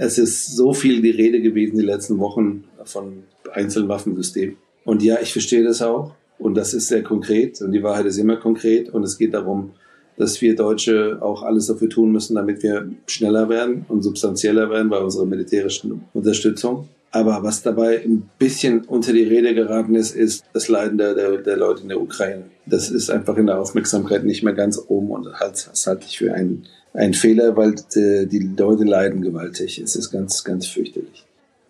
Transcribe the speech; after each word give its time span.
Es 0.00 0.16
ist 0.16 0.56
so 0.56 0.72
viel 0.72 1.02
die 1.02 1.10
Rede 1.10 1.42
gewesen 1.42 1.76
die 1.76 1.84
letzten 1.84 2.18
Wochen 2.20 2.64
von 2.84 3.24
einzelnen 3.52 3.88
Waffensystemen. 3.88 4.56
Und 4.84 5.02
ja, 5.02 5.18
ich 5.20 5.32
verstehe 5.32 5.64
das 5.64 5.82
auch. 5.82 6.14
Und 6.38 6.54
das 6.54 6.72
ist 6.72 6.86
sehr 6.86 7.02
konkret. 7.02 7.60
Und 7.60 7.72
die 7.72 7.82
Wahrheit 7.82 8.06
ist 8.06 8.16
immer 8.16 8.36
konkret. 8.36 8.88
Und 8.90 9.02
es 9.02 9.18
geht 9.18 9.34
darum, 9.34 9.72
dass 10.16 10.40
wir 10.40 10.54
Deutsche 10.54 11.18
auch 11.20 11.42
alles 11.42 11.66
dafür 11.66 11.90
tun 11.90 12.12
müssen, 12.12 12.36
damit 12.36 12.62
wir 12.62 12.88
schneller 13.06 13.48
werden 13.48 13.86
und 13.88 14.02
substanzieller 14.02 14.70
werden 14.70 14.88
bei 14.88 14.98
unserer 14.98 15.26
militärischen 15.26 16.02
Unterstützung. 16.14 16.88
Aber 17.10 17.42
was 17.42 17.62
dabei 17.62 18.02
ein 18.04 18.28
bisschen 18.38 18.84
unter 18.84 19.12
die 19.12 19.22
Rede 19.22 19.54
geraten 19.54 19.94
ist, 19.94 20.14
ist 20.14 20.44
das 20.52 20.68
Leiden 20.68 20.98
der, 20.98 21.14
der, 21.14 21.38
der 21.38 21.56
Leute 21.56 21.82
in 21.82 21.88
der 21.88 22.00
Ukraine. 22.00 22.44
Das 22.66 22.90
ist 22.90 23.10
einfach 23.10 23.36
in 23.38 23.46
der 23.46 23.58
Aufmerksamkeit 23.58 24.24
nicht 24.24 24.42
mehr 24.42 24.52
ganz 24.52 24.78
oben 24.88 25.10
und 25.10 25.32
halt, 25.40 25.68
das 25.70 25.86
halte 25.86 26.04
ich 26.06 26.18
für 26.18 26.34
einen, 26.34 26.66
einen 26.92 27.14
Fehler, 27.14 27.56
weil 27.56 27.76
die, 27.94 28.26
die 28.26 28.50
Leute 28.56 28.84
leiden 28.84 29.22
gewaltig. 29.22 29.78
Es 29.78 29.96
ist 29.96 30.10
ganz, 30.10 30.44
ganz 30.44 30.66
fürchterlich. 30.66 31.24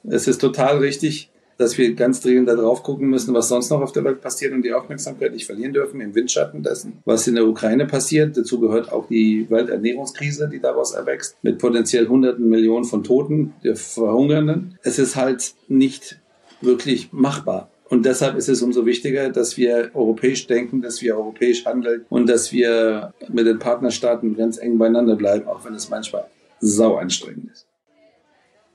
Es 0.08 0.26
ist 0.26 0.40
total 0.40 0.78
richtig, 0.78 1.30
dass 1.58 1.76
wir 1.76 1.94
ganz 1.94 2.20
dringend 2.20 2.48
darauf 2.48 2.82
gucken 2.82 3.08
müssen, 3.08 3.34
was 3.34 3.48
sonst 3.48 3.70
noch 3.70 3.80
auf 3.80 3.92
der 3.92 4.04
Welt 4.04 4.20
passiert 4.20 4.52
und 4.52 4.62
die 4.62 4.72
Aufmerksamkeit 4.72 5.32
nicht 5.32 5.44
verlieren 5.44 5.72
dürfen 5.72 6.00
im 6.00 6.14
Windschatten 6.14 6.62
dessen, 6.62 7.02
was 7.04 7.26
in 7.26 7.34
der 7.34 7.46
Ukraine 7.46 7.86
passiert. 7.86 8.36
Dazu 8.36 8.60
gehört 8.60 8.92
auch 8.92 9.08
die 9.08 9.46
Welternährungskrise, 9.50 10.48
die 10.48 10.60
daraus 10.60 10.92
erwächst, 10.92 11.36
mit 11.42 11.58
potenziell 11.58 12.08
hunderten 12.08 12.48
Millionen 12.48 12.84
von 12.84 13.02
Toten, 13.02 13.54
der 13.64 13.76
Verhungernden. 13.76 14.78
Es 14.82 14.98
ist 14.98 15.16
halt 15.16 15.54
nicht 15.66 16.20
wirklich 16.60 17.12
machbar. 17.12 17.70
Und 17.88 18.04
deshalb 18.04 18.36
ist 18.36 18.48
es 18.48 18.62
umso 18.62 18.84
wichtiger, 18.84 19.30
dass 19.30 19.56
wir 19.56 19.90
europäisch 19.94 20.46
denken, 20.46 20.82
dass 20.82 21.00
wir 21.00 21.16
europäisch 21.16 21.64
handeln 21.64 22.04
und 22.10 22.28
dass 22.28 22.52
wir 22.52 23.14
mit 23.28 23.46
den 23.46 23.58
Partnerstaaten 23.58 24.36
ganz 24.36 24.58
eng 24.58 24.78
beieinander 24.78 25.16
bleiben, 25.16 25.48
auch 25.48 25.64
wenn 25.64 25.74
es 25.74 25.88
manchmal 25.88 26.26
sau 26.60 26.96
anstrengend 26.96 27.50
ist. 27.52 27.67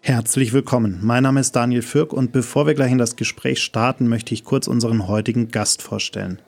Herzlich 0.05 0.51
willkommen. 0.51 0.99
Mein 1.01 1.23
Name 1.23 1.39
ist 1.39 1.55
Daniel 1.55 1.81
Fürk 1.81 2.11
und 2.11 2.33
bevor 2.33 2.67
wir 2.67 2.73
gleich 2.73 2.91
in 2.91 2.97
das 2.97 3.15
Gespräch 3.15 3.63
starten, 3.63 4.09
möchte 4.09 4.33
ich 4.33 4.43
kurz 4.43 4.67
unseren 4.67 5.07
heutigen 5.07 5.47
Gast 5.47 5.81
vorstellen. 5.81 6.41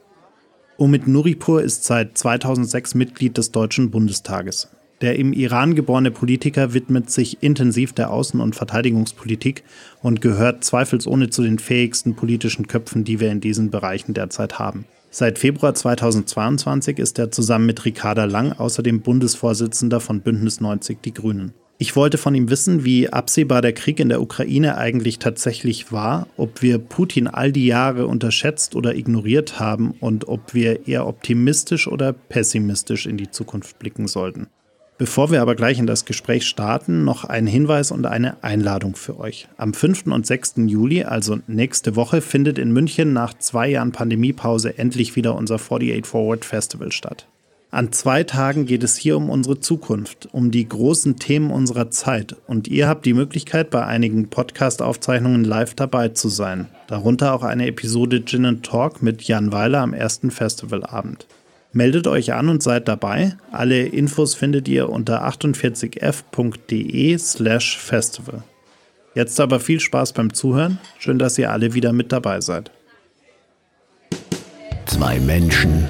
Omid 0.78 1.08
Nuripur 1.08 1.62
ist 1.62 1.86
seit 1.86 2.18
2006 2.18 2.96
Mitglied 2.96 3.38
des 3.38 3.54
Deutschen 3.54 3.92
Bundestages. 3.92 4.68
Der 5.00 5.18
im 5.18 5.32
Iran 5.32 5.74
geborene 5.74 6.12
Politiker 6.12 6.74
widmet 6.74 7.10
sich 7.10 7.44
intensiv 7.44 7.94
der 7.94 8.12
Außen- 8.12 8.42
und 8.42 8.58
Verteidigungspolitik 8.58 9.64
und 10.02 10.20
gehört 10.20 10.66
zweifelsohne 10.66 11.30
zu 11.30 11.42
den 11.42 11.58
fähigsten 11.58 12.18
politischen 12.18 12.68
Köpfen, 12.68 13.06
die 13.06 13.22
wir 13.22 13.32
in 13.32 13.40
diesen 13.40 13.72
Bereichen 13.72 14.14
derzeit 14.14 14.60
haben. 14.60 14.84
Seit 15.12 15.40
Februar 15.40 15.74
2022 15.74 17.00
ist 17.00 17.18
er 17.20 17.32
zusammen 17.32 17.68
mit 17.68 17.86
Ricarda 17.86 18.26
Lang 18.26 18.52
außerdem 18.52 19.00
Bundesvorsitzender 19.00 20.02
von 20.02 20.20
Bündnis 20.20 20.60
90 20.60 21.02
Die 21.02 21.14
Grünen. 21.14 21.54
Ich 21.78 21.98
wollte 21.98 22.18
von 22.18 22.34
ihm 22.36 22.50
wissen, 22.50 22.86
wie 22.86 23.10
absehbar 23.10 23.62
der 23.62 23.74
Krieg 23.74 24.00
in 24.00 24.08
der 24.08 24.22
Ukraine 24.22 24.78
eigentlich 24.78 25.20
tatsächlich 25.20 25.92
war, 25.92 26.28
ob 26.38 26.62
wir 26.62 26.78
Putin 26.78 27.28
all 27.28 27.52
die 27.52 27.66
Jahre 27.66 28.08
unterschätzt 28.08 28.76
oder 28.76 28.96
ignoriert 28.96 29.60
haben 29.60 29.94
und 30.00 30.30
ob 30.30 30.54
wir 30.54 30.88
eher 30.88 31.06
optimistisch 31.06 31.90
oder 31.90 32.14
pessimistisch 32.14 33.06
in 33.06 33.18
die 33.18 33.30
Zukunft 33.30 33.78
blicken 33.78 34.08
sollten. 34.08 34.48
Bevor 34.98 35.30
wir 35.30 35.42
aber 35.42 35.56
gleich 35.56 35.78
in 35.78 35.88
das 35.88 36.06
Gespräch 36.06 36.48
starten, 36.48 37.04
noch 37.04 37.26
ein 37.26 37.46
Hinweis 37.46 37.92
und 37.92 38.06
eine 38.06 38.42
Einladung 38.42 38.96
für 38.96 39.20
euch. 39.20 39.50
Am 39.58 39.74
5. 39.74 40.08
und 40.08 40.26
6. 40.26 40.54
Juli, 40.68 41.04
also 41.04 41.40
nächste 41.48 41.98
Woche, 41.98 42.22
findet 42.22 42.58
in 42.58 42.72
München 42.72 43.12
nach 43.12 43.34
zwei 43.34 43.68
Jahren 43.68 43.92
Pandemiepause 43.92 44.78
endlich 44.78 45.18
wieder 45.18 45.36
unser 45.36 45.56
48 45.56 46.06
Forward 46.06 46.46
Festival 46.46 46.94
statt. 46.94 47.28
An 47.76 47.92
zwei 47.92 48.24
Tagen 48.24 48.66
geht 48.66 48.84
es 48.84 48.96
hier 48.96 49.18
um 49.18 49.30
unsere 49.30 49.60
Zukunft, 49.60 50.30
um 50.32 50.50
die 50.50 50.66
großen 50.66 51.18
Themen 51.18 51.52
unserer 51.52 51.92
Zeit. 51.92 52.34
Und 52.48 52.70
ihr 52.70 52.88
habt 52.88 53.06
die 53.06 53.14
Möglichkeit, 53.14 53.70
bei 53.70 53.86
einigen 53.86 54.30
Podcast-Aufzeichnungen 54.30 55.44
live 55.44 55.74
dabei 55.74 56.08
zu 56.08 56.30
sein. 56.30 56.70
Darunter 56.88 57.34
auch 57.34 57.44
eine 57.44 57.68
Episode 57.68 58.24
Gin 58.24 58.46
and 58.46 58.66
Talk 58.66 59.04
mit 59.04 59.24
Jan 59.24 59.52
Weiler 59.52 59.82
am 59.82 59.94
ersten 59.94 60.32
Festivalabend. 60.32 61.28
Meldet 61.74 62.08
euch 62.08 62.32
an 62.32 62.48
und 62.48 62.64
seid 62.64 62.88
dabei. 62.88 63.36
Alle 63.52 63.86
Infos 63.86 64.36
findet 64.36 64.70
ihr 64.70 64.88
unter 64.88 65.28
48f.de 65.28 67.18
slash 67.18 67.78
festival. 67.78 68.44
Jetzt 69.16 69.38
aber 69.42 69.60
viel 69.60 69.82
Spaß 69.82 70.14
beim 70.14 70.34
Zuhören. 70.34 70.80
Schön, 70.98 71.20
dass 71.20 71.38
ihr 71.38 71.52
alle 71.52 71.74
wieder 71.74 71.92
mit 71.92 72.14
dabei 72.14 72.40
seid. 72.40 72.72
Zwei 74.86 75.20
Menschen 75.20 75.90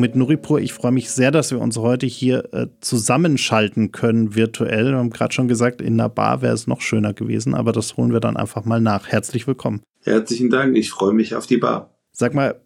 Omid 0.00 0.16
Nuripur, 0.16 0.60
ich 0.60 0.72
freue 0.72 0.92
mich 0.92 1.10
sehr, 1.10 1.30
dass 1.30 1.50
wir 1.50 1.60
uns 1.60 1.76
heute 1.76 2.06
hier 2.06 2.54
äh, 2.54 2.68
zusammenschalten 2.80 3.92
können 3.92 4.34
virtuell. 4.34 4.92
Wir 4.92 4.96
haben 4.96 5.10
gerade 5.10 5.34
schon 5.34 5.46
gesagt, 5.46 5.82
in 5.82 6.00
einer 6.00 6.08
Bar 6.08 6.40
wäre 6.40 6.54
es 6.54 6.66
noch 6.66 6.80
schöner 6.80 7.12
gewesen, 7.12 7.54
aber 7.54 7.72
das 7.72 7.98
holen 7.98 8.10
wir 8.10 8.20
dann 8.20 8.38
einfach 8.38 8.64
mal 8.64 8.80
nach. 8.80 9.08
Herzlich 9.08 9.46
willkommen. 9.46 9.82
Herzlichen 10.02 10.48
Dank, 10.48 10.74
ich 10.78 10.88
freue 10.88 11.12
mich 11.12 11.34
auf 11.34 11.46
die 11.46 11.58
Bar. 11.58 11.90
Sag 12.12 12.32
mal, 12.32 12.62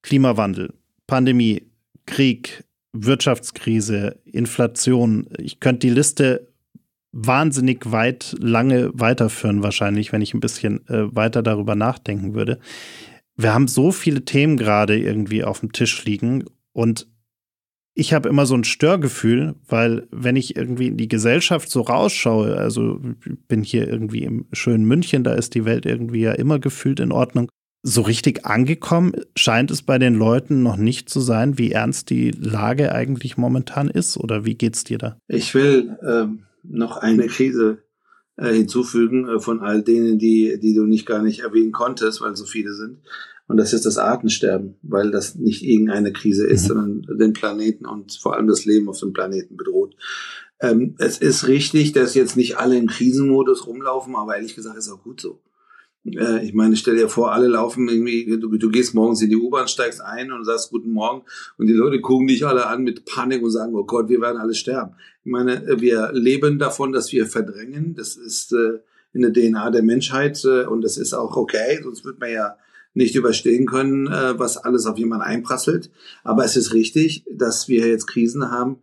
Klimawandel, 0.00 0.72
Pandemie, 1.06 1.66
Krieg, 2.06 2.64
Wirtschaftskrise, 2.94 4.18
Inflation. 4.24 5.28
Ich 5.36 5.60
könnte 5.60 5.86
die 5.86 5.92
Liste 5.92 6.48
wahnsinnig 7.12 7.92
weit, 7.92 8.34
lange 8.40 8.90
weiterführen, 8.94 9.62
wahrscheinlich, 9.62 10.12
wenn 10.12 10.22
ich 10.22 10.32
ein 10.32 10.40
bisschen 10.40 10.88
äh, 10.88 11.14
weiter 11.14 11.42
darüber 11.42 11.74
nachdenken 11.74 12.32
würde. 12.32 12.58
Wir 13.36 13.52
haben 13.52 13.68
so 13.68 13.92
viele 13.92 14.24
Themen 14.24 14.56
gerade 14.56 14.98
irgendwie 14.98 15.44
auf 15.44 15.60
dem 15.60 15.72
Tisch 15.72 16.02
liegen 16.06 16.44
und 16.72 17.08
ich 17.94 18.14
habe 18.14 18.28
immer 18.28 18.46
so 18.46 18.54
ein 18.54 18.64
Störgefühl, 18.64 19.56
weil 19.68 20.06
wenn 20.10 20.36
ich 20.36 20.56
irgendwie 20.56 20.86
in 20.88 20.96
die 20.96 21.08
Gesellschaft 21.08 21.70
so 21.70 21.82
rausschaue, 21.82 22.56
also 22.56 23.00
bin 23.48 23.62
hier 23.62 23.88
irgendwie 23.88 24.22
im 24.22 24.46
schönen 24.52 24.84
München, 24.84 25.24
da 25.24 25.34
ist 25.34 25.54
die 25.54 25.64
Welt 25.64 25.86
irgendwie 25.86 26.20
ja 26.20 26.32
immer 26.32 26.58
gefühlt 26.58 27.00
in 27.00 27.12
Ordnung. 27.12 27.50
So 27.82 28.02
richtig 28.02 28.44
angekommen 28.44 29.12
scheint 29.36 29.70
es 29.70 29.82
bei 29.82 29.98
den 29.98 30.14
Leuten 30.14 30.62
noch 30.62 30.76
nicht 30.76 31.08
zu 31.08 31.20
sein, 31.20 31.58
wie 31.58 31.72
ernst 31.72 32.10
die 32.10 32.30
Lage 32.30 32.94
eigentlich 32.94 33.36
momentan 33.36 33.88
ist. 33.88 34.18
Oder 34.18 34.44
wie 34.44 34.54
geht's 34.54 34.84
dir 34.84 34.98
da? 34.98 35.18
Ich 35.28 35.54
will 35.54 35.98
ähm, 36.06 36.44
noch 36.62 36.98
eine 36.98 37.26
Krise 37.26 37.82
äh, 38.36 38.52
hinzufügen 38.52 39.28
äh, 39.28 39.40
von 39.40 39.60
all 39.60 39.82
denen, 39.82 40.18
die, 40.18 40.58
die 40.62 40.74
du 40.74 40.84
nicht 40.84 41.06
gar 41.06 41.22
nicht 41.22 41.40
erwähnen 41.40 41.72
konntest, 41.72 42.20
weil 42.20 42.36
so 42.36 42.44
viele 42.44 42.74
sind. 42.74 42.98
Und 43.50 43.56
das 43.56 43.72
ist 43.72 43.84
das 43.84 43.98
Artensterben, 43.98 44.76
weil 44.80 45.10
das 45.10 45.34
nicht 45.34 45.64
irgendeine 45.64 46.12
Krise 46.12 46.46
ist, 46.46 46.62
mhm. 46.62 46.68
sondern 46.68 47.18
den 47.18 47.32
Planeten 47.32 47.84
und 47.84 48.12
vor 48.12 48.36
allem 48.36 48.46
das 48.46 48.64
Leben 48.64 48.88
auf 48.88 49.00
dem 49.00 49.12
Planeten 49.12 49.56
bedroht. 49.56 49.96
Ähm, 50.60 50.94
es 50.98 51.18
ist 51.18 51.48
richtig, 51.48 51.90
dass 51.90 52.14
jetzt 52.14 52.36
nicht 52.36 52.58
alle 52.58 52.76
im 52.76 52.86
Krisenmodus 52.86 53.66
rumlaufen, 53.66 54.14
aber 54.14 54.36
ehrlich 54.36 54.54
gesagt 54.54 54.76
ist 54.76 54.88
auch 54.88 55.02
gut 55.02 55.20
so. 55.20 55.40
Äh, 56.04 56.46
ich 56.46 56.54
meine, 56.54 56.76
stell 56.76 56.94
dir 56.94 57.08
vor, 57.08 57.32
alle 57.32 57.48
laufen 57.48 57.88
irgendwie, 57.88 58.24
du, 58.38 58.56
du 58.56 58.70
gehst 58.70 58.94
morgens 58.94 59.20
in 59.20 59.30
die 59.30 59.36
U-Bahn, 59.36 59.66
steigst 59.66 60.00
ein 60.00 60.30
und 60.30 60.44
sagst 60.44 60.70
Guten 60.70 60.92
Morgen 60.92 61.24
und 61.58 61.66
die 61.66 61.72
Leute 61.72 62.00
gucken 62.00 62.28
dich 62.28 62.46
alle 62.46 62.68
an 62.68 62.84
mit 62.84 63.04
Panik 63.04 63.42
und 63.42 63.50
sagen, 63.50 63.74
oh 63.74 63.82
Gott, 63.82 64.08
wir 64.08 64.20
werden 64.20 64.38
alle 64.38 64.54
sterben. 64.54 64.94
Ich 65.24 65.32
meine, 65.32 65.64
wir 65.80 66.12
leben 66.12 66.60
davon, 66.60 66.92
dass 66.92 67.10
wir 67.10 67.26
verdrängen. 67.26 67.96
Das 67.96 68.14
ist 68.14 68.52
äh, 68.52 68.78
in 69.12 69.22
der 69.22 69.32
DNA 69.32 69.72
der 69.72 69.82
Menschheit 69.82 70.40
äh, 70.44 70.66
und 70.66 70.82
das 70.82 70.96
ist 70.98 71.14
auch 71.14 71.36
okay, 71.36 71.80
sonst 71.82 72.04
wird 72.04 72.20
man 72.20 72.30
ja 72.30 72.56
nicht 72.92 73.14
überstehen 73.14 73.66
können, 73.66 74.08
äh, 74.08 74.38
was 74.38 74.56
alles 74.56 74.86
auf 74.86 74.98
jemanden 74.98 75.24
einprasselt. 75.24 75.90
Aber 76.24 76.44
es 76.44 76.56
ist 76.56 76.72
richtig, 76.74 77.24
dass 77.32 77.68
wir 77.68 77.86
jetzt 77.86 78.06
Krisen 78.06 78.50
haben, 78.50 78.78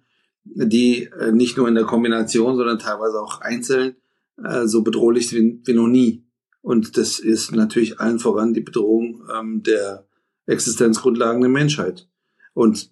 die 0.46 1.04
äh, 1.20 1.32
nicht 1.32 1.58
nur 1.58 1.68
in 1.68 1.76
der 1.76 1.84
Kombination, 1.84 2.56
sondern 2.56 2.80
teilweise 2.80 3.20
auch 3.20 3.42
einzeln 3.42 3.96
äh, 4.44 4.66
so 4.66 4.82
bedrohlich 4.82 5.30
sind 5.30 5.68
wie 5.68 5.74
noch 5.74 5.88
nie. 5.88 6.24
Und 6.62 6.98
das 6.98 7.20
ist 7.20 7.54
natürlich 7.54 8.00
allen 8.00 8.20
voran 8.20 8.54
die 8.54 8.62
Bedrohung 8.62 9.24
ähm, 9.34 9.64
der 9.64 10.06
Existenzgrundlagen 10.46 11.42
der 11.42 11.50
Menschheit. 11.50 12.08
Und 12.54 12.90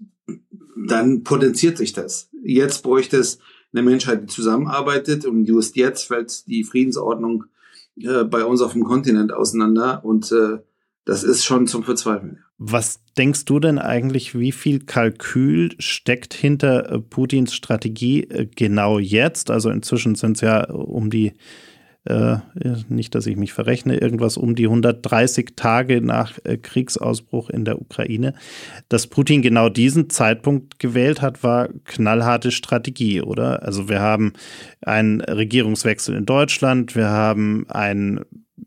dann 0.87 1.23
potenziert 1.23 1.77
sich 1.77 1.93
das. 1.93 2.29
Jetzt 2.43 2.83
bräuchte 2.83 3.17
es 3.17 3.39
eine 3.71 3.83
Menschheit, 3.83 4.23
die 4.23 4.27
zusammenarbeitet 4.27 5.25
und 5.25 5.45
just 5.45 5.75
jetzt 5.75 6.07
fällt 6.07 6.47
die 6.47 6.63
Friedensordnung 6.63 7.45
äh, 7.97 8.23
bei 8.23 8.45
uns 8.45 8.61
auf 8.61 8.73
dem 8.73 8.83
Kontinent 8.83 9.33
auseinander 9.33 10.03
und 10.05 10.31
äh, 10.31 10.59
das 11.05 11.23
ist 11.23 11.45
schon 11.45 11.67
zum 11.67 11.83
Verzweifeln. 11.83 12.39
Was 12.57 12.99
denkst 13.17 13.45
du 13.45 13.59
denn 13.59 13.79
eigentlich, 13.79 14.37
wie 14.37 14.51
viel 14.51 14.79
Kalkül 14.79 15.73
steckt 15.77 16.33
hinter 16.33 16.91
äh, 16.91 16.99
Putins 16.99 17.53
Strategie 17.53 18.23
äh, 18.23 18.47
genau 18.53 18.99
jetzt? 18.99 19.51
Also 19.51 19.69
inzwischen 19.69 20.15
sind 20.15 20.37
es 20.37 20.41
ja 20.41 20.63
um 20.69 21.09
die 21.09 21.33
äh, 22.05 22.37
nicht, 22.87 23.15
dass 23.15 23.25
ich 23.25 23.35
mich 23.35 23.51
verrechne, 23.51 23.97
irgendwas 23.97 24.37
um 24.37 24.55
die 24.55 24.65
130 24.65 25.55
Tage 25.55 26.01
nach 26.01 26.37
äh, 26.43 26.57
Kriegsausbruch 26.57 27.49
in 27.49 27.65
der 27.65 27.81
Ukraine. 27.81 28.35
Dass 28.89 29.07
Putin 29.07 29.41
genau 29.41 29.69
diesen 29.69 30.09
Zeitpunkt 30.09 30.79
gewählt 30.79 31.21
hat, 31.21 31.43
war 31.43 31.69
knallharte 31.83 32.51
Strategie, 32.51 33.21
oder? 33.21 33.63
Also 33.63 33.89
wir 33.89 34.01
haben 34.01 34.33
einen 34.81 35.21
Regierungswechsel 35.21 36.15
in 36.15 36.25
Deutschland, 36.25 36.95
wir 36.95 37.09
haben 37.09 37.65
einen 37.69 38.21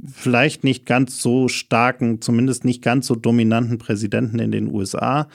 vielleicht 0.05 0.65
nicht 0.65 0.85
ganz 0.85 1.23
so 1.23 1.49
starken, 1.49 2.21
zumindest 2.21 2.65
nicht 2.65 2.83
ganz 2.83 3.07
so 3.07 3.15
dominanten 3.15 3.79
Präsidenten 3.79 4.39
in 4.39 4.53
den 4.53 4.71
USA. 4.73 5.29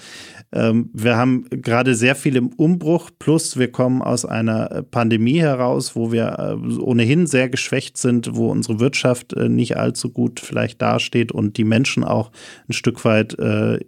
Ähm, 0.52 0.90
wir 0.94 1.18
haben 1.18 1.48
gerade 1.50 1.96
sehr 1.96 2.16
viel 2.16 2.36
im 2.36 2.50
Umbruch, 2.50 3.10
plus 3.18 3.58
wir 3.58 3.72
kommen 3.72 4.02
aus 4.02 4.26
einer 4.26 4.84
Pandemie 4.92 5.40
heraus, 5.40 5.96
wo 5.96 6.12
wir 6.12 6.38
äh, 6.40 6.82
ohnehin 6.82 7.26
sehr 7.26 7.50
geschwächt 7.50 7.98
sind, 7.98 8.36
wo 8.36 8.52
unsere 8.52 8.80
Wirtschaft 8.80 9.34
äh, 9.34 9.50
nicht 9.50 9.78
allzu 9.78 10.10
gut 10.10 10.40
vielleicht 10.40 10.82
dasteht 10.82 11.32
und 11.32 11.58
die 11.58 11.64
Menschen 11.64 12.04
auch 12.04 12.32
ein 12.70 12.74
Stück 12.74 13.04
weit 13.06 13.38
äh, 13.40 13.80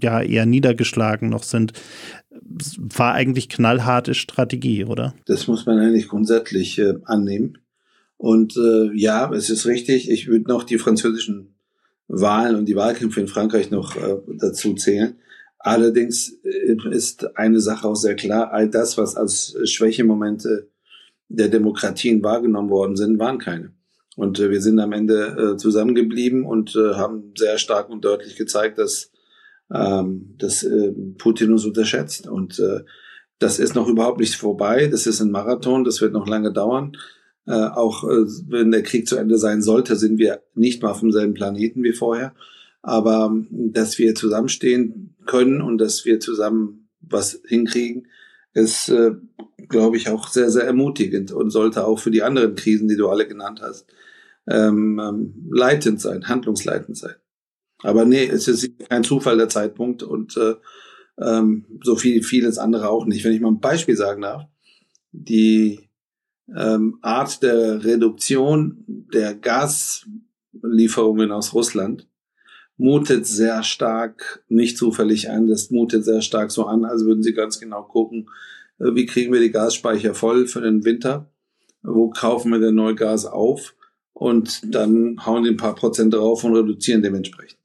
ja 0.00 0.22
eher 0.22 0.46
niedergeschlagen 0.46 1.28
noch 1.28 1.42
sind. 1.42 1.74
War 2.40 3.12
eigentlich 3.12 3.48
knallharte 3.48 4.14
Strategie, 4.14 4.84
oder? 4.84 5.14
Das 5.26 5.46
muss 5.46 5.66
man 5.66 5.78
eigentlich 5.78 6.08
grundsätzlich 6.08 6.78
äh, 6.78 6.94
annehmen. 7.04 7.58
Und 8.16 8.56
äh, 8.56 8.90
ja, 8.94 9.32
es 9.32 9.50
ist 9.50 9.66
richtig, 9.66 10.10
ich 10.10 10.28
würde 10.28 10.48
noch 10.48 10.64
die 10.64 10.78
französischen 10.78 11.54
Wahlen 12.08 12.56
und 12.56 12.66
die 12.66 12.76
Wahlkämpfe 12.76 13.20
in 13.20 13.28
Frankreich 13.28 13.70
noch 13.70 13.96
äh, 13.96 14.16
dazu 14.38 14.74
zählen. 14.74 15.16
Allerdings 15.58 16.38
äh, 16.44 16.76
ist 16.90 17.36
eine 17.36 17.60
Sache 17.60 17.88
auch 17.88 17.96
sehr 17.96 18.16
klar, 18.16 18.52
all 18.52 18.68
das, 18.68 18.96
was 18.98 19.16
als 19.16 19.56
Schwächemomente 19.64 20.68
der 21.28 21.48
Demokratien 21.48 22.22
wahrgenommen 22.22 22.70
worden 22.70 22.96
sind, 22.96 23.18
waren 23.18 23.38
keine. 23.38 23.72
Und 24.16 24.38
äh, 24.38 24.50
wir 24.50 24.60
sind 24.60 24.78
am 24.78 24.92
Ende 24.92 25.54
äh, 25.54 25.56
zusammengeblieben 25.56 26.44
und 26.44 26.76
äh, 26.76 26.94
haben 26.94 27.32
sehr 27.36 27.58
stark 27.58 27.90
und 27.90 28.04
deutlich 28.04 28.36
gezeigt, 28.36 28.78
dass, 28.78 29.10
ähm, 29.72 30.34
dass 30.38 30.62
äh, 30.62 30.92
Putin 31.18 31.52
uns 31.52 31.64
unterschätzt. 31.64 32.28
Und 32.28 32.58
äh, 32.58 32.84
das 33.38 33.58
ist 33.58 33.74
noch 33.74 33.88
überhaupt 33.88 34.20
nicht 34.20 34.36
vorbei. 34.36 34.86
Das 34.86 35.06
ist 35.06 35.20
ein 35.20 35.30
Marathon, 35.30 35.84
das 35.84 36.00
wird 36.00 36.12
noch 36.12 36.28
lange 36.28 36.52
dauern. 36.52 36.96
Äh, 37.46 37.52
auch 37.52 38.04
äh, 38.04 38.24
wenn 38.48 38.70
der 38.70 38.82
Krieg 38.82 39.06
zu 39.06 39.16
Ende 39.16 39.38
sein 39.38 39.60
sollte, 39.60 39.96
sind 39.96 40.18
wir 40.18 40.42
nicht 40.54 40.82
mal 40.82 40.90
auf 40.90 41.00
demselben 41.00 41.34
Planeten 41.34 41.82
wie 41.82 41.92
vorher. 41.92 42.34
Aber 42.82 43.26
ähm, 43.30 43.48
dass 43.50 43.98
wir 43.98 44.14
zusammenstehen 44.14 45.14
können 45.26 45.60
und 45.60 45.78
dass 45.78 46.04
wir 46.04 46.20
zusammen 46.20 46.88
was 47.00 47.40
hinkriegen, 47.46 48.08
ist, 48.54 48.88
äh, 48.88 49.12
glaube 49.68 49.96
ich, 49.96 50.08
auch 50.08 50.28
sehr, 50.28 50.50
sehr 50.50 50.64
ermutigend 50.64 51.32
und 51.32 51.50
sollte 51.50 51.86
auch 51.86 51.98
für 51.98 52.10
die 52.10 52.22
anderen 52.22 52.54
Krisen, 52.54 52.88
die 52.88 52.96
du 52.96 53.08
alle 53.08 53.26
genannt 53.26 53.60
hast, 53.62 53.86
ähm, 54.46 55.00
ähm, 55.02 55.48
leitend 55.50 56.00
sein, 56.00 56.28
handlungsleitend 56.28 56.96
sein. 56.96 57.14
Aber 57.82 58.04
nee, 58.04 58.24
es 58.26 58.48
ist 58.48 58.70
kein 58.88 59.04
Zufall 59.04 59.36
der 59.36 59.48
Zeitpunkt 59.48 60.02
und 60.02 60.36
äh, 60.36 60.54
ähm, 61.18 61.66
so 61.82 61.96
viel 61.96 62.22
vieles 62.22 62.58
andere 62.58 62.88
auch 62.88 63.06
nicht. 63.06 63.24
Wenn 63.24 63.32
ich 63.32 63.40
mal 63.40 63.50
ein 63.50 63.60
Beispiel 63.60 63.96
sagen 63.96 64.22
darf, 64.22 64.44
die 65.12 65.83
ähm, 66.54 66.98
Art 67.00 67.42
der 67.42 67.84
Reduktion 67.84 68.84
der 69.12 69.34
Gaslieferungen 69.34 71.30
aus 71.32 71.54
Russland 71.54 72.08
mutet 72.76 73.26
sehr 73.26 73.62
stark, 73.62 74.44
nicht 74.48 74.76
zufällig 74.76 75.30
an, 75.30 75.46
das 75.46 75.70
mutet 75.70 76.04
sehr 76.04 76.22
stark 76.22 76.50
so 76.50 76.66
an, 76.66 76.84
als 76.84 77.04
würden 77.04 77.22
sie 77.22 77.32
ganz 77.32 77.60
genau 77.60 77.82
gucken, 77.82 78.28
äh, 78.78 78.94
wie 78.94 79.06
kriegen 79.06 79.32
wir 79.32 79.40
die 79.40 79.52
Gasspeicher 79.52 80.14
voll 80.14 80.46
für 80.46 80.60
den 80.60 80.84
Winter, 80.84 81.30
wo 81.82 82.10
kaufen 82.10 82.50
wir 82.52 82.58
denn 82.58 82.74
neu 82.74 82.94
Gas 82.94 83.26
auf 83.26 83.74
und 84.12 84.74
dann 84.74 85.24
hauen 85.24 85.44
die 85.44 85.50
ein 85.50 85.56
paar 85.56 85.74
Prozent 85.74 86.14
drauf 86.14 86.44
und 86.44 86.56
reduzieren 86.56 87.02
dementsprechend. 87.02 87.60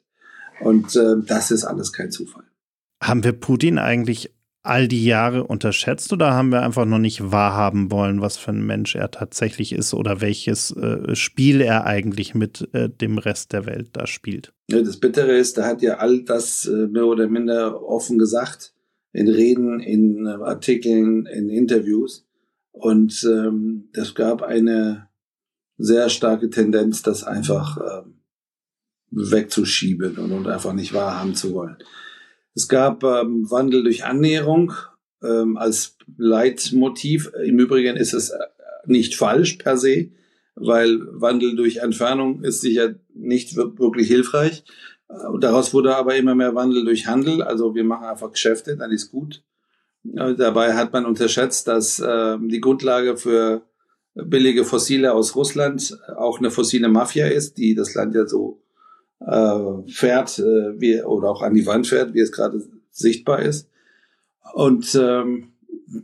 Und 0.62 0.96
äh, 0.96 1.16
das 1.26 1.52
ist 1.52 1.64
alles 1.64 1.94
kein 1.94 2.12
Zufall. 2.12 2.44
Haben 3.02 3.24
wir 3.24 3.32
Putin 3.32 3.78
eigentlich 3.78 4.32
all 4.62 4.88
die 4.88 5.06
Jahre 5.06 5.46
unterschätzt 5.46 6.12
oder 6.12 6.34
haben 6.34 6.52
wir 6.52 6.62
einfach 6.62 6.86
noch 6.86 7.00
nicht 7.00 7.32
wahrhaben 7.32 7.92
wollen, 7.92 8.22
was 8.22 8.38
für 8.38 8.52
ein 8.52 8.66
Mensch 8.66 8.96
er 8.96 9.10
tatsächlich 9.10 9.72
ist 9.72 9.94
oder 9.94 10.22
welches 10.22 10.72
äh, 10.72 11.16
Spiel 11.16 11.62
er 11.62 11.86
eigentlich 11.86 12.36
mit 12.36 12.68
äh, 12.74 12.90
dem 12.90 13.18
Rest 13.18 13.54
der 13.54 13.66
Welt 13.66 13.90
da 13.94 14.06
spielt? 14.06 14.54
Ja, 14.70 14.82
das 14.82 14.98
Bittere 14.98 15.38
ist, 15.38 15.58
da 15.58 15.66
hat 15.66 15.82
ja 15.82 15.98
all 15.98 16.24
das 16.24 16.66
äh, 16.66 16.88
mehr 16.88 17.06
oder 17.06 17.28
minder 17.28 17.82
offen 17.84 18.18
gesagt, 18.18 18.74
in 19.14 19.30
Reden, 19.30 19.80
in 19.80 20.26
äh, 20.26 20.32
Artikeln, 20.44 21.26
in 21.26 21.50
Interviews. 21.50 22.26
Und 22.72 23.26
ähm, 23.30 23.90
das 23.94 24.14
gab 24.14 24.42
eine 24.42 25.08
sehr 25.78 26.10
starke 26.10 26.50
Tendenz, 26.50 27.02
das 27.02 27.24
einfach 27.24 27.78
ähm, 27.78 28.20
wegzuschieben 29.12 30.18
und, 30.18 30.32
und 30.32 30.48
einfach 30.48 30.74
nicht 30.74 30.94
wahrhaben 30.94 31.34
zu 31.34 31.54
wollen. 31.54 31.78
Es 32.56 32.68
gab 32.68 33.04
ähm, 33.04 33.50
Wandel 33.50 33.84
durch 33.84 34.06
Annäherung 34.06 34.74
ähm, 35.24 35.58
als 35.58 35.98
Leitmotiv. 36.18 37.32
Im 37.44 37.60
Übrigen 37.60 37.96
ist 37.96 38.14
es 38.14 38.30
äh, 38.30 38.38
nicht 38.86 39.16
falsch 39.16 39.54
per 39.54 39.78
se, 39.78 40.12
weil 40.56 41.00
Wandel 41.12 41.56
durch 41.56 41.78
Entfernung 41.78 42.44
ist 42.44 42.62
sicher 42.62 42.96
nicht 43.14 43.56
wirklich 43.56 44.08
hilfreich. 44.08 44.64
Äh, 45.10 45.16
daraus 45.40 45.74
wurde 45.74 45.96
aber 45.96 46.16
immer 46.16 46.36
mehr 46.36 46.56
Wandel 46.56 46.86
durch 46.86 47.08
Handel. 47.08 47.42
Also 47.42 47.76
wir 47.76 47.84
machen 47.84 48.08
einfach 48.08 48.32
Geschäfte, 48.32 48.78
dann 48.78 48.92
ist 48.92 49.12
gut. 49.12 49.44
Äh, 50.06 50.36
dabei 50.36 50.76
hat 50.76 50.94
man 50.94 51.06
unterschätzt, 51.06 51.68
dass 51.68 52.00
äh, 52.00 52.38
die 52.40 52.62
Grundlage 52.62 53.18
für 53.18 53.64
billige 54.16 54.66
Fossile 54.66 55.14
aus 55.14 55.36
Russland 55.36 55.98
auch 56.16 56.40
eine 56.40 56.52
fossile 56.52 56.90
Mafia 56.90 57.28
ist, 57.28 57.58
die 57.58 57.76
das 57.76 57.94
Land 57.94 58.16
ja 58.16 58.26
so 58.26 58.59
äh, 59.20 59.92
fährt, 59.92 60.40
äh, 60.40 60.80
wie, 60.80 61.02
oder 61.02 61.30
auch 61.30 61.42
an 61.42 61.54
die 61.54 61.66
Wand 61.66 61.88
fährt, 61.88 62.14
wie 62.14 62.20
es 62.20 62.32
gerade 62.32 62.62
sichtbar 62.92 63.42
ist. 63.42 63.70
Und 64.54 64.96
ähm, 64.96 65.54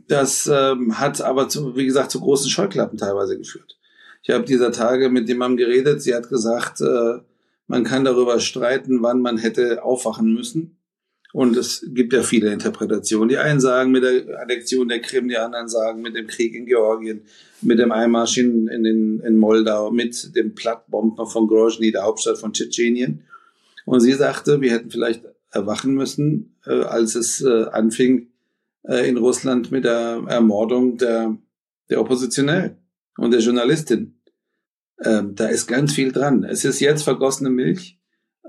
das 0.08 0.50
ähm, 0.52 0.98
hat 0.98 1.20
aber, 1.20 1.48
zu, 1.48 1.76
wie 1.76 1.86
gesagt, 1.86 2.10
zu 2.10 2.20
großen 2.20 2.50
Scheuklappen 2.50 2.98
teilweise 2.98 3.38
geführt. 3.38 3.78
Ich 4.22 4.30
habe 4.30 4.44
dieser 4.44 4.72
Tage 4.72 5.08
mit 5.08 5.28
jemandem 5.28 5.56
geredet, 5.58 6.02
sie 6.02 6.14
hat 6.14 6.28
gesagt, 6.28 6.80
äh, 6.80 7.20
man 7.68 7.84
kann 7.84 8.04
darüber 8.04 8.40
streiten, 8.40 9.02
wann 9.02 9.20
man 9.20 9.38
hätte 9.38 9.84
aufwachen 9.84 10.32
müssen. 10.32 10.78
Und 11.32 11.56
es 11.56 11.84
gibt 11.88 12.12
ja 12.12 12.22
viele 12.22 12.52
Interpretationen. 12.52 13.28
Die 13.28 13.38
einen 13.38 13.60
sagen 13.60 13.90
mit 13.90 14.02
der 14.02 14.40
Annexion 14.40 14.88
der 14.88 15.00
Krim, 15.00 15.28
die 15.28 15.36
anderen 15.36 15.68
sagen 15.68 16.00
mit 16.00 16.16
dem 16.16 16.26
Krieg 16.26 16.54
in 16.54 16.66
Georgien, 16.66 17.22
mit 17.62 17.78
dem 17.78 17.92
Einmarsch 17.92 18.38
in, 18.38 18.68
in, 18.68 19.20
in 19.20 19.36
Moldau, 19.36 19.90
mit 19.90 20.34
dem 20.34 20.54
Plattbomben 20.54 21.26
von 21.26 21.46
Grozny, 21.46 21.92
der 21.92 22.04
Hauptstadt 22.04 22.38
von 22.38 22.52
Tschetschenien. 22.52 23.24
Und 23.84 24.00
sie 24.00 24.12
sagte, 24.12 24.60
wir 24.60 24.72
hätten 24.72 24.90
vielleicht 24.90 25.24
erwachen 25.50 25.94
müssen, 25.94 26.56
äh, 26.64 26.82
als 26.82 27.14
es 27.14 27.40
äh, 27.42 27.64
anfing 27.72 28.28
äh, 28.82 29.08
in 29.08 29.16
Russland 29.16 29.70
mit 29.70 29.84
der 29.84 30.22
Ermordung 30.28 30.98
der, 30.98 31.36
der 31.90 32.00
Oppositionellen 32.00 32.76
und 33.16 33.32
der 33.32 33.40
Journalistin. 33.40 34.14
Ähm, 35.02 35.34
da 35.34 35.46
ist 35.46 35.66
ganz 35.66 35.92
viel 35.92 36.12
dran. 36.12 36.44
Es 36.44 36.64
ist 36.64 36.80
jetzt 36.80 37.02
vergossene 37.02 37.50
Milch. 37.50 37.98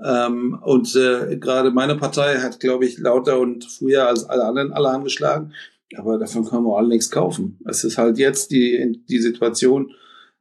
Ähm, 0.04 0.58
und 0.62 0.94
äh, 0.94 1.36
gerade 1.36 1.70
meine 1.70 1.96
Partei 1.96 2.38
hat, 2.38 2.60
glaube 2.60 2.86
ich, 2.86 2.98
lauter 2.98 3.40
und 3.40 3.64
früher 3.64 4.06
als 4.06 4.24
alle 4.24 4.44
anderen 4.44 4.72
Alarm 4.72 5.04
geschlagen. 5.04 5.52
Aber 5.96 6.18
davon 6.18 6.44
können 6.44 6.64
wir 6.64 6.76
alle 6.76 6.88
nichts 6.88 7.10
kaufen. 7.10 7.58
Es 7.64 7.82
ist 7.84 7.98
halt 7.98 8.18
jetzt 8.18 8.50
die, 8.50 9.02
die 9.08 9.18
Situation, 9.18 9.92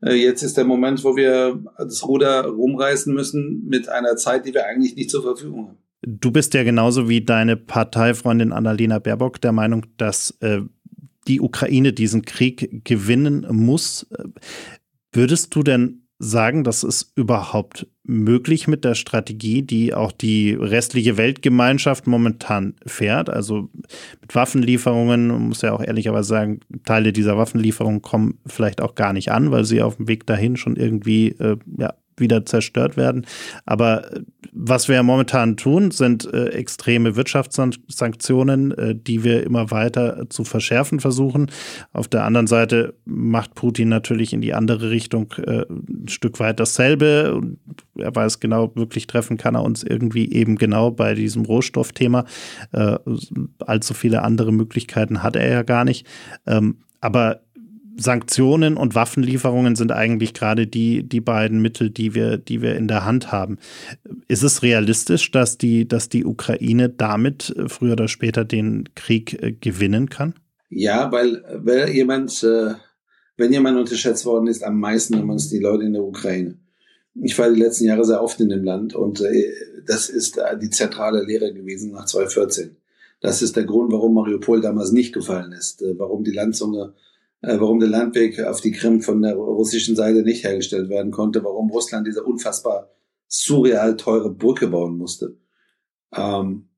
äh, 0.04 0.14
jetzt 0.14 0.44
ist 0.44 0.58
der 0.58 0.66
Moment, 0.66 1.04
wo 1.04 1.16
wir 1.16 1.64
das 1.78 2.06
Ruder 2.08 2.46
rumreißen 2.46 3.14
müssen 3.14 3.66
mit 3.66 3.90
einer 3.90 4.16
Zeit, 4.18 4.46
die 4.46 4.54
wir 4.54 4.66
eigentlich 4.66 4.96
nicht 4.96 5.10
zur 5.10 5.24
Verfügung 5.24 5.68
haben. 5.70 5.78
Du 6.02 6.32
bist 6.32 6.54
ja 6.54 6.64
genauso 6.64 7.10
wie 7.10 7.24
deine 7.24 7.58
Parteifreundin 7.58 8.52
Annalena 8.52 9.00
Baerbock 9.00 9.42
der 9.42 9.52
Meinung, 9.52 9.86
dass 9.98 10.32
äh, 10.42 10.62
die 11.28 11.42
Ukraine 11.42 11.94
diesen 11.94 12.24
Krieg 12.24 12.86
gewinnen 12.86 13.48
muss. 13.50 14.08
Würdest 15.12 15.56
du 15.56 15.64
denn 15.64 16.07
sagen, 16.20 16.64
dass 16.64 16.84
es 16.84 17.12
überhaupt 17.16 17.88
möglich 18.04 18.68
mit 18.68 18.84
der 18.84 18.96
Strategie, 18.96 19.62
die 19.62 19.94
auch 19.94 20.12
die 20.12 20.54
restliche 20.54 21.18
Weltgemeinschaft 21.18 22.08
momentan 22.08 22.76
fährt? 22.86 23.30
Also 23.30 23.70
mit 24.22 24.34
Waffenlieferungen, 24.34 25.28
man 25.28 25.48
muss 25.50 25.62
ja 25.62 25.74
auch 25.74 25.84
ehrlicherweise 25.84 26.30
sagen, 26.30 26.60
Teile 26.86 27.14
dieser 27.14 27.38
Waffenlieferungen 27.38 28.02
kommen 28.02 28.40
vielleicht 28.46 28.82
auch 28.82 28.96
gar 28.96 29.14
nicht 29.14 29.32
an, 29.32 29.52
weil 29.52 29.66
sie 29.66 29.82
auf 29.82 29.98
dem 29.98 30.08
Weg 30.08 30.26
dahin 30.26 30.58
schon 30.58 30.76
irgendwie 30.76 31.30
äh, 31.30 31.58
ja, 31.78 31.94
wieder 32.18 32.46
zerstört 32.46 32.98
werden. 32.98 33.26
Aber 33.66 34.12
äh, 34.14 34.22
was 34.52 34.88
wir 34.88 34.96
ja 34.96 35.04
momentan 35.04 35.58
tun, 35.58 35.92
sind 35.92 36.32
äh, 36.34 36.48
extreme 36.50 37.16
Wirtschaftssanktionen, 37.16 38.72
äh, 38.72 38.96
die 38.96 39.24
wir 39.24 39.44
immer 39.44 39.72
weiter 39.72 40.30
zu 40.30 40.44
verschärfen 40.44 41.00
versuchen. 41.00 41.52
Auf 41.94 42.08
der 42.08 42.24
anderen 42.24 42.48
Seite 42.48 42.96
macht 43.06 43.56
Putin 43.56 43.90
natürlich 43.90 44.34
in 44.34 44.42
die 44.42 44.54
andere 44.54 44.90
Richtung 44.90 45.34
äh, 45.38 45.66
ein 45.70 46.08
Stück 46.08 46.40
weit 46.40 46.60
dasselbe. 46.60 47.42
Er 47.98 48.16
weiß 48.16 48.40
genau, 48.40 48.72
wirklich 48.76 49.08
treffen 49.08 49.38
kann 49.38 49.56
er 49.56 49.64
uns 49.64 49.84
irgendwie 49.84 50.32
eben 50.32 50.58
genau 50.58 50.92
bei 50.92 51.14
diesem 51.14 51.46
Rohstoffthema. 51.46 52.26
Äh, 52.72 52.98
allzu 53.60 53.94
viele 53.94 54.24
andere 54.24 54.52
Möglichkeiten 54.52 55.24
hat 55.24 55.36
er 55.36 55.50
ja 55.50 55.64
gar 55.64 55.86
nicht. 55.86 56.08
Ähm, 56.46 56.78
aber 57.00 57.42
Sanktionen 57.98 58.78
und 58.78 58.94
Waffenlieferungen 58.94 59.76
sind 59.76 59.92
eigentlich 59.92 60.34
gerade 60.34 60.68
die, 60.68 61.04
die 61.04 61.20
beiden 61.20 61.62
Mittel, 61.62 61.90
die 61.90 62.14
wir, 62.14 62.38
die 62.38 62.62
wir 62.62 62.76
in 62.76 62.88
der 62.88 63.06
Hand 63.06 63.32
haben. 63.32 63.58
Ist 64.28 64.44
es 64.44 64.62
realistisch, 64.62 65.32
dass 65.32 65.58
die, 65.58 65.88
dass 65.88 66.08
die 66.08 66.24
Ukraine 66.24 66.90
damit 66.90 67.54
äh, 67.58 67.68
früher 67.68 67.94
oder 67.94 68.08
später 68.08 68.46
den 68.46 68.88
Krieg 68.96 69.42
äh, 69.42 69.52
gewinnen 69.52 70.10
kann? 70.10 70.36
Ja, 70.70 71.12
weil, 71.12 71.44
weil 71.64 71.90
jemand, 71.90 72.44
äh, 72.44 72.76
wenn 73.36 73.52
jemand 73.52 73.78
unterschätzt 73.78 74.26
worden 74.26 74.48
ist, 74.48 74.64
am 74.64 74.80
meisten, 74.80 75.14
dann 75.14 75.30
es 75.32 75.50
die 75.50 75.60
Leute 75.60 75.84
in 75.84 75.94
der 75.94 76.04
Ukraine. 76.04 76.60
Ich 77.20 77.38
war 77.40 77.50
die 77.50 77.60
letzten 77.60 77.86
Jahre 77.86 78.06
sehr 78.06 78.22
oft 78.22 78.40
in 78.40 78.50
dem 78.50 78.64
Land 78.64 78.94
und 78.94 79.24
das 79.88 80.08
ist 80.08 80.40
die 80.62 80.70
zentrale 80.70 81.24
Lehre 81.24 81.52
gewesen 81.52 81.92
nach 81.94 82.06
2014. 82.06 82.78
Das 83.22 83.42
ist 83.42 83.56
der 83.56 83.64
Grund, 83.64 83.92
warum 83.92 84.14
Mariupol 84.14 84.62
damals 84.62 84.92
nicht 84.92 85.16
gefallen 85.16 85.52
ist, 85.52 85.84
warum 85.98 86.24
die 86.24 86.32
Landzunge 86.32 86.94
warum 87.42 87.80
der 87.80 87.90
Landweg 87.90 88.40
auf 88.42 88.62
die 88.62 88.72
Krim 88.72 89.02
von 89.02 89.22
der 89.22 89.36
russischen 89.36 89.96
Seite 89.96 90.24
nicht 90.24 90.44
hergestellt 90.44 90.90
werden 90.90 91.12
konnte, 91.12 91.44
warum 91.44 91.70
Russland 91.70 92.08
diese 92.08 92.24
unfassbar 92.24 92.90
surreal 93.28 93.98
teure 93.98 94.34
Brücke 94.34 94.68
bauen 94.68 94.98
musste, 94.98 95.38
ähm, 96.16 96.70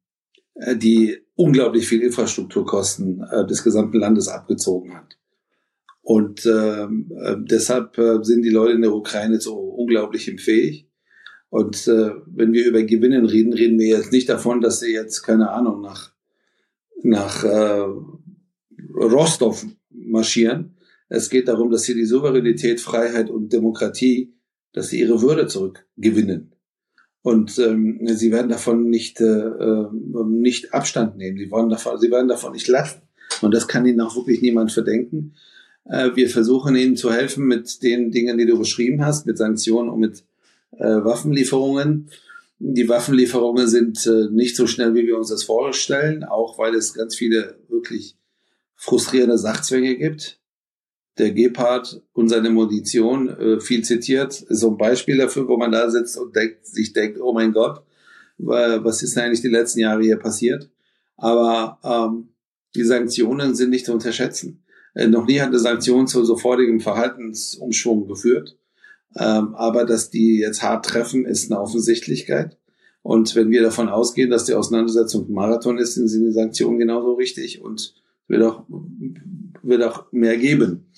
äh, 0.56 0.76
die 0.76 1.18
unglaublich 1.36 1.88
viel 1.88 2.02
Infrastrukturkosten 2.02 3.24
äh, 3.32 3.46
des 3.46 3.64
gesamten 3.64 3.98
Landes 3.98 4.28
abgezogen 4.28 4.96
hat. 4.96 5.18
Und 6.02 6.46
ähm, 6.46 7.12
äh, 7.24 7.36
deshalb 7.40 7.98
äh, 7.98 8.24
sind 8.24 8.42
die 8.42 8.50
Leute 8.50 8.74
in 8.74 8.82
der 8.82 8.94
Ukraine 8.94 9.40
so 9.40 9.56
unglaublich 9.58 10.26
fähig. 10.42 10.90
Und 11.50 11.88
äh, 11.88 12.12
wenn 12.26 12.54
wir 12.54 12.68
über 12.68 12.84
Gewinnen 12.84 13.26
reden, 13.26 13.54
reden 13.54 13.80
wir 13.80 13.88
jetzt 13.88 14.12
nicht 14.12 14.30
davon, 14.30 14.62
dass 14.62 14.80
sie 14.80 14.92
jetzt, 14.92 15.22
keine 15.22 15.52
Ahnung, 15.52 15.82
nach, 15.82 16.12
nach 17.04 17.44
äh, 17.44 17.86
Rostov 18.96 19.66
marschieren. 20.10 20.76
Es 21.08 21.30
geht 21.30 21.48
darum, 21.48 21.72
dass 21.72 21.84
sie 21.84 21.96
die 21.96 22.06
Souveränität, 22.06 22.80
Freiheit 22.82 23.30
und 23.30 23.52
Demokratie, 23.52 24.34
dass 24.74 24.90
sie 24.90 25.00
ihre 25.00 25.22
Würde 25.22 25.48
zurückgewinnen. 25.48 26.54
Und 27.22 27.60
ähm, 27.60 28.00
sie 28.06 28.32
werden 28.32 28.50
davon 28.50 28.90
nicht, 28.90 29.20
äh, 29.20 29.26
ähm, 29.26 30.40
nicht 30.42 30.74
Abstand 30.74 31.18
nehmen. 31.18 31.38
Sie, 31.38 31.52
wollen 31.52 31.70
davon, 31.70 32.00
sie 32.00 32.12
werden 32.12 32.30
davon 32.30 32.54
nicht 32.54 32.68
lassen. 32.68 33.02
Und 33.42 33.54
das 33.54 33.68
kann 33.68 33.86
ihnen 33.86 34.02
auch 34.02 34.16
wirklich 34.16 34.42
niemand 34.42 34.72
verdenken. 34.72 35.34
Äh, 35.86 36.12
wir 36.16 36.30
versuchen 36.30 36.76
ihnen 36.76 36.96
zu 36.96 37.12
helfen 37.12 37.46
mit 37.46 37.84
den 37.84 38.12
Dingen, 38.12 38.38
die 38.38 38.46
du 38.46 38.58
beschrieben 38.58 39.04
hast, 39.04 39.26
mit 39.26 39.38
Sanktionen 39.38 39.90
und 39.90 40.00
mit 40.00 40.24
äh, 40.78 40.86
Waffenlieferungen. 40.86 42.10
Die 42.60 42.88
Waffenlieferungen 42.88 43.68
sind 43.68 44.06
äh, 44.06 44.28
nicht 44.32 44.56
so 44.56 44.68
schnell, 44.68 44.94
wie 44.94 45.08
wir 45.08 45.18
uns 45.18 45.30
das 45.30 45.44
vorstellen, 45.44 46.24
auch 46.24 46.58
weil 46.58 46.76
es 46.76 46.94
ganz 46.94 47.16
viele 47.16 47.58
wirklich 47.70 48.18
frustrierende 48.80 49.38
Sachzwänge 49.38 49.96
gibt. 49.98 50.40
Der 51.18 51.32
Gepard 51.32 52.02
und 52.14 52.30
seine 52.30 52.50
Munition, 52.50 53.28
äh, 53.28 53.60
viel 53.60 53.84
zitiert, 53.84 54.42
ist 54.42 54.62
so 54.62 54.72
ein 54.72 54.78
Beispiel 54.78 55.18
dafür, 55.18 55.50
wo 55.50 55.58
man 55.58 55.72
da 55.72 55.90
sitzt 55.92 56.18
und 56.18 56.34
denkt, 56.34 56.66
sich 56.66 56.94
denkt, 56.94 57.20
oh 57.20 57.34
mein 57.34 57.52
Gott, 57.52 57.84
was 58.38 59.04
ist 59.04 59.18
eigentlich 59.18 59.42
die 59.42 59.50
letzten 59.50 59.82
Jahre 59.82 60.02
hier 60.02 60.16
passiert? 60.16 60.70
Aber 61.18 61.78
ähm, 61.84 62.30
die 62.74 62.86
Sanktionen 62.86 63.54
sind 63.54 63.70
nicht 63.70 63.86
zu 63.86 63.92
unterschätzen. 63.92 64.64
Äh, 64.96 65.08
noch 65.08 65.28
nie 65.28 65.42
hat 65.42 65.50
eine 65.50 65.60
Sanktion 65.60 66.08
zu 66.08 66.24
sofortigem 66.24 66.80
Verhaltensumschwung 66.80 68.08
geführt. 68.08 68.58
Ähm, 69.18 69.56
aber 69.56 69.84
dass 69.84 70.10
die 70.10 70.40
jetzt 70.40 70.64
hart 70.64 70.86
treffen, 70.86 71.26
ist 71.26 71.52
eine 71.52 71.60
Offensichtlichkeit. 71.60 72.58
Und 73.02 73.36
wenn 73.36 73.50
wir 73.50 73.62
davon 73.62 73.90
ausgehen, 73.90 74.30
dass 74.30 74.46
die 74.46 74.54
Auseinandersetzung 74.54 75.30
Marathon 75.34 75.78
ist, 75.78 75.96
sind 75.96 76.08
die 76.08 76.32
Sanktionen 76.32 76.80
genauso 76.80 77.16
richtig. 77.16 77.62
Und 77.62 77.94
wird 78.30 78.44
auch, 78.44 78.64
wird 79.62 79.84
auch 79.84 80.10
mehr 80.12 80.38
geben. 80.38 80.92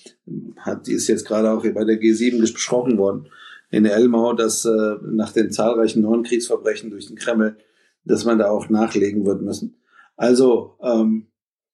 Hat, 0.56 0.86
ist 0.86 1.08
jetzt 1.08 1.26
gerade 1.26 1.50
auch 1.50 1.62
bei 1.62 1.84
der 1.84 2.00
G7 2.00 2.40
besprochen 2.40 2.98
worden 2.98 3.26
in 3.70 3.86
Elmau, 3.86 4.34
dass 4.34 4.64
äh, 4.64 4.96
nach 5.02 5.32
den 5.32 5.50
zahlreichen 5.50 6.02
neuen 6.02 6.22
Kriegsverbrechen 6.22 6.90
durch 6.90 7.06
den 7.06 7.16
Kreml, 7.16 7.56
dass 8.04 8.24
man 8.24 8.38
da 8.38 8.50
auch 8.50 8.68
nachlegen 8.68 9.24
wird 9.24 9.42
müssen. 9.42 9.76
Also 10.16 10.76
ähm, 10.82 11.26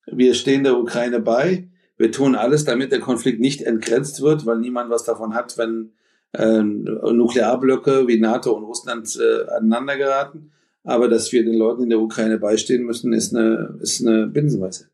wir 0.06 0.34
stehen 0.34 0.64
der 0.64 0.78
Ukraine 0.78 1.20
bei. 1.20 1.68
Wir 1.96 2.12
tun 2.12 2.36
alles, 2.36 2.64
damit 2.64 2.92
der 2.92 3.00
Konflikt 3.00 3.40
nicht 3.40 3.62
entgrenzt 3.62 4.22
wird, 4.22 4.46
weil 4.46 4.58
niemand 4.58 4.90
was 4.90 5.04
davon 5.04 5.34
hat, 5.34 5.58
wenn 5.58 5.90
äh, 6.32 6.62
Nuklearblöcke 6.62 8.06
wie 8.06 8.20
NATO 8.20 8.52
und 8.52 8.62
Russland 8.62 9.18
äh, 9.20 9.50
aneinander 9.50 9.96
geraten. 9.96 10.52
Aber 10.84 11.08
dass 11.08 11.32
wir 11.32 11.44
den 11.44 11.58
Leuten 11.58 11.82
in 11.82 11.90
der 11.90 12.00
Ukraine 12.00 12.38
beistehen 12.38 12.84
müssen, 12.84 13.12
ist 13.12 13.34
eine, 13.34 13.76
ist 13.80 14.06
eine 14.06 14.28
Binsenweise. 14.28 14.88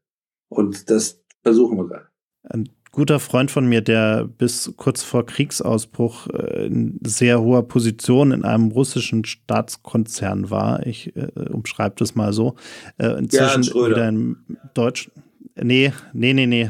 Und 0.49 0.91
das 0.91 1.23
versuchen 1.43 1.77
wir 1.77 1.87
gerade. 1.87 2.09
Ein 2.45 2.69
guter 2.95 3.19
Freund 3.19 3.51
von 3.51 3.67
mir, 3.67 3.81
der 3.81 4.25
bis 4.25 4.73
kurz 4.77 5.03
vor 5.03 5.27
Kriegsausbruch 5.27 6.29
äh, 6.29 6.67
in 6.67 6.99
sehr 7.05 7.41
hoher 7.41 7.67
Position 7.67 8.31
in 8.31 8.45
einem 8.45 8.71
russischen 8.71 9.25
Staatskonzern 9.25 10.51
war, 10.51 10.87
ich 10.87 11.15
äh, 11.17 11.29
umschreibe 11.51 11.97
das 11.99 12.15
mal 12.15 12.33
so, 12.33 12.55
äh, 12.99 13.19
inzwischen 13.19 13.63
ja, 13.65 13.75
wieder 13.75 14.09
in 14.09 14.37
Deutsch. 14.75 15.11
Nee, 15.57 15.93
nee, 16.13 16.35
nee, 16.35 16.47
nee. 16.47 16.69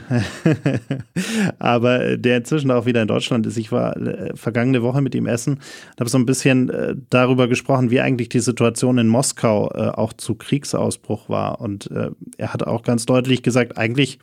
Aber 1.59 2.19
der 2.19 2.39
inzwischen 2.39 2.71
auch 2.71 2.85
wieder 2.85 3.01
in 3.01 3.09
Deutschland 3.09 3.47
ist. 3.47 3.57
Ich 3.57 3.73
war 3.73 3.97
äh, 3.97 4.37
vergangene 4.37 4.83
Woche 4.83 5.01
mit 5.01 5.15
ihm 5.15 5.27
essen 5.27 5.55
und 5.55 6.01
habe 6.01 6.11
so 6.11 6.19
ein 6.19 6.27
bisschen 6.27 6.69
äh, 6.69 6.95
darüber 7.09 7.49
gesprochen, 7.49 7.91
wie 7.91 8.01
eigentlich 8.01 8.29
die 8.29 8.41
Situation 8.41 8.99
in 8.99 9.09
Moskau 9.09 9.71
äh, 9.71 9.89
auch 9.89 10.13
zu 10.13 10.35
Kriegsausbruch 10.35 11.31
war. 11.31 11.61
Und 11.61 11.91
er 12.37 12.53
hat 12.53 12.67
auch 12.67 12.83
ganz 12.83 13.07
deutlich 13.07 13.43
gesagt, 13.43 13.79
eigentlich 13.79 14.19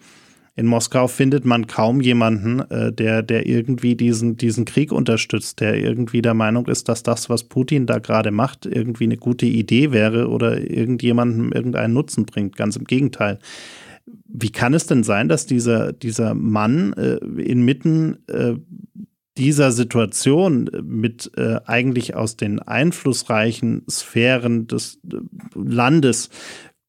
in 0.55 0.65
Moskau 0.65 1.07
findet 1.07 1.45
man 1.45 1.65
kaum 1.67 2.01
jemanden, 2.01 2.61
der, 2.69 3.23
der 3.23 3.47
irgendwie 3.47 3.95
diesen, 3.95 4.35
diesen 4.35 4.65
Krieg 4.65 4.91
unterstützt, 4.91 5.61
der 5.61 5.75
irgendwie 5.75 6.21
der 6.21 6.33
Meinung 6.33 6.67
ist, 6.67 6.89
dass 6.89 7.03
das, 7.03 7.29
was 7.29 7.45
Putin 7.45 7.85
da 7.85 7.99
gerade 7.99 8.31
macht, 8.31 8.65
irgendwie 8.65 9.05
eine 9.05 9.17
gute 9.17 9.45
Idee 9.45 9.91
wäre 9.91 10.27
oder 10.27 10.57
irgendjemandem 10.59 11.51
irgendeinen 11.53 11.93
Nutzen 11.93 12.25
bringt. 12.25 12.57
Ganz 12.57 12.75
im 12.75 12.83
Gegenteil. 12.83 13.39
Wie 14.25 14.51
kann 14.51 14.73
es 14.73 14.87
denn 14.87 15.03
sein, 15.03 15.27
dass 15.27 15.45
dieser, 15.45 15.93
dieser 15.93 16.33
Mann 16.33 16.93
äh, 16.93 17.15
inmitten 17.41 18.19
äh, 18.27 18.55
dieser 19.37 19.71
Situation 19.71 20.69
mit 20.83 21.31
äh, 21.37 21.59
eigentlich 21.65 22.15
aus 22.15 22.37
den 22.37 22.59
einflussreichen 22.59 23.83
Sphären 23.89 24.67
des 24.67 24.99
äh, 25.11 25.17
Landes 25.55 26.29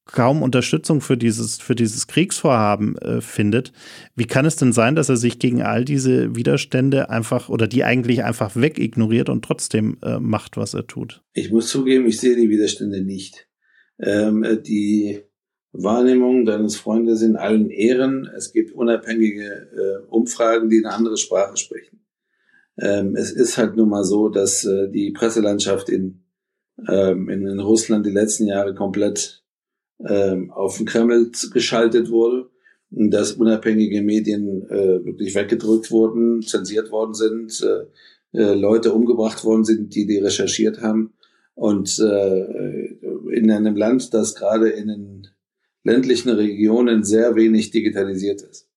kaum 0.05 0.43
Unterstützung 0.43 1.00
für 1.00 1.17
dieses, 1.17 1.59
für 1.59 1.75
dieses 1.75 2.07
Kriegsvorhaben 2.07 2.97
äh, 2.99 3.21
findet. 3.21 3.73
Wie 4.17 4.26
kann 4.26 4.45
es 4.45 4.57
denn 4.57 4.73
sein, 4.73 4.95
dass 4.95 5.09
er 5.09 5.17
sich 5.17 5.38
gegen 5.38 5.62
all 5.62 5.85
diese 5.85 6.35
Widerstände 6.35 7.09
einfach 7.09 7.49
oder 7.49 7.69
die 7.69 7.85
eigentlich 7.85 8.25
einfach 8.25 8.57
wegignoriert 8.57 9.29
und 9.29 9.45
trotzdem 9.45 9.99
äh, 10.02 10.19
macht, 10.19 10.57
was 10.57 10.75
er 10.75 10.87
tut? 10.87 11.23
Ich 11.33 11.50
muss 11.50 11.69
zugeben, 11.69 12.07
ich 12.07 12.19
sehe 12.19 12.37
die 12.37 12.50
Widerstände 12.50 13.02
nicht. 13.02 13.49
Ähm, 13.99 14.45
die 14.67 15.23
Wahrnehmung 15.73 16.45
deines 16.45 16.76
Freundes 16.76 17.23
in 17.23 17.37
allen 17.37 17.71
Ehren. 17.71 18.31
Es 18.37 18.52
gibt 18.52 18.73
unabhängige 18.73 19.45
äh, 19.45 20.07
Umfragen, 20.09 20.69
die 20.69 20.85
eine 20.85 20.95
andere 20.95 21.17
Sprache 21.17 21.57
sprechen. 21.57 22.00
Ähm, 22.79 23.17
es 23.17 23.33
ist 23.33 23.59
halt 23.59 23.76
nun 23.76 23.88
mal 23.88 24.05
so, 24.05 24.29
dass 24.29 24.64
äh, 24.64 24.88
die 24.88 25.11
Presselandschaft 25.11 25.88
in, 25.88 26.25
ähm, 26.88 27.29
in, 27.29 27.47
in, 27.47 27.61
Russland 27.61 28.05
die 28.07 28.11
letzten 28.11 28.47
Jahre 28.47 28.75
komplett 28.75 29.45
ähm, 30.07 30.50
auf 30.50 30.76
den 30.76 30.87
Kreml 30.87 31.31
geschaltet 31.52 32.11
wurde, 32.11 32.50
dass 32.91 33.33
unabhängige 33.33 34.02
Medien 34.02 34.69
äh, 34.69 35.05
wirklich 35.05 35.35
weggedrückt 35.35 35.91
wurden, 35.91 36.43
zensiert 36.43 36.91
worden 36.91 37.14
sind, 37.14 37.62
äh, 37.62 38.38
äh, 38.38 38.55
Leute 38.55 38.93
umgebracht 38.93 39.45
worden 39.45 39.64
sind, 39.64 39.95
die 39.95 40.07
die 40.07 40.19
recherchiert 40.19 40.83
haben. 40.83 41.14
Und 41.55 41.99
äh, 41.99 42.87
in 43.33 43.50
einem 43.50 43.76
Land, 43.76 44.14
das 44.14 44.35
gerade 44.35 44.71
in 44.71 44.88
den 44.88 45.29
ländlichen 45.85 46.31
Regionen 46.31 47.05
sehr 47.05 47.35
wenig 47.35 47.71
digitalisiert 47.71 48.43
ist, 48.43 48.69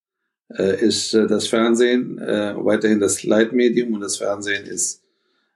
äh, 0.50 0.84
ist 0.84 1.14
äh, 1.14 1.28
das 1.28 1.48
Fernsehen 1.48 2.18
äh, 2.20 2.56
weiterhin 2.58 3.00
das 3.00 3.24
Leitmedium 3.24 3.94
und 3.94 4.02
das 4.02 4.18
Fernsehen 4.18 4.66
ist, 4.66 5.04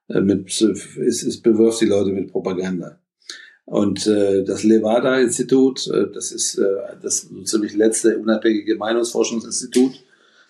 äh, 0.10 0.22
mit, 0.22 0.62
ist, 0.62 1.24
ist 1.24 1.42
bewirft 1.42 1.82
die 1.82 1.86
Leute 1.86 2.12
mit 2.12 2.32
Propaganda. 2.32 3.00
Und 3.66 4.08
äh, 4.08 4.44
das 4.44 4.64
Levada-Institut, 4.64 5.88
äh, 5.88 6.12
das 6.12 6.32
ist 6.32 6.58
äh, 6.58 6.66
das 7.02 7.30
ziemlich 7.44 7.76
letzte 7.76 8.18
unabhängige 8.18 8.76
Meinungsforschungsinstitut, 8.76 10.04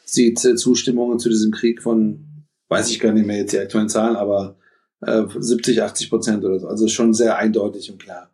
sieht 0.06 0.44
äh, 0.46 0.56
Zustimmungen 0.56 1.20
zu 1.20 1.28
diesem 1.28 1.52
Krieg 1.52 1.82
von, 1.82 2.26
weiß 2.70 2.90
ich 2.90 3.00
gar 3.00 3.12
nicht 3.12 3.28
mehr 3.28 3.38
jetzt 3.38 3.52
die 3.52 3.60
aktuellen 3.60 3.90
Zahlen, 3.90 4.16
aber 4.16 4.58
äh, 5.02 5.24
70, 5.38 5.82
80 5.82 6.10
Prozent 6.10 6.46
oder 6.46 6.60
so. 6.60 6.68
Also 6.68 6.88
schon 6.88 7.14
sehr 7.14 7.38
eindeutig 7.38 7.92
und 7.92 8.02
klar. 8.02 8.32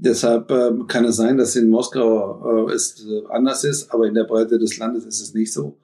Deshalb 0.00 0.48
äh, 0.52 0.70
kann 0.86 1.04
es 1.04 1.16
sein, 1.16 1.36
dass 1.36 1.56
in 1.56 1.68
Moskau 1.68 2.68
äh, 2.68 2.72
es 2.72 3.04
äh, 3.04 3.22
anders 3.30 3.64
ist, 3.64 3.92
aber 3.92 4.06
in 4.06 4.14
der 4.14 4.24
Breite 4.24 4.58
des 4.58 4.78
Landes 4.78 5.04
ist 5.04 5.20
es 5.20 5.34
nicht 5.34 5.52
so. 5.52 5.80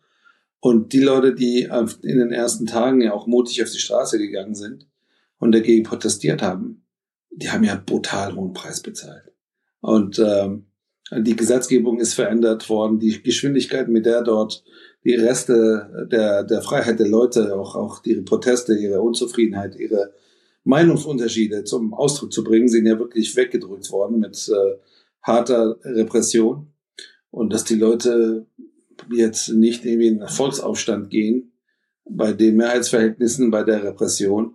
Und 0.61 0.93
die 0.93 1.01
Leute, 1.01 1.35
die 1.35 1.69
in 2.03 2.19
den 2.19 2.31
ersten 2.31 2.65
Tagen 2.65 3.03
ja 3.03 3.13
auch 3.13 3.27
mutig 3.27 3.63
auf 3.63 3.71
die 3.71 3.81
Straße 3.81 4.17
gegangen 4.19 4.55
sind 4.55 4.87
und 5.39 5.53
dagegen 5.53 5.83
protestiert 5.83 6.41
haben, 6.41 6.87
die 7.31 7.51
haben 7.51 7.65
ja 7.65 7.75
brutal 7.85 8.35
hohen 8.35 8.55
Preis 8.55 8.81
bezahlt. 8.81 9.33
Und 9.81 10.19
ähm, 10.21 10.67
die 11.11 11.37
Gesetzgebung 11.37 11.99
ist 11.99 12.15
verändert 12.15 12.71
worden, 12.71 12.99
die 12.99 13.23
Geschwindigkeit, 13.23 13.89
mit 13.89 14.07
der 14.07 14.23
dort 14.23 14.65
die 15.05 15.15
Reste 15.15 16.09
der, 16.11 16.45
der 16.45 16.63
Freiheit 16.63 16.99
der 16.99 17.09
Leute, 17.09 17.55
auch, 17.55 17.75
auch 17.75 18.05
ihre 18.05 18.23
Proteste, 18.23 18.75
ihre 18.75 19.03
Unzufriedenheit, 19.03 19.77
ihre 19.77 20.15
Meinungsunterschiede 20.65 21.65
zum 21.65 21.95
Ausdruck 21.95 22.33
zu 22.33 22.43
bringen, 22.43 22.69
sind 22.69 22.87
ja 22.87 22.99
wirklich 22.99 23.37
weggedrückt 23.37 23.91
worden 23.91 24.19
mit 24.19 24.49
äh, 24.49 24.79
harter 25.23 25.79
Repression. 25.85 26.73
Und 27.31 27.53
dass 27.53 27.65
die 27.65 27.75
Leute 27.75 28.47
jetzt 29.13 29.49
nicht 29.49 29.85
irgendwie 29.85 30.09
in 30.09 30.27
Volksaufstand 30.27 31.11
gehen, 31.11 31.53
bei 32.09 32.33
den 32.33 32.57
Mehrheitsverhältnissen, 32.57 33.51
bei 33.51 33.63
der 33.63 33.83
Repression. 33.83 34.55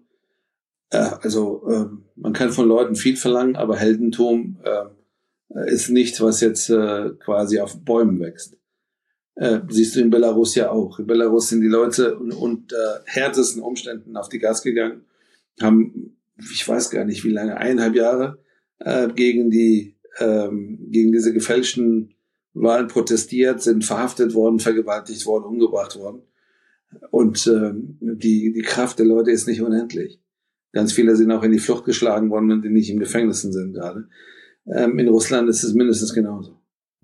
Äh, 0.89 1.09
also 1.21 1.67
äh, 1.67 1.85
man 2.15 2.33
kann 2.33 2.51
von 2.51 2.67
Leuten 2.67 2.95
viel 2.95 3.15
verlangen, 3.15 3.55
aber 3.55 3.75
Heldentum 3.75 4.59
äh, 4.63 5.71
ist 5.71 5.89
nicht, 5.89 6.21
was 6.21 6.41
jetzt 6.41 6.69
äh, 6.69 7.11
quasi 7.19 7.59
auf 7.59 7.83
Bäumen 7.83 8.19
wächst. 8.19 8.57
Äh, 9.35 9.61
siehst 9.69 9.95
du 9.95 10.01
in 10.01 10.09
Belarus 10.09 10.55
ja 10.55 10.69
auch. 10.69 10.99
In 10.99 11.07
Belarus 11.07 11.49
sind 11.49 11.61
die 11.61 11.67
Leute 11.67 12.17
unter 12.17 13.03
härtesten 13.05 13.61
Umständen 13.61 14.17
auf 14.17 14.29
die 14.29 14.39
Gas 14.39 14.61
gegangen, 14.61 15.05
haben, 15.61 16.17
ich 16.51 16.67
weiß 16.67 16.89
gar 16.89 17.05
nicht 17.05 17.23
wie 17.23 17.31
lange, 17.31 17.57
eineinhalb 17.57 17.95
Jahre 17.95 18.43
äh, 18.79 19.09
gegen 19.09 19.49
die 19.49 19.99
ähm, 20.19 20.87
gegen 20.89 21.11
diese 21.11 21.33
gefälschten 21.33 22.15
Wahlen 22.53 22.87
protestiert, 22.87 23.61
sind 23.61 23.85
verhaftet 23.85 24.33
worden, 24.33 24.59
vergewaltigt 24.59 25.25
worden, 25.25 25.45
umgebracht 25.45 25.97
worden. 25.97 26.23
Und 27.11 27.45
ähm, 27.47 27.97
die, 28.01 28.51
die 28.51 28.61
Kraft 28.61 28.99
der 28.99 29.05
Leute 29.05 29.31
ist 29.31 29.47
nicht 29.47 29.61
unendlich. 29.61 30.19
Ganz 30.71 30.91
viele 30.91 31.15
sind 31.15 31.31
auch 31.31 31.43
in 31.43 31.51
die 31.51 31.59
Flucht 31.59 31.85
geschlagen 31.85 32.29
worden 32.29 32.51
und 32.51 32.63
die 32.63 32.69
nicht 32.69 32.89
im 32.89 32.99
Gefängnissen 32.99 33.53
sind 33.53 33.73
gerade. 33.73 34.07
Ähm, 34.65 34.97
in 34.99 35.07
Russland 35.07 35.49
ist 35.49 35.63
es 35.63 35.73
mindestens 35.73 36.13
genauso. 36.13 36.58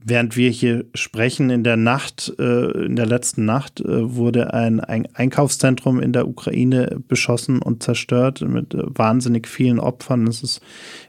Während 0.07 0.37
wir 0.37 0.51
hier 0.51 0.85
sprechen, 0.93 1.49
in 1.49 1.63
der 1.63 1.77
Nacht, 1.77 2.31
äh, 2.37 2.85
in 2.85 2.95
der 2.95 3.07
letzten 3.07 3.43
Nacht, 3.43 3.79
äh, 3.79 4.15
wurde 4.15 4.53
ein, 4.53 4.79
ein, 4.79 5.07
Einkaufszentrum 5.15 5.99
in 5.99 6.13
der 6.13 6.27
Ukraine 6.27 6.99
beschossen 7.07 7.59
und 7.59 7.81
zerstört 7.81 8.41
mit 8.41 8.75
äh, 8.75 8.83
wahnsinnig 8.85 9.47
vielen 9.47 9.79
Opfern. 9.79 10.27
Es 10.27 10.43
ist 10.43 10.61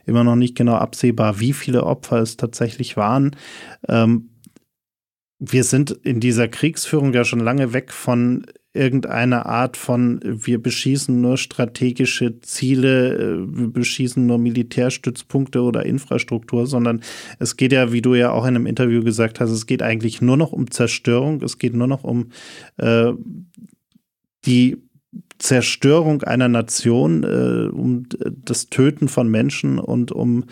immer 0.07 0.23
noch 0.23 0.35
nicht 0.35 0.55
genau 0.55 0.73
absehbar, 0.73 1.39
wie 1.39 1.53
viele 1.53 1.83
Opfer 1.83 2.17
es 2.17 2.37
tatsächlich 2.37 2.97
waren. 2.97 3.35
Ähm, 3.87 4.29
wir 5.37 5.63
sind 5.63 5.91
in 5.91 6.19
dieser 6.19 6.47
Kriegsführung 6.47 7.13
ja 7.13 7.23
schon 7.23 7.39
lange 7.39 7.73
weg 7.73 7.93
von 7.93 8.47
irgendeiner 8.77 9.45
Art 9.45 9.75
von, 9.75 10.19
wir 10.23 10.61
beschießen 10.61 11.19
nur 11.19 11.37
strategische 11.37 12.39
Ziele, 12.41 13.15
äh, 13.15 13.59
wir 13.59 13.67
beschießen 13.67 14.25
nur 14.25 14.37
Militärstützpunkte 14.37 15.61
oder 15.61 15.85
Infrastruktur, 15.85 16.67
sondern 16.67 17.01
es 17.39 17.57
geht 17.57 17.73
ja, 17.73 17.91
wie 17.91 18.01
du 18.01 18.15
ja 18.15 18.31
auch 18.31 18.43
in 18.43 18.55
einem 18.55 18.65
Interview 18.65 19.03
gesagt 19.03 19.39
hast, 19.39 19.49
es 19.49 19.65
geht 19.65 19.81
eigentlich 19.81 20.21
nur 20.21 20.37
noch 20.37 20.51
um 20.51 20.71
Zerstörung, 20.71 21.41
es 21.41 21.57
geht 21.57 21.73
nur 21.73 21.87
noch 21.87 22.03
um 22.03 22.29
äh, 22.77 23.11
die 24.45 24.77
Zerstörung 25.39 26.23
einer 26.23 26.47
Nation, 26.47 27.23
äh, 27.23 27.69
um 27.69 28.03
das 28.27 28.69
Töten 28.69 29.07
von 29.07 29.29
Menschen 29.29 29.79
und 29.79 30.11
um 30.11 30.45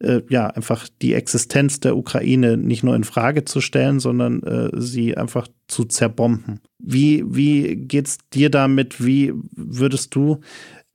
äh, 0.00 0.22
ja, 0.28 0.46
einfach 0.48 0.88
die 1.02 1.14
Existenz 1.14 1.80
der 1.80 1.96
Ukraine 1.96 2.56
nicht 2.56 2.82
nur 2.82 2.96
in 2.96 3.04
Frage 3.04 3.44
zu 3.44 3.60
stellen, 3.60 4.00
sondern 4.00 4.42
äh, 4.42 4.70
sie 4.80 5.16
einfach 5.16 5.48
zu 5.68 5.84
zerbomben. 5.84 6.60
Wie, 6.78 7.24
wie 7.26 7.76
geht's 7.76 8.18
dir 8.32 8.50
damit? 8.50 9.04
Wie 9.04 9.32
würdest 9.52 10.14
du, 10.14 10.40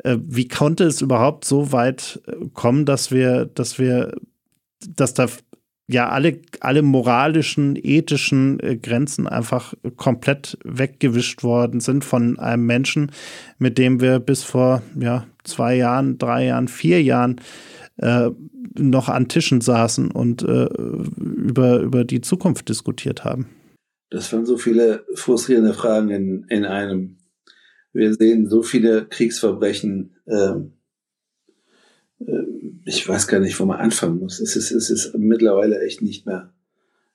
äh, 0.03 0.17
wie 0.21 0.47
konnte 0.47 0.85
es 0.85 1.01
überhaupt 1.01 1.45
so 1.45 1.71
weit 1.71 2.21
äh, 2.27 2.47
kommen, 2.53 2.85
dass 2.85 3.11
wir, 3.11 3.45
dass 3.45 3.79
wir, 3.79 4.13
dass 4.87 5.13
da 5.13 5.27
ja 5.87 6.09
alle, 6.09 6.39
alle 6.61 6.81
moralischen, 6.81 7.75
ethischen 7.75 8.59
äh, 8.59 8.75
Grenzen 8.75 9.27
einfach 9.27 9.75
komplett 9.97 10.57
weggewischt 10.63 11.43
worden 11.43 11.79
sind 11.79 12.03
von 12.03 12.39
einem 12.39 12.65
Menschen, 12.65 13.11
mit 13.59 13.77
dem 13.77 14.01
wir 14.01 14.19
bis 14.19 14.43
vor 14.43 14.81
ja, 14.99 15.27
zwei 15.43 15.75
Jahren, 15.75 16.17
drei 16.17 16.45
Jahren, 16.45 16.67
vier 16.67 17.03
Jahren 17.03 17.39
äh, 17.97 18.29
noch 18.77 19.09
an 19.09 19.27
Tischen 19.27 19.61
saßen 19.61 20.11
und 20.11 20.43
äh, 20.43 20.65
über, 20.65 21.79
über 21.79 22.03
die 22.03 22.21
Zukunft 22.21 22.69
diskutiert 22.69 23.23
haben. 23.23 23.47
Das 24.09 24.31
waren 24.33 24.45
so 24.45 24.57
viele 24.57 25.05
frustrierende 25.15 25.73
Fragen 25.73 26.09
in, 26.09 26.45
in 26.49 26.65
einem. 26.65 27.17
Wir 27.93 28.13
sehen 28.13 28.49
so 28.49 28.61
viele 28.61 29.05
Kriegsverbrechen. 29.05 30.15
Ähm, 30.27 30.73
äh, 32.19 32.43
ich 32.85 33.07
weiß 33.07 33.27
gar 33.27 33.39
nicht, 33.39 33.59
wo 33.59 33.65
man 33.65 33.79
anfangen 33.79 34.19
muss. 34.19 34.39
Es 34.39 34.55
ist, 34.55 34.71
es 34.71 34.89
ist 34.89 35.17
mittlerweile 35.17 35.81
echt 35.81 36.01
nicht 36.01 36.25
mehr, 36.25 36.53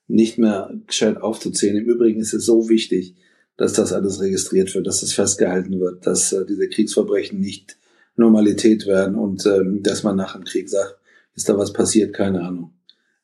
nicht 0.08 0.38
mehr 0.38 0.74
gescheit 0.86 1.18
aufzuzählen. 1.18 1.76
Im 1.76 1.88
Übrigen 1.88 2.20
ist 2.20 2.34
es 2.34 2.44
so 2.44 2.68
wichtig, 2.68 3.14
dass 3.56 3.74
das 3.74 3.92
alles 3.92 4.20
registriert 4.20 4.74
wird, 4.74 4.86
dass 4.86 5.00
das 5.00 5.12
festgehalten 5.12 5.78
wird, 5.80 6.06
dass 6.06 6.32
äh, 6.32 6.46
diese 6.46 6.68
Kriegsverbrechen 6.68 7.38
nicht 7.38 7.76
Normalität 8.16 8.86
werden 8.86 9.14
und 9.14 9.46
ähm, 9.46 9.82
dass 9.82 10.02
man 10.02 10.16
nach 10.16 10.34
dem 10.34 10.44
Krieg 10.44 10.68
sagt, 10.68 10.98
ist 11.34 11.48
da 11.48 11.56
was 11.56 11.72
passiert? 11.72 12.14
Keine 12.14 12.42
Ahnung. 12.42 12.74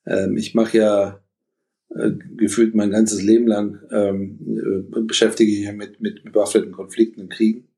Ähm, 0.07 0.37
ich 0.37 0.55
mache 0.55 0.79
ja 0.79 1.20
äh, 1.90 2.12
gefühlt 2.37 2.75
mein 2.75 2.90
ganzes 2.90 3.22
Leben 3.22 3.46
lang 3.46 3.81
ähm, 3.90 4.38
äh, 4.94 5.01
beschäftige 5.03 5.53
ich 5.53 5.66
mich 5.66 5.77
mit, 5.77 6.01
mit 6.01 6.25
bewaffneten 6.25 6.72
Konflikten 6.72 7.22
und 7.22 7.31
Kriegen. 7.31 7.68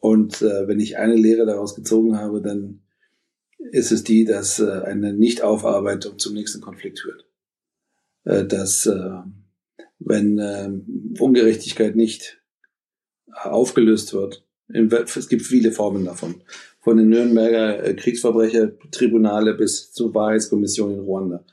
Und 0.00 0.42
äh, 0.42 0.68
wenn 0.68 0.80
ich 0.80 0.98
eine 0.98 1.14
Lehre 1.14 1.46
daraus 1.46 1.74
gezogen 1.74 2.18
habe, 2.18 2.42
dann 2.42 2.80
ist 3.58 3.90
es 3.90 4.04
die, 4.04 4.24
dass 4.24 4.58
äh, 4.58 4.82
eine 4.84 5.12
Nichtaufarbeitung 5.12 6.18
zum 6.18 6.34
nächsten 6.34 6.60
Konflikt 6.60 7.00
führt. 7.00 7.26
Äh, 8.24 8.44
dass 8.44 8.86
äh, 8.86 9.20
wenn 9.98 10.38
äh, 10.38 10.70
Ungerechtigkeit 11.20 11.96
nicht 11.96 12.42
aufgelöst 13.32 14.12
wird, 14.12 14.44
es 14.68 15.28
gibt 15.28 15.42
viele 15.42 15.72
Formen 15.72 16.04
davon. 16.04 16.36
Von 16.80 16.96
den 16.98 17.08
Nürnberger 17.08 17.82
äh, 17.82 17.94
Kriegsverbrechertribunale 17.94 19.54
bis 19.54 19.92
zur 19.92 20.14
Wahrheitskommission 20.14 20.92
in 20.92 21.00
Ruanda. 21.00 21.44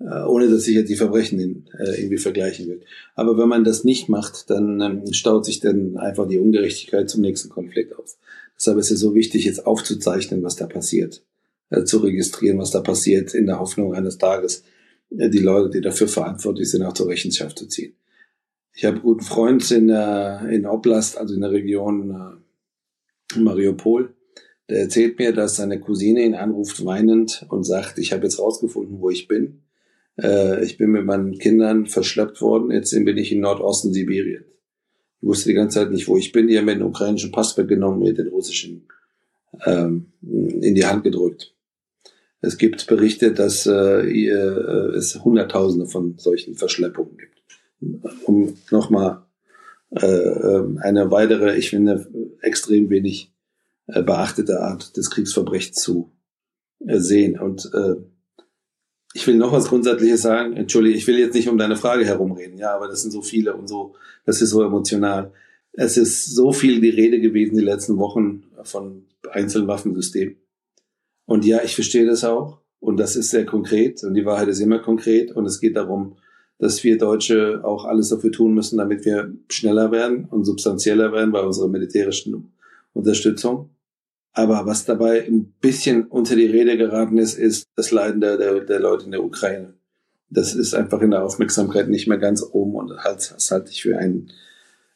Äh, 0.00 0.22
ohne 0.22 0.48
dass 0.48 0.66
ich 0.66 0.74
jetzt 0.74 0.88
die 0.88 0.96
Verbrechen 0.96 1.68
äh, 1.78 2.00
irgendwie 2.00 2.16
vergleichen 2.16 2.66
will. 2.68 2.80
Aber 3.14 3.36
wenn 3.36 3.48
man 3.48 3.64
das 3.64 3.84
nicht 3.84 4.08
macht, 4.08 4.48
dann 4.48 4.80
ähm, 4.80 5.12
staut 5.12 5.44
sich 5.44 5.60
dann 5.60 5.98
einfach 5.98 6.26
die 6.26 6.38
Ungerechtigkeit 6.38 7.10
zum 7.10 7.20
nächsten 7.20 7.50
Konflikt 7.50 7.94
auf. 7.98 8.16
Deshalb 8.56 8.78
ist 8.78 8.90
es 8.90 9.00
so 9.00 9.14
wichtig, 9.14 9.44
jetzt 9.44 9.66
aufzuzeichnen, 9.66 10.42
was 10.42 10.56
da 10.56 10.66
passiert. 10.66 11.22
Zu 11.84 11.98
registrieren, 11.98 12.58
was 12.58 12.72
da 12.72 12.80
passiert, 12.80 13.32
in 13.32 13.46
der 13.46 13.60
Hoffnung 13.60 13.94
eines 13.94 14.18
Tages 14.18 14.64
die 15.08 15.38
Leute, 15.38 15.70
die 15.70 15.80
dafür 15.80 16.08
verantwortlich 16.08 16.68
sind, 16.68 16.82
auch 16.82 16.92
zur 16.92 17.06
Rechenschaft 17.06 17.56
zu 17.56 17.68
ziehen. 17.68 17.94
Ich 18.74 18.84
habe 18.84 18.96
einen 18.96 19.04
guten 19.04 19.22
Freund 19.22 19.70
in, 19.70 19.88
in 19.88 20.66
Oblast, 20.66 21.16
also 21.16 21.32
in 21.32 21.42
der 21.42 21.52
Region 21.52 22.42
Mariupol, 23.36 24.14
der 24.68 24.80
erzählt 24.80 25.18
mir, 25.18 25.32
dass 25.32 25.56
seine 25.56 25.80
Cousine 25.80 26.22
ihn 26.22 26.34
anruft 26.34 26.84
weinend 26.84 27.46
und 27.48 27.64
sagt, 27.64 27.98
ich 27.98 28.12
habe 28.12 28.24
jetzt 28.24 28.38
rausgefunden, 28.38 29.00
wo 29.00 29.10
ich 29.10 29.28
bin. 29.28 29.62
Äh, 30.20 30.64
ich 30.64 30.78
bin 30.78 30.90
mit 30.90 31.04
meinen 31.04 31.38
Kindern 31.38 31.86
verschleppt 31.86 32.40
worden, 32.40 32.70
jetzt 32.70 32.92
bin 32.92 33.16
ich 33.16 33.32
in 33.32 33.40
Nordosten 33.40 33.92
Sibirien. 33.92 34.44
Ich 35.20 35.28
wusste 35.28 35.50
die 35.50 35.54
ganze 35.54 35.80
Zeit 35.80 35.90
nicht, 35.90 36.08
wo 36.08 36.16
ich 36.16 36.32
bin. 36.32 36.48
Die 36.48 36.56
haben 36.56 36.64
mir 36.64 36.74
den 36.74 36.82
ukrainischen 36.82 37.32
Pass 37.32 37.56
weggenommen, 37.58 38.00
mir 38.00 38.14
den 38.14 38.28
russischen 38.28 38.88
ähm, 39.66 40.12
in 40.22 40.74
die 40.74 40.86
Hand 40.86 41.04
gedrückt. 41.04 41.54
Es 42.40 42.56
gibt 42.56 42.86
Berichte, 42.86 43.32
dass 43.32 43.66
äh, 43.66 43.72
äh 43.72 44.96
es 44.96 45.22
Hunderttausende 45.22 45.86
von 45.86 46.16
solchen 46.16 46.54
Verschleppungen 46.54 47.18
gibt. 47.18 47.42
Um 48.24 48.54
nochmal 48.70 49.26
eine 49.92 51.10
weitere, 51.10 51.56
ich 51.56 51.70
finde, 51.70 52.08
extrem 52.42 52.90
wenig 52.90 53.32
äh, 53.92 54.02
beachtete 54.02 54.60
Art 54.60 54.96
des 54.96 55.10
Kriegsverbrechens 55.10 55.76
zu 55.76 56.12
äh, 56.86 56.98
sehen. 56.98 57.38
Und 57.38 57.70
äh, 57.74 57.96
ich 59.14 59.26
will 59.26 59.36
noch 59.36 59.52
was 59.52 59.66
Grundsätzliches 59.66 60.22
sagen. 60.22 60.56
Entschuldige, 60.56 60.96
ich 60.96 61.06
will 61.06 61.18
jetzt 61.18 61.34
nicht 61.34 61.48
um 61.48 61.58
deine 61.58 61.76
Frage 61.76 62.04
herumreden, 62.04 62.58
ja, 62.58 62.74
aber 62.74 62.88
das 62.88 63.02
sind 63.02 63.10
so 63.10 63.22
viele 63.22 63.54
und 63.56 63.68
so, 63.68 63.94
das 64.24 64.40
ist 64.40 64.50
so 64.50 64.62
emotional. 64.62 65.32
Es 65.72 65.96
ist 65.96 66.34
so 66.34 66.52
viel 66.52 66.80
die 66.80 66.90
Rede 66.90 67.20
gewesen 67.20 67.56
die 67.56 67.64
letzten 67.64 67.98
Wochen 67.98 68.44
von 68.62 69.06
einzelnen 69.30 69.68
Waffensystemen. 69.68 70.36
Und 71.26 71.44
ja, 71.44 71.62
ich 71.62 71.74
verstehe 71.74 72.06
das 72.06 72.24
auch. 72.24 72.60
Und 72.80 72.96
das 72.98 73.14
ist 73.14 73.30
sehr 73.30 73.46
konkret. 73.46 74.02
Und 74.02 74.14
die 74.14 74.24
Wahrheit 74.24 74.48
ist 74.48 74.60
immer 74.60 74.80
konkret. 74.80 75.30
Und 75.30 75.46
es 75.46 75.60
geht 75.60 75.76
darum, 75.76 76.16
dass 76.60 76.84
wir 76.84 76.98
Deutsche 76.98 77.60
auch 77.64 77.86
alles 77.86 78.10
dafür 78.10 78.30
tun 78.30 78.52
müssen, 78.52 78.76
damit 78.76 79.06
wir 79.06 79.32
schneller 79.48 79.90
werden 79.90 80.26
und 80.26 80.44
substanzieller 80.44 81.10
werden 81.10 81.32
bei 81.32 81.40
unserer 81.40 81.68
militärischen 81.68 82.52
Unterstützung. 82.92 83.70
Aber 84.32 84.66
was 84.66 84.84
dabei 84.84 85.26
ein 85.26 85.54
bisschen 85.60 86.04
unter 86.06 86.36
die 86.36 86.46
Rede 86.46 86.76
geraten 86.76 87.16
ist, 87.18 87.38
ist 87.38 87.66
das 87.76 87.90
Leiden 87.90 88.20
der, 88.20 88.36
der, 88.36 88.60
der 88.60 88.78
Leute 88.78 89.06
in 89.06 89.10
der 89.12 89.24
Ukraine. 89.24 89.74
Das 90.28 90.54
ist 90.54 90.74
einfach 90.74 91.00
in 91.00 91.10
der 91.10 91.24
Aufmerksamkeit 91.24 91.88
nicht 91.88 92.06
mehr 92.06 92.18
ganz 92.18 92.44
oben 92.52 92.74
und 92.76 92.96
halt, 92.98 93.32
das 93.34 93.50
halte 93.50 93.70
ich 93.70 93.82
für 93.82 93.96
einen, 93.98 94.30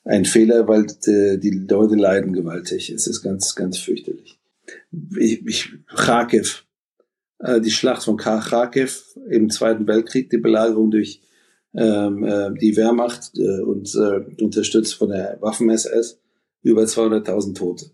einen 0.04 0.26
Fehler, 0.26 0.68
weil 0.68 0.86
die, 0.86 1.40
die 1.40 1.66
Leute 1.68 1.96
leiden 1.96 2.34
gewaltig. 2.34 2.90
Es 2.90 3.06
ist 3.06 3.22
ganz, 3.22 3.54
ganz 3.56 3.78
fürchterlich. 3.78 4.38
Ich, 5.18 5.44
ich, 5.46 5.72
Kharkiv, 5.88 6.66
äh, 7.38 7.60
die 7.60 7.70
Schlacht 7.70 8.04
von 8.04 8.18
Kharkiv 8.18 9.16
im 9.28 9.48
Zweiten 9.50 9.88
Weltkrieg, 9.88 10.30
die 10.30 10.38
Belagerung 10.38 10.90
durch 10.90 11.22
ähm, 11.76 12.24
äh, 12.24 12.52
die 12.58 12.76
Wehrmacht 12.76 13.32
äh, 13.36 13.60
und 13.60 13.94
äh, 13.94 14.42
unterstützt 14.42 14.94
von 14.94 15.10
der 15.10 15.38
Waffen-SS, 15.40 16.20
über 16.62 16.82
200.000 16.82 17.54
Tote. 17.54 17.86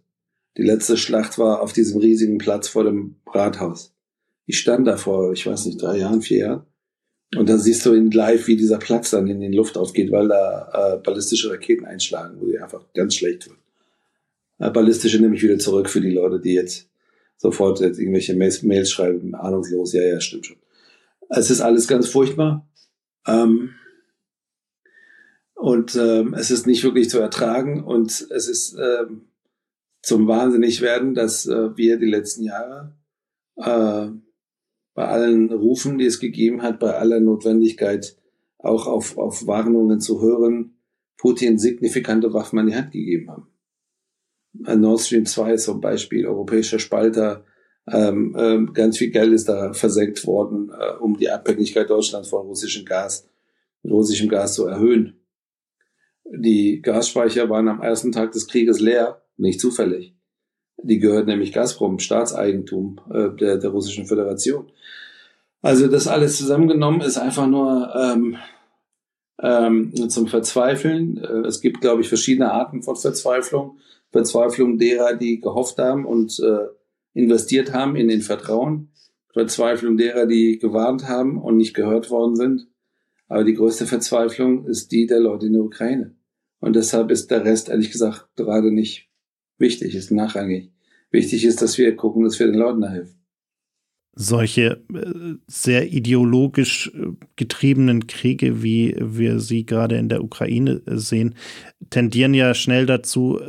Die 0.57 0.63
letzte 0.63 0.97
Schlacht 0.97 1.39
war 1.39 1.63
auf 1.63 1.73
diesem 1.73 2.01
riesigen 2.01 2.39
Platz 2.39 2.69
vor 2.69 2.85
dem 2.85 3.17
Rathaus. 3.27 3.95
Ich 4.47 4.59
stand 4.59 4.87
da 4.87 4.97
vor, 4.97 5.33
ich 5.33 5.47
weiß 5.47 5.67
nicht, 5.67 5.81
drei 5.81 5.99
Jahren, 5.99 6.23
vier 6.23 6.39
Jahren. 6.39 6.63
Und 7.37 7.49
da 7.49 7.57
siehst 7.59 7.87
du 7.87 7.93
in 7.93 8.11
live, 8.11 8.49
wie 8.49 8.57
dieser 8.57 8.79
Platz 8.79 9.11
dann 9.11 9.29
in 9.29 9.41
die 9.41 9.57
Luft 9.57 9.79
aufgeht, 9.79 10.11
weil 10.11 10.29
da 10.29 10.95
äh, 10.95 10.99
ballistische 10.99 11.51
Raketen 11.51 11.87
einschlagen, 11.87 12.41
wo 12.41 12.47
die 12.47 12.59
einfach 12.59 12.85
ganz 12.93 13.15
schlecht 13.15 13.49
wird. 13.49 13.59
Äh, 14.59 14.71
ballistische 14.71 15.21
nehme 15.21 15.37
ich 15.37 15.43
wieder 15.43 15.59
zurück 15.59 15.89
für 15.89 16.01
die 16.01 16.11
Leute, 16.11 16.41
die 16.41 16.55
jetzt 16.55 16.89
sofort 17.37 17.81
jetzt 17.81 18.01
irgendwelche 18.01 18.35
Mails, 18.35 18.63
Mails 18.63 18.91
schreiben, 18.91 19.35
ahnungslos, 19.35 19.93
ja, 19.93 20.03
ja, 20.03 20.21
stimmt 20.21 20.47
schon. 20.47 20.57
Es 21.29 21.51
ist 21.51 21.61
alles 21.61 21.87
ganz 21.87 22.09
furchtbar. 22.09 22.69
Ähm, 23.27 23.75
und 25.55 25.95
ähm, 25.97 26.35
es 26.35 26.51
ist 26.51 26.67
nicht 26.67 26.85
wirklich 26.85 27.11
zu 27.11 27.19
ertragen 27.19 27.85
und 27.85 28.27
es 28.31 28.49
ist 28.49 28.77
ähm, 28.79 29.29
zum 30.03 30.27
Wahnsinnig 30.27 30.81
werden, 30.81 31.15
dass 31.15 31.47
äh, 31.47 31.77
wir 31.77 31.99
die 31.99 32.07
letzten 32.07 32.45
Jahre 32.45 32.97
äh, 33.57 34.09
bei 34.95 35.05
allen 35.07 35.53
Rufen, 35.53 35.99
die 35.99 36.07
es 36.07 36.19
gegeben 36.19 36.63
hat, 36.63 36.81
bei 36.81 36.95
aller 36.95 37.21
Notwendigkeit 37.21 38.17
auch 38.59 38.87
auf, 38.87 39.19
auf 39.19 39.47
Warnungen 39.47 40.01
zu 40.01 40.21
hören, 40.21 40.77
Putin 41.17 41.59
signifikante 41.59 42.33
Waffen 42.33 42.59
an 42.59 42.67
die 42.67 42.75
Hand 42.75 42.93
gegeben 42.93 43.31
haben. 43.31 43.47
Nord 44.53 45.01
Stream 45.01 45.27
2 45.27 45.57
zum 45.57 45.81
Beispiel, 45.81 46.27
europäischer 46.27 46.79
Spalter, 46.79 47.45
ähm, 47.87 48.37
ähm, 48.39 48.73
ganz 48.73 48.99
viel 48.99 49.11
Geld 49.11 49.33
ist 49.33 49.49
da 49.49 49.73
versenkt 49.73 50.27
worden, 50.27 50.71
äh, 50.71 50.97
um 50.99 51.17
die 51.17 51.31
Abhängigkeit 51.31 51.89
Deutschlands 51.89 52.29
von 52.29 52.47
russischem 52.47 52.85
Gas, 52.85 53.29
russischem 53.85 54.29
Gas 54.29 54.55
zu 54.55 54.67
erhöhen. 54.67 55.21
Die 56.25 56.81
Gasspeicher 56.83 57.49
waren 57.51 57.69
am 57.69 57.83
ersten 57.83 58.13
Tag 58.13 58.33
des 58.33 58.47
Krieges 58.47 58.81
leer 58.81 59.23
nicht 59.37 59.61
zufällig. 59.61 60.15
Die 60.83 60.99
gehört 60.99 61.27
nämlich 61.27 61.53
Gazprom, 61.53 61.99
Staatseigentum 61.99 63.01
äh, 63.13 63.31
der, 63.37 63.59
der 63.59 63.71
Russischen 63.71 64.07
Föderation. 64.07 64.71
Also 65.63 65.89
das 65.89 66.07
alles 66.07 66.39
zusammengenommen 66.39 67.01
ist 67.01 67.19
einfach 67.19 67.47
nur 67.47 67.93
ähm, 67.95 68.37
ähm, 69.43 70.09
zum 70.09 70.27
Verzweifeln. 70.27 71.19
Äh, 71.19 71.47
es 71.47 71.61
gibt, 71.61 71.81
glaube 71.81 72.03
ich, 72.03 72.09
verschiedene 72.09 72.53
Arten 72.53 72.83
von 72.83 72.97
Verzweiflung. 72.97 73.79
Verzweiflung 74.11 74.79
derer, 74.79 75.15
die 75.15 75.41
gehofft 75.41 75.79
haben 75.79 76.05
und 76.05 76.41
äh, 76.41 76.67
investiert 77.15 77.73
haben 77.73 77.97
in 77.97 78.09
den 78.09 78.23
Vertrauen. 78.23 78.93
Verzweiflung 79.33 79.97
derer, 79.97 80.27
die 80.27 80.59
gewarnt 80.59 81.09
haben 81.09 81.41
und 81.41 81.57
nicht 81.57 81.75
gehört 81.75 82.11
worden 82.11 82.37
sind. 82.37 82.67
Aber 83.29 83.45
die 83.45 83.55
größte 83.55 83.87
Verzweiflung 83.87 84.67
ist 84.67 84.91
die 84.91 85.07
der 85.07 85.21
Leute 85.21 85.47
in 85.47 85.53
der 85.53 85.63
Ukraine. 85.63 86.17
Und 86.59 86.77
deshalb 86.77 87.11
ist 87.11 87.31
der 87.31 87.45
Rest, 87.45 87.69
ehrlich 87.69 87.91
gesagt, 87.91 88.29
gerade 88.37 88.73
nicht 88.73 89.09
wichtig, 89.59 89.95
ist 89.95 90.11
nachrangig. 90.11 90.73
Wichtig 91.11 91.45
ist, 91.45 91.63
dass 91.63 91.79
wir 91.79 91.95
gucken, 91.97 92.25
dass 92.25 92.39
wir 92.39 92.47
den 92.47 92.57
Leuten 92.59 92.81
da 92.81 92.91
helfen. 92.91 93.17
Solche 94.13 94.83
äh, 94.93 95.35
sehr 95.47 95.93
ideologisch 95.93 96.93
äh, 96.95 97.13
getriebenen 97.37 98.09
Kriege, 98.09 98.63
wie 98.63 98.97
wir 98.99 99.39
sie 99.39 99.65
gerade 99.65 99.97
in 99.97 100.09
der 100.09 100.25
Ukraine 100.25 100.83
äh, 100.87 100.97
sehen, 100.97 101.37
tendieren 101.91 102.35
ja 102.35 102.55
schnell 102.55 102.87
dazu, 102.87 103.41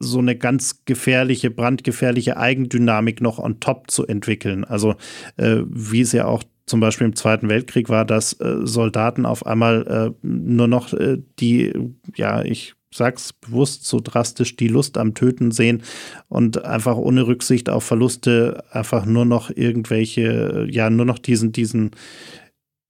so 0.00 0.18
eine 0.18 0.34
ganz 0.36 0.82
gefährliche, 0.86 1.50
brandgefährliche 1.50 2.36
Eigendynamik 2.36 3.20
noch 3.20 3.38
on 3.38 3.60
top 3.60 3.90
zu 3.90 4.06
entwickeln. 4.06 4.64
Also 4.64 4.96
wie 5.36 6.00
es 6.00 6.12
ja 6.12 6.24
auch 6.24 6.42
zum 6.66 6.80
Beispiel 6.80 7.06
im 7.06 7.16
Zweiten 7.16 7.48
Weltkrieg 7.48 7.88
war, 7.90 8.04
dass 8.04 8.30
Soldaten 8.30 9.26
auf 9.26 9.46
einmal 9.46 10.14
nur 10.22 10.68
noch 10.68 10.94
die, 11.38 11.72
ja, 12.16 12.42
ich 12.42 12.74
sag's 12.92 13.32
bewusst 13.32 13.84
so 13.84 14.00
drastisch, 14.02 14.56
die 14.56 14.68
Lust 14.68 14.98
am 14.98 15.14
Töten 15.14 15.52
sehen 15.52 15.82
und 16.28 16.64
einfach 16.64 16.96
ohne 16.96 17.26
Rücksicht 17.26 17.68
auf 17.68 17.84
Verluste 17.84 18.64
einfach 18.72 19.06
nur 19.06 19.24
noch 19.24 19.50
irgendwelche, 19.54 20.66
ja, 20.70 20.90
nur 20.90 21.06
noch 21.06 21.18
diesen, 21.18 21.52
diesen, 21.52 21.92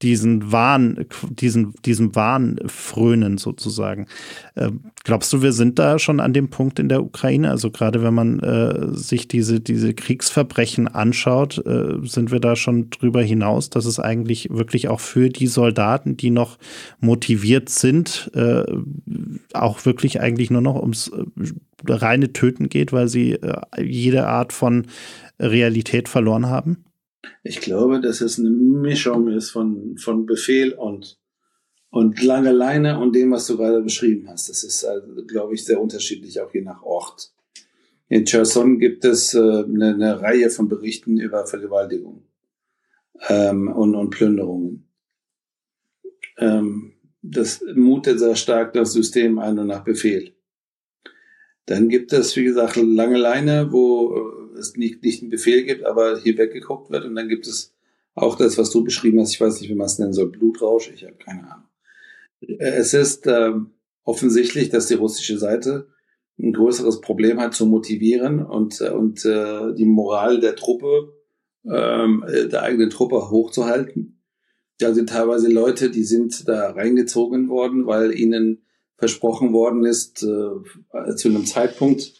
diesen 0.02 0.50
Wahn, 0.50 1.06
diesen, 1.28 1.74
diesem 1.84 2.14
Wahn 2.14 2.58
frönen 2.66 3.36
sozusagen. 3.38 4.06
Äh, 4.54 4.70
glaubst 5.04 5.32
du, 5.32 5.42
wir 5.42 5.52
sind 5.52 5.78
da 5.78 5.98
schon 5.98 6.20
an 6.20 6.32
dem 6.32 6.48
Punkt 6.48 6.78
in 6.78 6.88
der 6.88 7.02
Ukraine? 7.02 7.50
Also 7.50 7.70
gerade 7.70 8.02
wenn 8.02 8.14
man 8.14 8.40
äh, 8.40 8.96
sich 8.96 9.28
diese, 9.28 9.60
diese 9.60 9.92
Kriegsverbrechen 9.92 10.88
anschaut, 10.88 11.58
äh, 11.66 11.98
sind 12.04 12.32
wir 12.32 12.40
da 12.40 12.56
schon 12.56 12.88
drüber 12.90 13.22
hinaus, 13.22 13.68
dass 13.68 13.84
es 13.84 14.00
eigentlich 14.00 14.48
wirklich 14.50 14.88
auch 14.88 15.00
für 15.00 15.28
die 15.28 15.46
Soldaten, 15.46 16.16
die 16.16 16.30
noch 16.30 16.58
motiviert 17.00 17.68
sind, 17.68 18.30
äh, 18.34 18.64
auch 19.52 19.84
wirklich 19.84 20.20
eigentlich 20.20 20.50
nur 20.50 20.62
noch 20.62 20.80
ums 20.80 21.08
äh, 21.08 21.24
reine 21.86 22.32
Töten 22.32 22.68
geht, 22.68 22.92
weil 22.92 23.08
sie 23.08 23.32
äh, 23.32 23.82
jede 23.82 24.26
Art 24.26 24.52
von 24.52 24.86
Realität 25.38 26.08
verloren 26.08 26.46
haben? 26.46 26.84
Ich 27.42 27.60
glaube, 27.60 28.00
dass 28.00 28.20
es 28.20 28.38
eine 28.38 28.50
Mischung 28.50 29.28
ist 29.28 29.50
von, 29.50 29.96
von 29.98 30.26
Befehl 30.26 30.72
und, 30.72 31.18
und 31.90 32.22
lange 32.22 32.52
Leine 32.52 32.98
und 32.98 33.14
dem, 33.14 33.30
was 33.32 33.46
du 33.46 33.56
gerade 33.56 33.82
beschrieben 33.82 34.28
hast. 34.28 34.48
Das 34.48 34.64
ist, 34.64 34.84
also, 34.84 35.06
glaube 35.26 35.54
ich, 35.54 35.64
sehr 35.64 35.80
unterschiedlich, 35.80 36.40
auch 36.40 36.52
je 36.52 36.62
nach 36.62 36.82
Ort. 36.82 37.32
In 38.08 38.24
Cherson 38.24 38.78
gibt 38.78 39.04
es 39.04 39.34
äh, 39.34 39.38
eine, 39.38 39.94
eine 39.94 40.20
Reihe 40.20 40.50
von 40.50 40.68
Berichten 40.68 41.18
über 41.18 41.46
Vergewaltigung 41.46 42.24
ähm, 43.28 43.68
und, 43.68 43.94
und 43.94 44.10
Plünderungen. 44.10 44.88
Ähm, 46.38 46.94
das 47.22 47.62
mutet 47.74 48.18
sehr 48.18 48.36
stark 48.36 48.72
das 48.72 48.92
System 48.92 49.38
ein 49.38 49.58
und 49.58 49.66
nach 49.66 49.84
Befehl. 49.84 50.32
Dann 51.66 51.88
gibt 51.88 52.12
es, 52.12 52.34
wie 52.36 52.44
gesagt, 52.44 52.76
lange 52.76 53.18
Leine, 53.18 53.70
wo 53.70 54.16
äh, 54.16 54.39
es 54.60 54.76
nicht, 54.76 55.02
nicht 55.02 55.22
einen 55.22 55.30
Befehl 55.30 55.64
gibt, 55.64 55.84
aber 55.84 56.18
hier 56.18 56.36
weggeguckt 56.38 56.90
wird. 56.90 57.04
Und 57.04 57.14
dann 57.14 57.28
gibt 57.28 57.46
es 57.46 57.74
auch 58.14 58.36
das, 58.36 58.58
was 58.58 58.70
du 58.70 58.84
beschrieben 58.84 59.20
hast. 59.20 59.32
Ich 59.32 59.40
weiß 59.40 59.60
nicht, 59.60 59.70
wie 59.70 59.74
man 59.74 59.86
es 59.86 59.98
nennen 59.98 60.12
soll. 60.12 60.30
Blutrausch. 60.30 60.90
Ich 60.94 61.04
habe 61.04 61.16
keine 61.16 61.50
Ahnung. 61.50 61.66
Es 62.58 62.94
ist 62.94 63.26
ähm, 63.26 63.70
offensichtlich, 64.04 64.70
dass 64.70 64.86
die 64.86 64.94
russische 64.94 65.38
Seite 65.38 65.88
ein 66.38 66.52
größeres 66.52 67.00
Problem 67.00 67.38
hat 67.40 67.54
zu 67.54 67.66
motivieren 67.66 68.44
und, 68.44 68.80
und 68.80 69.24
äh, 69.24 69.74
die 69.74 69.84
Moral 69.84 70.40
der 70.40 70.56
Truppe, 70.56 71.12
ähm, 71.64 72.24
der 72.26 72.62
eigenen 72.62 72.90
Truppe 72.90 73.30
hochzuhalten. 73.30 74.22
Da 74.78 74.94
sind 74.94 75.10
teilweise 75.10 75.52
Leute, 75.52 75.90
die 75.90 76.04
sind 76.04 76.48
da 76.48 76.70
reingezogen 76.70 77.50
worden, 77.50 77.86
weil 77.86 78.18
ihnen 78.18 78.62
versprochen 78.96 79.52
worden 79.52 79.84
ist, 79.84 80.22
äh, 80.22 81.14
zu 81.16 81.28
einem 81.28 81.44
Zeitpunkt, 81.44 82.19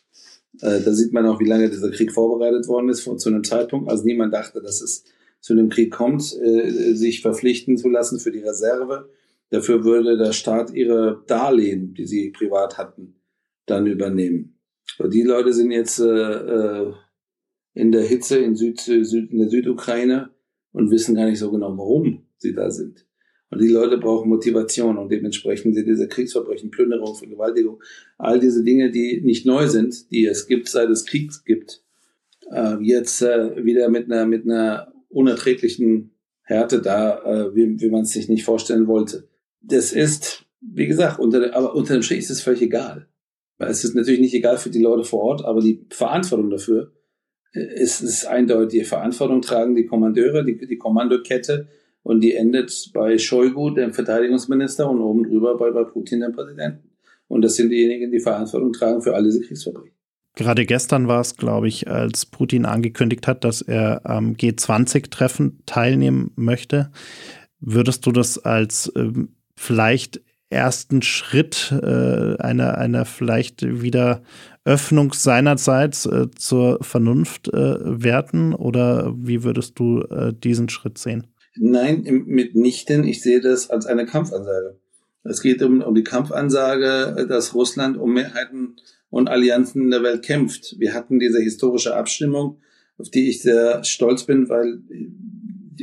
äh, 0.62 0.80
da 0.82 0.92
sieht 0.92 1.12
man 1.12 1.26
auch, 1.26 1.40
wie 1.40 1.48
lange 1.48 1.70
dieser 1.70 1.90
Krieg 1.90 2.12
vorbereitet 2.12 2.68
worden 2.68 2.88
ist 2.88 3.02
zu 3.02 3.28
einem 3.28 3.44
Zeitpunkt. 3.44 3.90
Also 3.90 4.04
niemand 4.04 4.34
dachte, 4.34 4.60
dass 4.60 4.80
es 4.80 5.04
zu 5.40 5.54
einem 5.54 5.68
Krieg 5.68 5.92
kommt, 5.92 6.36
äh, 6.42 6.94
sich 6.94 7.22
verpflichten 7.22 7.76
zu 7.76 7.88
lassen 7.88 8.20
für 8.20 8.30
die 8.30 8.40
Reserve. 8.40 9.08
Dafür 9.50 9.84
würde 9.84 10.16
der 10.16 10.32
Staat 10.32 10.72
ihre 10.72 11.24
Darlehen, 11.26 11.94
die 11.94 12.06
sie 12.06 12.30
privat 12.30 12.78
hatten, 12.78 13.16
dann 13.66 13.86
übernehmen. 13.86 14.58
Und 14.98 15.14
die 15.14 15.22
Leute 15.22 15.52
sind 15.52 15.70
jetzt 15.70 15.98
äh, 15.98 16.04
äh, 16.04 16.92
in 17.74 17.92
der 17.92 18.02
Hitze 18.02 18.38
in, 18.38 18.54
Süd, 18.54 18.80
Süd, 18.80 19.30
in 19.30 19.38
der 19.38 19.48
Südukraine 19.48 20.30
und 20.72 20.90
wissen 20.90 21.14
gar 21.14 21.26
nicht 21.26 21.38
so 21.38 21.50
genau, 21.50 21.76
warum 21.76 22.26
sie 22.36 22.52
da 22.52 22.70
sind. 22.70 23.06
Und 23.50 23.60
die 23.60 23.68
Leute 23.68 23.98
brauchen 23.98 24.28
Motivation 24.28 24.96
und 24.96 25.10
dementsprechend 25.10 25.74
sind 25.74 25.88
diese 25.88 26.06
Kriegsverbrechen, 26.06 26.70
Plünderung, 26.70 27.16
Vergewaltigung, 27.16 27.82
all 28.16 28.38
diese 28.38 28.62
Dinge, 28.62 28.90
die 28.90 29.20
nicht 29.22 29.44
neu 29.44 29.66
sind, 29.66 30.10
die 30.12 30.24
es 30.24 30.46
gibt, 30.46 30.68
seit 30.68 30.88
es 30.88 31.04
Krieg 31.04 31.32
gibt, 31.44 31.82
äh, 32.52 32.76
jetzt 32.80 33.22
äh, 33.22 33.64
wieder 33.64 33.88
mit 33.88 34.10
einer, 34.10 34.24
mit 34.26 34.44
einer 34.44 34.92
unerträglichen 35.08 36.12
Härte 36.42 36.80
da, 36.80 37.22
äh, 37.24 37.54
wie, 37.54 37.80
wie 37.80 37.90
man 37.90 38.02
es 38.02 38.10
sich 38.10 38.28
nicht 38.28 38.44
vorstellen 38.44 38.86
wollte. 38.86 39.28
Das 39.60 39.92
ist, 39.92 40.44
wie 40.60 40.86
gesagt, 40.86 41.18
unter, 41.18 41.54
aber 41.54 41.74
unter 41.74 41.94
dem 41.94 42.02
Strich 42.02 42.20
ist 42.20 42.30
es 42.30 42.42
völlig 42.42 42.62
egal. 42.62 43.08
Es 43.58 43.84
ist 43.84 43.94
natürlich 43.94 44.20
nicht 44.20 44.34
egal 44.34 44.56
für 44.56 44.70
die 44.70 44.82
Leute 44.82 45.04
vor 45.04 45.20
Ort, 45.20 45.44
aber 45.44 45.60
die 45.60 45.84
Verantwortung 45.90 46.50
dafür 46.50 46.92
äh, 47.52 47.82
ist, 47.82 48.00
ist 48.00 48.26
eindeutig. 48.26 48.86
Verantwortung 48.86 49.42
tragen 49.42 49.74
die 49.74 49.86
Kommandeure, 49.86 50.44
die, 50.44 50.56
die 50.56 50.78
Kommandokette, 50.78 51.68
und 52.02 52.20
die 52.20 52.34
endet 52.34 52.90
bei 52.94 53.18
Shoigu, 53.18 53.70
dem 53.70 53.92
Verteidigungsminister, 53.92 54.88
und 54.88 55.00
oben 55.00 55.24
drüber 55.24 55.56
bei, 55.56 55.70
bei 55.70 55.84
Putin, 55.84 56.20
dem 56.20 56.32
Präsidenten. 56.32 56.90
Und 57.28 57.42
das 57.42 57.56
sind 57.56 57.70
diejenigen, 57.70 58.10
die 58.10 58.20
Verantwortung 58.20 58.72
tragen 58.72 59.02
für 59.02 59.14
all 59.14 59.22
diese 59.22 59.40
Kriegsverbrechen. 59.40 59.94
Gerade 60.36 60.64
gestern 60.64 61.08
war 61.08 61.20
es, 61.20 61.36
glaube 61.36 61.68
ich, 61.68 61.88
als 61.88 62.26
Putin 62.26 62.64
angekündigt 62.64 63.26
hat, 63.26 63.44
dass 63.44 63.62
er 63.62 64.06
am 64.06 64.34
G20-Treffen 64.34 65.62
teilnehmen 65.66 66.32
möchte. 66.36 66.90
Würdest 67.60 68.06
du 68.06 68.12
das 68.12 68.38
als 68.38 68.92
ähm, 68.96 69.36
vielleicht 69.56 70.20
ersten 70.48 71.02
Schritt 71.02 71.72
äh, 71.72 72.36
einer, 72.38 72.78
einer 72.78 73.04
vielleicht 73.04 73.82
wieder 73.82 74.22
Öffnung 74.64 75.12
seinerseits 75.12 76.06
äh, 76.06 76.30
zur 76.34 76.78
Vernunft 76.82 77.48
äh, 77.48 78.02
werten 78.02 78.54
oder 78.54 79.14
wie 79.16 79.44
würdest 79.44 79.78
du 79.78 80.00
äh, 80.02 80.32
diesen 80.32 80.68
Schritt 80.68 80.98
sehen? 80.98 81.28
Nein, 81.62 82.24
mitnichten. 82.26 83.04
Ich 83.04 83.20
sehe 83.20 83.42
das 83.42 83.68
als 83.68 83.84
eine 83.84 84.06
Kampfansage. 84.06 84.78
Es 85.24 85.42
geht 85.42 85.62
um, 85.62 85.82
um 85.82 85.94
die 85.94 86.04
Kampfansage, 86.04 87.26
dass 87.28 87.54
Russland 87.54 87.98
um 87.98 88.14
Mehrheiten 88.14 88.76
und 89.10 89.28
Allianzen 89.28 89.82
in 89.82 89.90
der 89.90 90.02
Welt 90.02 90.22
kämpft. 90.22 90.76
Wir 90.78 90.94
hatten 90.94 91.18
diese 91.18 91.38
historische 91.38 91.94
Abstimmung, 91.94 92.56
auf 92.96 93.10
die 93.10 93.28
ich 93.28 93.42
sehr 93.42 93.84
stolz 93.84 94.24
bin, 94.24 94.48
weil 94.48 94.80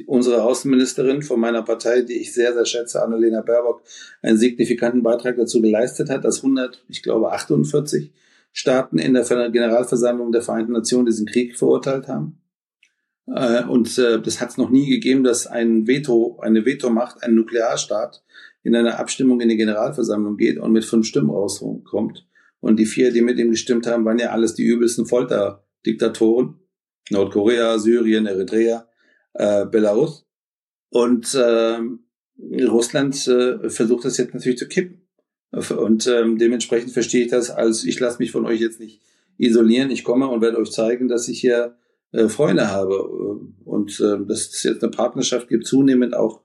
unsere 0.08 0.42
Außenministerin 0.42 1.22
von 1.22 1.40
meiner 1.40 1.62
Partei, 1.62 2.02
die 2.02 2.22
ich 2.22 2.34
sehr, 2.34 2.54
sehr 2.54 2.66
schätze, 2.66 3.04
Annalena 3.04 3.44
Baerbock, 3.44 3.84
einen 4.24 4.40
signifikanten 4.40 5.04
Beitrag 5.04 5.38
dazu 5.38 5.62
geleistet 5.62 6.10
hat, 6.10 6.26
dass 6.26 6.38
100, 6.38 6.84
ich 6.90 7.04
glaube 7.04 7.32
48 7.34 8.12
Staaten 8.52 8.98
in 8.98 9.14
der 9.14 9.24
Generalversammlung 9.52 10.32
der 10.32 10.42
Vereinten 10.42 10.72
Nationen 10.72 11.06
diesen 11.06 11.28
Krieg 11.28 11.56
verurteilt 11.56 12.08
haben. 12.08 12.40
Äh, 13.28 13.64
und 13.66 13.98
äh, 13.98 14.22
das 14.22 14.42
hat 14.42 14.50
es 14.50 14.58
noch 14.58 14.70
nie 14.70 14.90
gegeben, 14.90 15.24
dass 15.24 15.48
ein 15.48 15.88
Veto, 15.88 16.40
eine 16.42 16.66
Vetomacht, 16.66 17.24
ein 17.24 17.36
Nuklearstaat 17.36 18.24
in 18.64 18.76
einer 18.76 19.00
Abstimmung 19.00 19.40
in 19.42 19.50
die 19.50 19.58
Generalversammlung 19.58 20.38
geht 20.38 20.58
und 20.58 20.72
mit 20.72 20.86
fünf 20.86 21.06
Stimmen 21.08 21.30
rauskommt. 21.30 22.28
Und 22.60 22.78
die 22.78 22.86
vier, 22.86 23.12
die 23.12 23.22
mit 23.22 23.38
ihm 23.38 23.52
gestimmt 23.52 23.88
haben, 23.88 24.04
waren 24.06 24.20
ja 24.20 24.32
alles 24.32 24.56
die 24.56 24.64
übelsten 24.64 25.06
Folterdiktatoren. 25.06 26.56
Nordkorea, 27.10 27.80
Syrien, 27.80 28.26
Eritrea 28.26 28.88
äh, 29.34 29.66
Belarus. 29.66 30.26
Und 30.90 31.34
äh, 31.36 31.80
Russland 32.66 33.28
äh, 33.28 33.70
versucht 33.70 34.06
das 34.06 34.18
jetzt 34.18 34.34
natürlich 34.34 34.58
zu 34.58 34.68
kippen. 34.68 35.08
Und 35.52 36.08
ähm, 36.08 36.38
dementsprechend 36.38 36.92
verstehe 36.92 37.26
ich 37.26 37.32
das 37.32 37.50
als, 37.50 37.86
ich 37.86 38.00
lasse 38.00 38.20
mich 38.20 38.32
von 38.32 38.46
euch 38.46 38.60
jetzt 38.60 38.80
nicht 38.80 39.02
isolieren, 39.38 39.92
ich 39.92 40.04
komme 40.04 40.28
und 40.28 40.42
werde 40.42 40.58
euch 40.58 40.72
zeigen, 40.72 41.08
dass 41.08 41.28
ich 41.30 41.40
hier 41.40 41.78
äh, 42.12 42.28
Freunde 42.30 42.70
habe. 42.70 43.04
Und 43.66 44.00
äh, 44.00 44.26
dass 44.26 44.50
es 44.50 44.64
jetzt 44.64 44.84
eine 44.84 44.92
Partnerschaft 44.92 45.48
gibt, 45.48 45.66
zunehmend 45.66 46.16
auch 46.16 46.42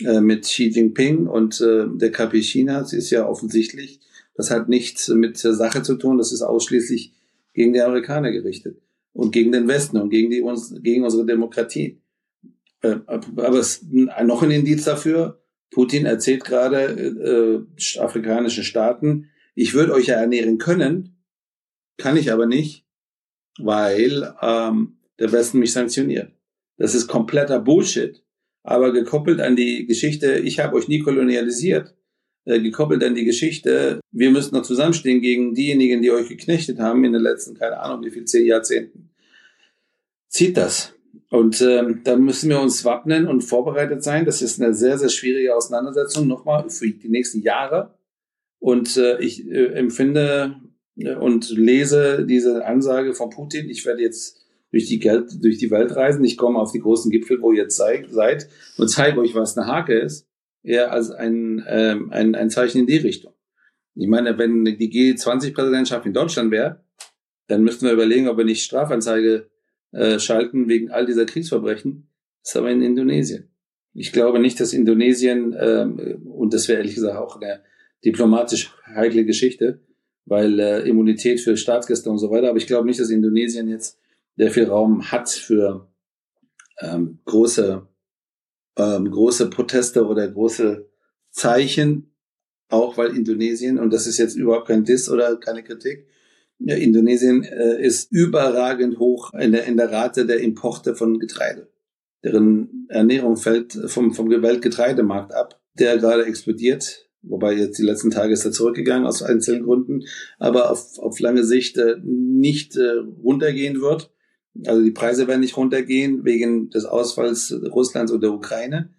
äh, 0.00 0.20
mit 0.20 0.42
Xi 0.42 0.68
Jinping 0.68 1.26
und 1.26 1.60
äh, 1.60 1.86
der 1.88 2.10
KP 2.10 2.40
Chinas 2.40 2.92
ist 2.92 3.10
ja 3.10 3.26
offensichtlich. 3.26 4.00
Das 4.34 4.50
hat 4.50 4.68
nichts 4.68 5.08
mit 5.08 5.42
der 5.44 5.54
Sache 5.54 5.82
zu 5.82 5.96
tun, 5.96 6.18
das 6.18 6.32
ist 6.32 6.42
ausschließlich 6.42 7.14
gegen 7.52 7.72
die 7.72 7.80
Amerikaner 7.80 8.32
gerichtet 8.32 8.82
und 9.12 9.30
gegen 9.30 9.52
den 9.52 9.68
Westen 9.68 9.96
und 9.96 10.10
gegen, 10.10 10.30
die, 10.30 10.42
uns, 10.42 10.74
gegen 10.82 11.04
unsere 11.04 11.24
Demokratie. 11.24 12.00
Äh, 12.82 12.96
aber 13.06 13.58
es 13.58 13.78
ist 13.78 13.92
noch 13.92 14.42
ein 14.42 14.50
Indiz 14.50 14.84
dafür. 14.84 15.40
Putin 15.70 16.06
erzählt 16.06 16.44
gerade 16.44 17.66
äh, 17.76 18.00
afrikanischen 18.00 18.64
Staaten, 18.64 19.30
ich 19.54 19.74
würde 19.74 19.92
euch 19.92 20.06
ja 20.06 20.16
ernähren 20.16 20.58
können, 20.58 21.16
kann 21.96 22.16
ich 22.16 22.32
aber 22.32 22.46
nicht, 22.46 22.83
weil 23.58 24.34
ähm, 24.42 24.96
der 25.18 25.32
Westen 25.32 25.58
mich 25.58 25.72
sanktioniert. 25.72 26.32
Das 26.76 26.94
ist 26.94 27.06
kompletter 27.06 27.60
Bullshit. 27.60 28.22
Aber 28.62 28.92
gekoppelt 28.92 29.40
an 29.40 29.56
die 29.56 29.86
Geschichte, 29.86 30.38
ich 30.38 30.58
habe 30.58 30.76
euch 30.76 30.88
nie 30.88 31.00
kolonialisiert, 31.00 31.94
äh, 32.46 32.60
gekoppelt 32.60 33.04
an 33.04 33.14
die 33.14 33.26
Geschichte, 33.26 34.00
wir 34.10 34.30
müssen 34.30 34.54
noch 34.54 34.62
zusammenstehen 34.62 35.20
gegen 35.20 35.54
diejenigen, 35.54 36.00
die 36.00 36.10
euch 36.10 36.28
geknechtet 36.28 36.78
haben 36.78 37.04
in 37.04 37.12
den 37.12 37.20
letzten, 37.20 37.54
keine 37.54 37.78
Ahnung, 37.80 38.04
wie 38.04 38.10
viel, 38.10 38.24
zehn 38.24 38.46
Jahrzehnten. 38.46 39.10
Zieht 40.28 40.56
das. 40.56 40.94
Und 41.28 41.60
ähm, 41.60 42.00
da 42.04 42.16
müssen 42.16 42.48
wir 42.48 42.60
uns 42.60 42.84
wappnen 42.84 43.26
und 43.26 43.42
vorbereitet 43.42 44.02
sein. 44.02 44.24
Das 44.24 44.40
ist 44.40 44.60
eine 44.60 44.72
sehr, 44.72 44.98
sehr 44.98 45.08
schwierige 45.10 45.54
Auseinandersetzung 45.54 46.26
nochmal 46.26 46.70
für 46.70 46.88
die 46.88 47.08
nächsten 47.08 47.42
Jahre. 47.42 47.94
Und 48.58 48.96
äh, 48.96 49.20
ich 49.20 49.46
äh, 49.46 49.74
empfinde 49.74 50.56
und 50.96 51.50
lese 51.50 52.24
diese 52.24 52.64
Ansage 52.64 53.14
von 53.14 53.30
Putin. 53.30 53.68
Ich 53.68 53.84
werde 53.84 54.02
jetzt 54.02 54.44
durch 54.70 54.86
die, 54.86 54.98
durch 54.98 55.58
die 55.58 55.70
Welt 55.70 55.94
reisen. 55.94 56.24
Ich 56.24 56.36
komme 56.36 56.58
auf 56.58 56.72
die 56.72 56.80
großen 56.80 57.10
Gipfel, 57.10 57.40
wo 57.40 57.52
ihr 57.52 57.62
jetzt 57.62 57.76
seid, 57.76 58.48
und 58.76 58.88
zeige 58.88 59.20
euch, 59.20 59.34
was 59.34 59.56
eine 59.56 59.66
Hake 59.66 59.98
ist. 59.98 60.28
Eher 60.62 60.92
als 60.92 61.10
ein, 61.10 61.64
ähm, 61.68 62.10
ein, 62.10 62.34
ein 62.34 62.50
Zeichen 62.50 62.78
in 62.80 62.86
die 62.86 62.96
Richtung. 62.96 63.34
Ich 63.94 64.08
meine, 64.08 64.38
wenn 64.38 64.64
die 64.64 65.14
G20-Präsidentschaft 65.14 66.06
in 66.06 66.12
Deutschland 66.12 66.50
wäre, 66.50 66.84
dann 67.46 67.62
müssten 67.62 67.86
wir 67.86 67.92
überlegen, 67.92 68.28
ob 68.28 68.38
wir 68.38 68.44
nicht 68.44 68.64
Strafanzeige 68.64 69.50
äh, 69.92 70.18
schalten 70.18 70.68
wegen 70.68 70.90
all 70.90 71.06
dieser 71.06 71.26
Kriegsverbrechen, 71.26 72.08
ist 72.42 72.56
aber 72.56 72.70
in 72.70 72.82
Indonesien. 72.82 73.50
Ich 73.92 74.12
glaube 74.12 74.40
nicht, 74.40 74.58
dass 74.58 74.72
Indonesien, 74.72 75.54
ähm, 75.58 76.26
und 76.26 76.52
das 76.52 76.66
wäre 76.66 76.78
ehrlich 76.78 76.96
gesagt 76.96 77.16
auch 77.16 77.40
eine 77.40 77.62
diplomatisch 78.04 78.74
heikle 78.86 79.24
Geschichte, 79.24 79.80
weil 80.26 80.58
äh, 80.58 80.88
Immunität 80.88 81.40
für 81.40 81.56
Staatsgäste 81.56 82.10
und 82.10 82.18
so 82.18 82.30
weiter, 82.30 82.48
aber 82.48 82.58
ich 82.58 82.66
glaube 82.66 82.86
nicht, 82.86 83.00
dass 83.00 83.10
Indonesien 83.10 83.68
jetzt 83.68 83.98
sehr 84.36 84.50
viel 84.50 84.64
Raum 84.64 85.10
hat 85.10 85.28
für 85.30 85.88
ähm, 86.80 87.20
große, 87.24 87.86
ähm, 88.78 89.10
große 89.10 89.50
Proteste 89.50 90.06
oder 90.06 90.26
große 90.28 90.88
Zeichen, 91.30 92.14
auch 92.68 92.96
weil 92.96 93.16
Indonesien, 93.16 93.78
und 93.78 93.92
das 93.92 94.06
ist 94.06 94.18
jetzt 94.18 94.36
überhaupt 94.36 94.68
kein 94.68 94.84
Diss 94.84 95.08
oder 95.08 95.36
keine 95.36 95.62
Kritik, 95.62 96.06
ja, 96.58 96.76
Indonesien 96.76 97.42
äh, 97.44 97.84
ist 97.84 98.10
überragend 98.12 98.98
hoch 98.98 99.32
in 99.34 99.52
der, 99.52 99.64
in 99.64 99.76
der 99.76 99.90
Rate 99.90 100.24
der 100.24 100.40
Importe 100.40 100.94
von 100.94 101.18
Getreide. 101.18 101.68
Deren 102.22 102.86
Ernährung 102.88 103.36
fällt 103.36 103.72
vom, 103.86 104.14
vom 104.14 104.30
Weltgetreidemarkt 104.30 105.34
ab, 105.34 105.60
der 105.78 105.98
gerade 105.98 106.24
explodiert. 106.24 107.03
Wobei 107.26 107.54
jetzt 107.54 107.78
die 107.78 107.84
letzten 107.84 108.10
Tage 108.10 108.32
ist 108.32 108.44
er 108.44 108.52
zurückgegangen 108.52 109.06
aus 109.06 109.22
einzelnen 109.22 109.64
Gründen, 109.64 110.04
aber 110.38 110.70
auf, 110.70 110.98
auf 110.98 111.18
lange 111.20 111.44
Sicht 111.44 111.78
äh, 111.78 111.96
nicht 112.02 112.76
äh, 112.76 112.98
runtergehen 113.22 113.80
wird. 113.80 114.10
Also 114.66 114.82
die 114.82 114.92
Preise 114.92 115.26
werden 115.26 115.40
nicht 115.40 115.56
runtergehen 115.56 116.24
wegen 116.24 116.70
des 116.70 116.84
Ausfalls 116.84 117.52
Russlands 117.72 118.12
und 118.12 118.22
der 118.22 118.32
Ukraine 118.32 118.90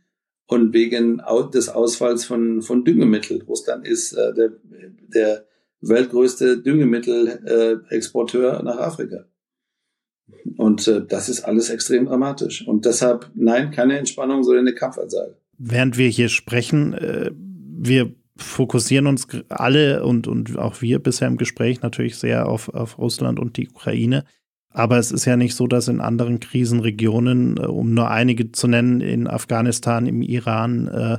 und 0.48 0.74
wegen 0.74 1.22
des 1.54 1.70
Ausfalls 1.70 2.26
von, 2.26 2.62
von 2.62 2.84
Düngemittel. 2.84 3.42
Russland 3.44 3.88
ist 3.88 4.14
äh, 4.14 4.34
der, 4.34 4.52
der 5.08 5.46
weltgrößte 5.82 6.62
Düngemittelexporteur 6.62 8.64
nach 8.64 8.78
Afrika. 8.78 9.26
Und 10.58 10.88
äh, 10.88 11.06
das 11.06 11.30
ist 11.30 11.42
alles 11.42 11.70
extrem 11.70 12.06
dramatisch. 12.06 12.68
Und 12.68 12.86
deshalb, 12.86 13.32
nein, 13.36 13.72
keine 13.72 13.98
Entspannung, 13.98 14.44
sondern 14.44 14.68
eine 14.68 14.76
Kampfansage. 14.76 15.38
Während 15.58 15.98
wir 15.98 16.10
hier 16.10 16.30
sprechen, 16.30 16.94
äh, 16.94 17.32
wir 17.78 18.14
fokussieren 18.38 19.08
uns 19.08 19.28
alle 19.50 20.04
und, 20.04 20.28
und 20.28 20.58
auch 20.58 20.82
wir 20.82 21.00
bisher 21.00 21.28
im 21.28 21.38
Gespräch 21.38 21.82
natürlich 21.82 22.18
sehr 22.18 22.50
auf, 22.50 22.70
auf 22.70 22.98
Russland 22.98 23.40
und 23.40 23.58
die 23.58 23.70
Ukraine. 23.70 24.26
Aber 24.70 24.98
es 24.98 25.12
ist 25.12 25.24
ja 25.24 25.38
nicht 25.38 25.56
so, 25.56 25.68
dass 25.68 25.88
in 25.88 26.02
anderen 26.02 26.42
Krisenregionen, 26.42 27.58
äh, 27.58 27.62
um 27.62 27.94
nur 27.94 28.12
einige 28.12 28.52
zu 28.52 28.68
nennen, 28.68 29.00
in 29.00 29.28
Afghanistan, 29.28 30.06
im 30.06 30.22
Iran, 30.22 30.88
äh, 30.88 31.18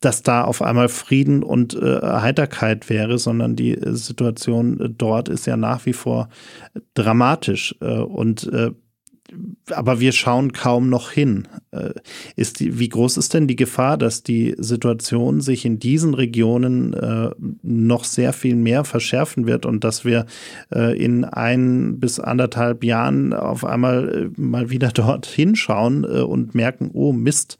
dass 0.00 0.22
da 0.22 0.42
auf 0.42 0.62
einmal 0.62 0.88
Frieden 0.88 1.42
und 1.44 1.74
äh, 1.74 2.00
Heiterkeit 2.02 2.88
wäre, 2.90 3.18
sondern 3.18 3.54
die 3.54 3.78
Situation 3.80 4.94
dort 4.98 5.28
ist 5.28 5.46
ja 5.46 5.56
nach 5.56 5.86
wie 5.86 5.92
vor 5.92 6.28
dramatisch. 6.94 7.78
Und 7.80 8.50
aber 9.70 10.00
wir 10.00 10.12
schauen 10.12 10.52
kaum 10.52 10.88
noch 10.88 11.10
hin. 11.10 11.48
Äh, 11.70 11.90
ist 12.36 12.60
die, 12.60 12.78
wie 12.78 12.88
groß 12.88 13.16
ist 13.16 13.34
denn 13.34 13.46
die 13.46 13.56
Gefahr, 13.56 13.96
dass 13.98 14.22
die 14.22 14.54
Situation 14.58 15.40
sich 15.40 15.64
in 15.64 15.78
diesen 15.78 16.14
Regionen 16.14 16.94
äh, 16.94 17.30
noch 17.62 18.04
sehr 18.04 18.32
viel 18.32 18.56
mehr 18.56 18.84
verschärfen 18.84 19.46
wird 19.46 19.66
und 19.66 19.84
dass 19.84 20.04
wir 20.04 20.26
äh, 20.74 20.96
in 20.96 21.24
ein 21.24 22.00
bis 22.00 22.20
anderthalb 22.20 22.84
Jahren 22.84 23.32
auf 23.32 23.64
einmal 23.64 24.32
äh, 24.36 24.40
mal 24.40 24.70
wieder 24.70 24.88
dort 24.94 25.26
hinschauen 25.26 26.04
und 26.04 26.54
merken, 26.54 26.90
oh 26.92 27.12
Mist, 27.12 27.58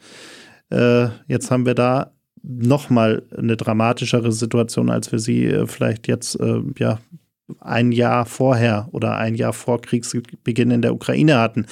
jetzt 1.26 1.50
haben 1.50 1.66
wir 1.66 1.74
da 1.74 2.12
nochmal 2.42 3.22
eine 3.36 3.56
dramatischere 3.56 4.32
Situation, 4.32 4.90
als 4.90 5.12
wir 5.12 5.18
sie 5.18 5.46
äh, 5.46 5.66
vielleicht 5.66 6.08
jetzt 6.08 6.38
äh, 6.40 6.60
ja 6.78 6.98
ein 7.60 7.92
Jahr 7.92 8.26
vorher 8.26 8.88
oder 8.92 9.16
ein 9.16 9.34
Jahr 9.34 9.52
vor 9.52 9.80
Kriegsbeginn 9.80 10.70
in 10.70 10.82
der 10.82 10.94
Ukraine 10.94 11.38
hatten. 11.38 11.66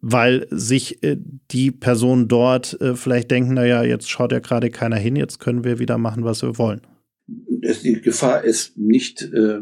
Weil 0.00 0.46
sich 0.50 1.02
äh, 1.02 1.16
die 1.50 1.70
Personen 1.70 2.28
dort 2.28 2.80
äh, 2.80 2.94
vielleicht 2.94 3.30
denken, 3.30 3.54
naja, 3.54 3.82
jetzt 3.82 4.10
schaut 4.10 4.32
ja 4.32 4.40
gerade 4.40 4.70
keiner 4.70 4.96
hin, 4.96 5.16
jetzt 5.16 5.38
können 5.38 5.64
wir 5.64 5.78
wieder 5.78 5.98
machen, 5.98 6.24
was 6.24 6.42
wir 6.42 6.58
wollen. 6.58 6.80
Die 7.26 8.00
Gefahr 8.00 8.44
ist 8.44 8.76
nicht, 8.76 9.22
äh, 9.22 9.60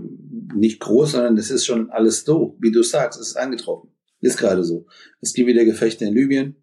nicht 0.54 0.80
groß, 0.80 1.12
sondern 1.12 1.36
es 1.36 1.50
ist 1.50 1.66
schon 1.66 1.90
alles 1.90 2.24
so, 2.24 2.56
wie 2.60 2.70
du 2.70 2.82
sagst, 2.82 3.20
es 3.20 3.28
ist 3.28 3.36
angetroffen. 3.36 3.90
Ist 4.20 4.38
gerade 4.38 4.64
so. 4.64 4.86
Es 5.20 5.34
gibt 5.34 5.48
wieder 5.48 5.64
Gefechte 5.64 6.04
in 6.04 6.14
Libyen. 6.14 6.56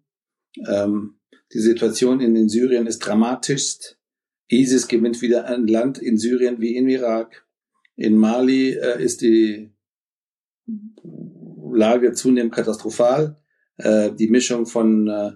Ähm, 0.66 1.18
die 1.52 1.60
Situation 1.60 2.20
in, 2.20 2.34
in 2.36 2.48
Syrien 2.48 2.86
ist 2.86 2.98
dramatischst. 3.00 3.98
ISIS 4.48 4.88
gewinnt 4.88 5.22
wieder 5.22 5.46
ein 5.46 5.66
Land 5.66 5.98
in 5.98 6.18
Syrien 6.18 6.60
wie 6.60 6.76
in 6.76 6.88
Irak. 6.88 7.46
In 7.96 8.16
Mali 8.16 8.72
äh, 8.72 9.02
ist 9.02 9.20
die 9.20 9.70
Lage 11.72 12.12
zunehmend 12.12 12.54
katastrophal. 12.54 13.36
Äh, 13.76 14.12
die 14.12 14.28
Mischung 14.28 14.66
von, 14.66 15.08
äh, 15.08 15.32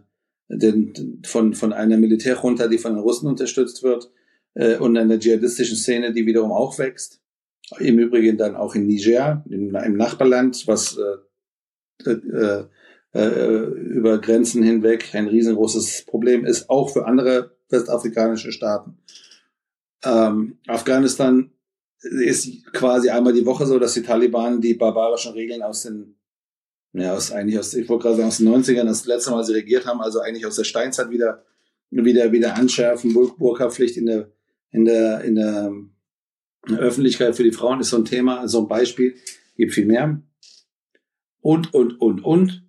den, 0.48 1.22
von, 1.24 1.54
von 1.54 1.72
einer 1.72 1.96
Militärjunta, 1.96 2.68
die 2.68 2.78
von 2.78 2.94
den 2.94 3.02
Russen 3.02 3.28
unterstützt 3.28 3.82
wird, 3.82 4.10
äh, 4.54 4.76
und 4.76 4.96
einer 4.96 5.18
dschihadistischen 5.18 5.76
Szene, 5.76 6.12
die 6.12 6.26
wiederum 6.26 6.52
auch 6.52 6.78
wächst. 6.78 7.20
Im 7.78 7.98
Übrigen 7.98 8.38
dann 8.38 8.56
auch 8.56 8.74
in 8.74 8.86
Niger, 8.86 9.44
im, 9.50 9.74
im 9.74 9.96
Nachbarland, 9.96 10.66
was 10.66 10.98
äh, 10.98 11.18
äh, 12.04 12.64
über 13.12 14.18
Grenzen 14.18 14.62
hinweg 14.62 15.14
ein 15.14 15.28
riesengroßes 15.28 16.04
Problem 16.06 16.44
ist, 16.44 16.70
auch 16.70 16.90
für 16.90 17.06
andere 17.06 17.56
westafrikanische 17.68 18.52
Staaten. 18.52 18.98
Ähm, 20.04 20.58
Afghanistan 20.66 21.50
ist 22.02 22.72
quasi 22.72 23.10
einmal 23.10 23.32
die 23.32 23.46
Woche 23.46 23.66
so, 23.66 23.78
dass 23.78 23.94
die 23.94 24.02
Taliban 24.02 24.60
die 24.60 24.74
barbarischen 24.74 25.32
Regeln 25.32 25.62
aus 25.62 25.82
den, 25.82 26.16
ja, 26.92 27.14
aus 27.14 27.32
eigentlich 27.32 27.58
aus, 27.58 27.74
ich 27.74 27.88
wollte 27.88 28.04
gerade 28.04 28.16
sagen, 28.16 28.28
aus 28.28 28.38
den 28.38 28.48
90ern, 28.48 28.84
das 28.84 29.06
letzte 29.06 29.30
Mal 29.30 29.44
sie 29.44 29.54
regiert 29.54 29.86
haben, 29.86 30.00
also 30.00 30.20
eigentlich 30.20 30.46
aus 30.46 30.56
der 30.56 30.64
Steinzeit 30.64 31.10
wieder, 31.10 31.44
wieder, 31.90 32.32
wieder 32.32 32.56
anschärfen. 32.56 33.12
Burka-Pflicht 33.12 33.96
in 33.96 34.06
der, 34.06 34.30
in 34.70 34.84
der, 34.84 35.22
in 35.22 35.34
der, 35.34 35.72
der 36.68 36.78
Öffentlichkeit 36.78 37.36
für 37.36 37.44
die 37.44 37.52
Frauen 37.52 37.80
ist 37.80 37.90
so 37.90 37.96
ein 37.96 38.04
Thema, 38.04 38.46
so 38.48 38.60
ein 38.60 38.68
Beispiel, 38.68 39.16
gibt 39.56 39.74
viel 39.74 39.86
mehr. 39.86 40.22
Und, 41.40 41.74
und, 41.74 42.00
und, 42.00 42.24
und. 42.24 42.64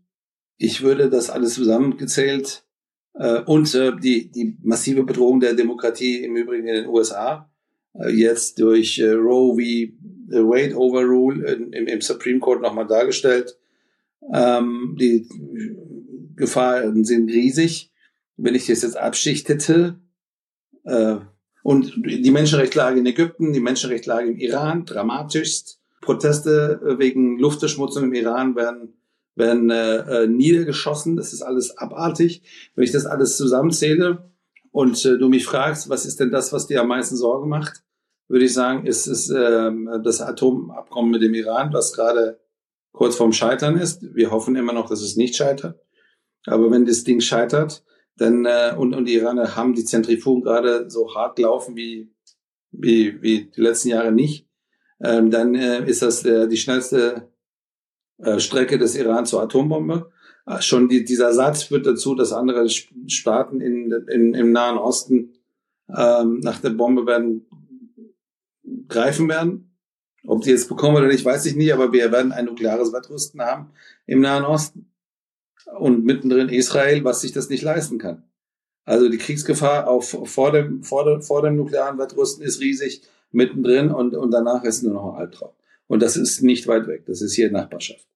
Ich 0.62 0.82
würde 0.82 1.10
das 1.10 1.30
alles 1.30 1.54
zusammengezählt 1.54 2.64
äh, 3.14 3.42
und 3.42 3.74
äh, 3.76 3.96
die, 3.96 4.30
die 4.30 4.58
massive 4.62 5.04
Bedrohung 5.04 5.40
der 5.40 5.54
Demokratie 5.54 6.24
im 6.24 6.36
Übrigen 6.36 6.68
in 6.68 6.76
den 6.76 6.88
USA, 6.88 7.49
jetzt 8.08 8.60
durch 8.60 9.00
äh, 9.00 9.12
Roe 9.12 9.56
v. 9.56 9.94
Wade 10.32 10.76
Overrule 10.78 11.54
im, 11.54 11.88
im 11.88 12.02
Supreme 12.02 12.40
Court 12.40 12.62
nochmal 12.62 12.88
dargestellt. 12.88 13.58
Ähm, 14.32 14.96
die 15.00 15.28
Gefahren 16.36 17.04
sind 17.04 17.30
riesig. 17.30 17.92
Wenn 18.38 18.56
ich 18.56 18.68
das 18.68 18.84
jetzt 18.84 18.96
abschichtete, 18.96 20.00
äh, 20.84 21.18
und 21.62 21.94
die 22.06 22.32
Menschenrechtslage 22.32 23.00
in 23.00 23.06
Ägypten, 23.06 23.54
die 23.54 23.60
Menschenrechtslage 23.60 24.30
im 24.30 24.38
Iran, 24.38 24.86
dramatischst. 24.86 25.80
Proteste 26.02 26.80
äh, 26.86 27.00
wegen 27.00 27.38
Luftverschmutzung 27.38 28.06
im 28.06 28.14
Iran 28.14 28.56
werden 28.56 28.94
werden 29.36 29.70
äh, 29.70 30.24
äh, 30.24 30.28
niedergeschossen. 30.28 31.16
Das 31.16 31.34
ist 31.34 31.42
alles 31.42 31.78
abartig. 31.78 32.44
Wenn 32.76 32.84
ich 32.84 32.92
das 32.92 33.06
alles 33.06 33.38
zusammenzähle 33.38 34.30
und 34.72 35.04
äh, 35.06 35.18
du 35.18 35.30
mich 35.30 35.46
fragst, 35.46 35.90
was 35.90 36.06
ist 36.06 36.20
denn 36.20 36.30
das, 36.30 36.54
was 36.54 36.68
dir 36.68 36.82
am 36.82 36.90
meisten 36.90 37.16
Sorge 37.16 37.48
macht, 37.48 37.84
würde 38.30 38.46
ich 38.46 38.54
sagen, 38.54 38.86
ist 38.86 39.08
es 39.08 39.30
äh, 39.30 39.72
das 40.04 40.22
Atomabkommen 40.22 41.12
mit 41.12 41.22
dem 41.22 41.34
Iran, 41.34 41.74
was 41.74 41.94
gerade 41.94 42.40
kurz 42.94 43.16
vorm 43.16 43.34
Scheitern 43.34 43.78
ist. 43.78 44.16
Wir 44.16 44.32
hoffen 44.32 44.56
immer 44.56 44.72
noch, 44.72 44.88
dass 44.88 45.02
es 45.02 45.18
nicht 45.18 45.36
scheitert. 45.36 45.80
Aber 46.46 46.72
wenn 46.72 46.86
das 46.86 47.04
Ding 47.04 47.20
scheitert, 47.20 47.84
dann 48.16 48.46
äh, 48.46 48.76
und, 48.78 48.94
und 48.94 49.06
die 49.06 49.16
Iraner 49.16 49.56
haben 49.56 49.74
die 49.74 49.84
Zentrifugen 49.84 50.44
gerade 50.44 50.90
so 50.90 51.14
hart 51.16 51.40
laufen 51.40 51.76
wie, 51.76 52.14
wie, 52.72 53.22
wie 53.22 53.46
die 53.46 53.62
letzten 53.62 53.90
Jahre 53.90 54.12
nicht, 54.12 54.48
ähm, 55.02 55.32
dann 55.32 55.56
äh, 55.56 55.86
ist 55.90 56.02
das 56.02 56.24
äh, 56.26 56.48
die 56.48 56.58
schnellste 56.58 57.30
äh, 58.18 58.40
Strecke 58.40 58.78
des 58.78 58.96
Iran 58.96 59.26
zur 59.26 59.42
Atombombe. 59.42 60.12
Äh, 60.46 60.62
schon 60.62 60.90
die, 60.90 61.06
dieser 61.06 61.34
Satz 61.34 61.64
führt 61.64 61.86
dazu, 61.86 62.16
dass 62.16 62.34
andere 62.34 62.70
Staaten 62.70 63.62
in, 63.62 63.92
in, 64.10 64.34
im 64.34 64.52
Nahen 64.52 64.78
Osten 64.78 65.34
ähm, 65.96 66.42
nach 66.42 66.60
der 66.60 66.72
Bombe 66.72 67.08
werden 67.08 67.46
greifen 68.90 69.30
werden. 69.30 69.78
Ob 70.26 70.42
die 70.42 70.50
jetzt 70.50 70.68
bekommen 70.68 70.98
oder 70.98 71.08
nicht, 71.08 71.24
weiß 71.24 71.46
ich 71.46 71.56
nicht, 71.56 71.74
aber 71.74 71.94
wir 71.94 72.12
werden 72.12 72.32
ein 72.32 72.46
nukleares 72.46 72.92
Wettrüsten 72.92 73.42
haben 73.42 73.72
im 74.06 74.20
Nahen 74.20 74.44
Osten. 74.44 74.92
Und 75.78 76.04
mittendrin 76.04 76.50
Israel, 76.50 77.04
was 77.04 77.22
sich 77.22 77.32
das 77.32 77.50
nicht 77.50 77.64
leisten 77.64 78.00
kann. 78.00 78.24
Also 78.86 79.08
die 79.08 79.18
Kriegsgefahr 79.18 79.88
auch 79.88 80.02
vor 80.04 80.52
dem, 80.52 80.84
vor 80.84 81.06
dem, 81.06 81.22
vor 81.22 81.42
dem 81.44 81.56
nuklearen 81.56 82.00
Wettrüsten 82.00 82.44
ist 82.44 82.60
riesig, 82.60 83.04
mittendrin 83.32 83.92
und, 83.92 84.16
und 84.16 84.32
danach 84.32 84.64
ist 84.64 84.84
nur 84.84 84.94
noch 84.94 85.14
ein 85.14 85.22
Albtraum. 85.22 85.52
Und 85.88 86.02
das 86.02 86.18
ist 86.18 86.42
nicht 86.42 86.68
weit 86.68 86.88
weg. 86.88 87.06
Das 87.06 87.22
ist 87.22 87.34
hier 87.34 87.52
Nachbarschaft. 87.52 88.08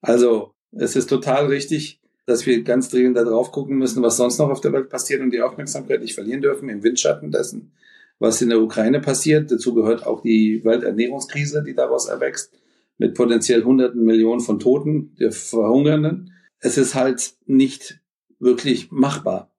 Also 0.00 0.54
es 0.72 0.96
ist 0.96 1.08
total 1.08 1.46
richtig, 1.46 2.00
dass 2.26 2.46
wir 2.46 2.62
ganz 2.62 2.88
dringend 2.88 3.16
da 3.16 3.24
drauf 3.24 3.52
gucken 3.52 3.76
müssen, 3.76 4.02
was 4.02 4.16
sonst 4.16 4.38
noch 4.38 4.50
auf 4.50 4.60
der 4.60 4.72
Welt 4.72 4.88
passiert 4.88 5.20
und 5.20 5.30
die 5.30 5.42
Aufmerksamkeit 5.42 6.00
nicht 6.00 6.14
verlieren 6.14 6.40
dürfen 6.40 6.68
im 6.68 6.82
Windschatten 6.82 7.30
dessen, 7.30 7.72
was 8.18 8.40
in 8.42 8.48
der 8.48 8.60
Ukraine 8.60 9.00
passiert. 9.00 9.50
Dazu 9.50 9.74
gehört 9.74 10.06
auch 10.06 10.22
die 10.22 10.64
Welternährungskrise, 10.64 11.62
die 11.62 11.74
daraus 11.74 12.06
erwächst, 12.06 12.52
mit 12.98 13.14
potenziell 13.14 13.64
hunderten 13.64 14.04
Millionen 14.04 14.40
von 14.40 14.58
Toten, 14.58 15.14
der 15.18 15.32
Verhungernden. 15.32 16.32
Es 16.60 16.78
ist 16.78 16.94
halt 16.94 17.34
nicht 17.46 18.00
wirklich 18.38 18.90
machbar. 18.90 19.50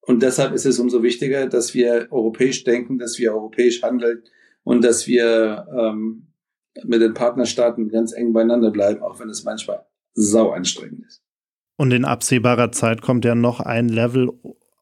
Und 0.00 0.22
deshalb 0.22 0.52
ist 0.52 0.66
es 0.66 0.78
umso 0.78 1.02
wichtiger, 1.02 1.48
dass 1.48 1.74
wir 1.74 2.08
europäisch 2.10 2.62
denken, 2.64 2.98
dass 2.98 3.18
wir 3.18 3.32
europäisch 3.34 3.82
handeln 3.82 4.22
und 4.62 4.84
dass 4.84 5.06
wir 5.06 5.66
ähm, 5.76 6.28
mit 6.84 7.00
den 7.00 7.14
Partnerstaaten 7.14 7.88
ganz 7.88 8.12
eng 8.12 8.32
beieinander 8.32 8.70
bleiben, 8.70 9.02
auch 9.02 9.18
wenn 9.18 9.30
es 9.30 9.44
manchmal 9.44 9.84
sau 10.14 10.50
anstrengend 10.50 11.06
ist. 11.06 11.22
Und 11.76 11.92
in 11.92 12.04
absehbarer 12.04 12.72
Zeit 12.72 13.02
kommt 13.02 13.24
ja 13.24 13.34
noch 13.34 13.60
ein 13.60 13.88
Level 13.88 14.30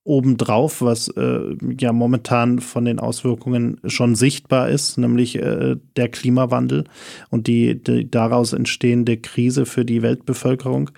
obendrauf, 0.05 0.83
was 0.83 1.09
äh, 1.09 1.57
ja 1.81 1.93
momentan 1.93 2.61
von 2.61 2.85
den 2.85 3.01
Auswirkungen 3.01 3.81
schon 3.87 4.15
sichtbar 4.15 4.69
ist, 4.69 4.99
nämlich 4.99 5.37
äh, 5.37 5.77
der 5.97 6.09
Klimawandel 6.11 6.85
und 7.31 7.47
die, 7.47 7.83
die 7.83 8.11
daraus 8.11 8.53
entstehende 8.53 9.17
Krise 9.17 9.65
für 9.65 9.85
die 9.85 10.03
Weltbevölkerung. 10.03 10.91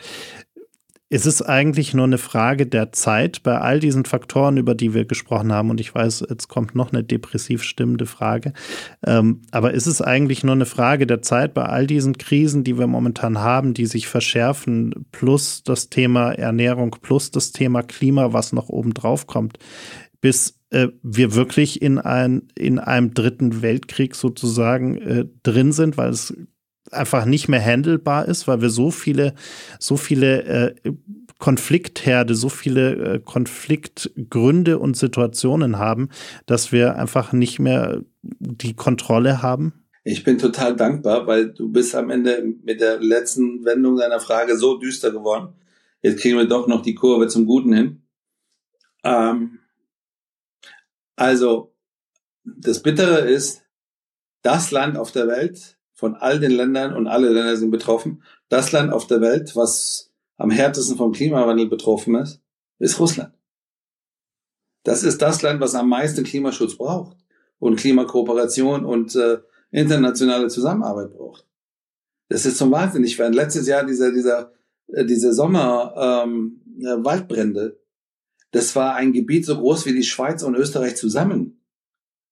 Es 1.09 1.25
ist 1.25 1.41
eigentlich 1.43 1.95
nur 1.95 2.05
eine 2.05 2.19
Frage 2.19 2.67
der 2.67 2.91
Zeit 2.91 3.45
bei 3.45 3.59
all 3.59 3.79
diesen 3.79 4.05
Faktoren, 4.05 4.57
über 4.57 4.75
die 4.75 4.93
wir 4.93 5.05
gesprochen 5.05 5.53
haben. 5.53 5.71
Und 5.71 5.81
ich 5.81 5.95
weiß, 5.95 6.27
jetzt 6.29 6.49
kommt 6.49 6.75
noch 6.75 6.93
eine 6.93 7.05
depressiv 7.05 7.63
stimmende 7.63 8.07
Frage. 8.07 8.53
Ähm, 9.07 9.43
aber 9.53 9.73
ist 9.73 9.87
es 9.87 10.03
eigentlich 10.03 10.43
nur 10.43 10.57
eine 10.57 10.67
Frage 10.67 11.07
der 11.07 11.23
Zeit 11.23 11.55
bei 11.55 11.65
all 11.65 11.87
diesen 11.87 12.19
Krisen, 12.19 12.65
die 12.65 12.77
wir 12.77 12.89
momentan 12.89 13.39
haben, 13.39 13.73
die 13.73 13.87
sich 13.87 14.09
verschärfen, 14.09 15.07
plus 15.13 15.63
das 15.63 15.91
Thema 15.91 16.33
Ernährung, 16.33 16.97
plus 17.01 17.31
das 17.31 17.53
Thema 17.53 17.85
Klima, 17.85 18.33
was 18.33 18.53
noch 18.53 18.69
oben 18.69 18.93
drauf 18.93 19.29
kommt, 19.29 19.61
bis 20.21 20.59
äh, 20.71 20.89
wir 21.05 21.37
wirklich 21.37 21.83
in, 21.83 22.01
ein, 22.01 22.49
in 22.59 22.81
einem 22.81 23.15
dritten 23.15 23.63
Weltkrieg 23.63 24.17
sozusagen 24.17 24.97
äh, 24.97 25.25
drin 25.45 25.71
sind, 25.71 25.97
weil 25.97 26.11
es 26.11 26.35
einfach 26.93 27.25
nicht 27.25 27.49
mehr 27.49 27.65
handelbar 27.65 28.27
ist, 28.27 28.47
weil 28.49 28.61
wir 28.61 28.71
so 28.71 28.91
viele, 28.91 29.35
so 29.79 29.97
viele 29.97 30.43
äh, 30.45 30.93
Konfliktherde, 31.39 32.35
so 32.35 32.49
viele 32.49 33.15
äh, 33.15 33.21
Konfliktgründe 33.21 34.79
und 34.79 34.97
Situationen 34.97 35.79
haben, 35.79 36.09
dass 36.47 36.73
wir 36.73 36.97
einfach 36.97 37.33
nicht 37.33 37.59
mehr 37.59 38.03
die 38.23 38.75
Kontrolle 38.75 39.43
haben? 39.43 39.85
Ich 40.05 40.25
bin 40.25 40.39
total 40.39 40.77
dankbar, 40.77 41.27
weil 41.27 41.53
du 41.53 41.71
bist 41.71 41.95
am 41.95 42.11
Ende 42.11 42.55
mit 42.63 42.81
der 42.81 43.01
letzten 43.01 43.65
Wendung 43.65 43.97
deiner 43.97 44.21
Frage 44.21 44.57
so 44.57 44.79
düster 44.79 45.11
geworden. 45.11 45.55
Jetzt 46.01 46.21
kriegen 46.21 46.39
wir 46.39 46.47
doch 46.47 46.69
noch 46.69 46.83
die 46.83 46.95
Kurve 46.95 47.27
zum 47.29 47.45
Guten 47.47 47.73
hin. 47.73 48.03
Ähm, 49.03 49.59
also, 51.17 51.75
das 52.45 52.83
Bittere 52.83 53.21
ist, 53.21 53.63
das 54.43 54.71
Land 54.71 54.97
auf 54.97 55.11
der 55.11 55.27
Welt, 55.27 55.76
von 55.97 56.15
all 56.15 56.39
den 56.39 56.53
Ländern 56.53 56.95
und 56.95 57.07
alle 57.07 57.31
Länder 57.31 57.57
sind 57.57 57.71
betroffen. 57.71 58.23
Das 58.49 58.71
Land 58.71 58.93
auf 58.93 59.07
der 59.07 59.23
Welt, 59.23 59.57
was 59.57 60.13
am 60.37 60.51
härtesten 60.51 60.97
vom 60.97 61.13
Klimawandel 61.13 61.67
betroffen 61.69 62.15
ist, 62.17 62.43
ist 62.79 63.01
Russland. 63.01 63.33
Das 64.85 65.03
ist 65.03 65.23
das 65.23 65.41
Land, 65.43 65.61
was 65.61 65.75
am 65.75 65.89
meisten 65.89 66.23
Klimaschutz 66.23 66.77
braucht 66.77 67.17
und 67.59 67.77
Klimakooperation 67.77 68.85
und 68.85 69.17
äh, 69.17 69.39
internationale 69.71 70.49
Zusammenarbeit 70.49 71.13
braucht. 71.15 71.47
Das 72.29 72.45
ist 72.45 72.59
zum 72.59 72.71
Wahnsinn. 72.71 73.03
Ich 73.03 73.19
war 73.19 73.31
letztes 73.31 73.67
Jahr 73.67 73.85
dieser 73.85 74.13
dieser 74.13 74.53
äh, 74.89 75.07
diese 75.07 75.33
Sommer 75.33 76.25
ähm, 76.25 76.61
äh, 76.79 77.03
Waldbrände. 77.03 77.81
Das 78.51 78.77
war 78.77 78.95
ein 78.97 79.15
Gebiet 79.15 79.47
so 79.47 79.57
groß 79.57 79.87
wie 79.87 79.95
die 79.95 80.03
Schweiz 80.03 80.43
und 80.43 80.55
Österreich 80.55 80.97
zusammen. 80.97 81.63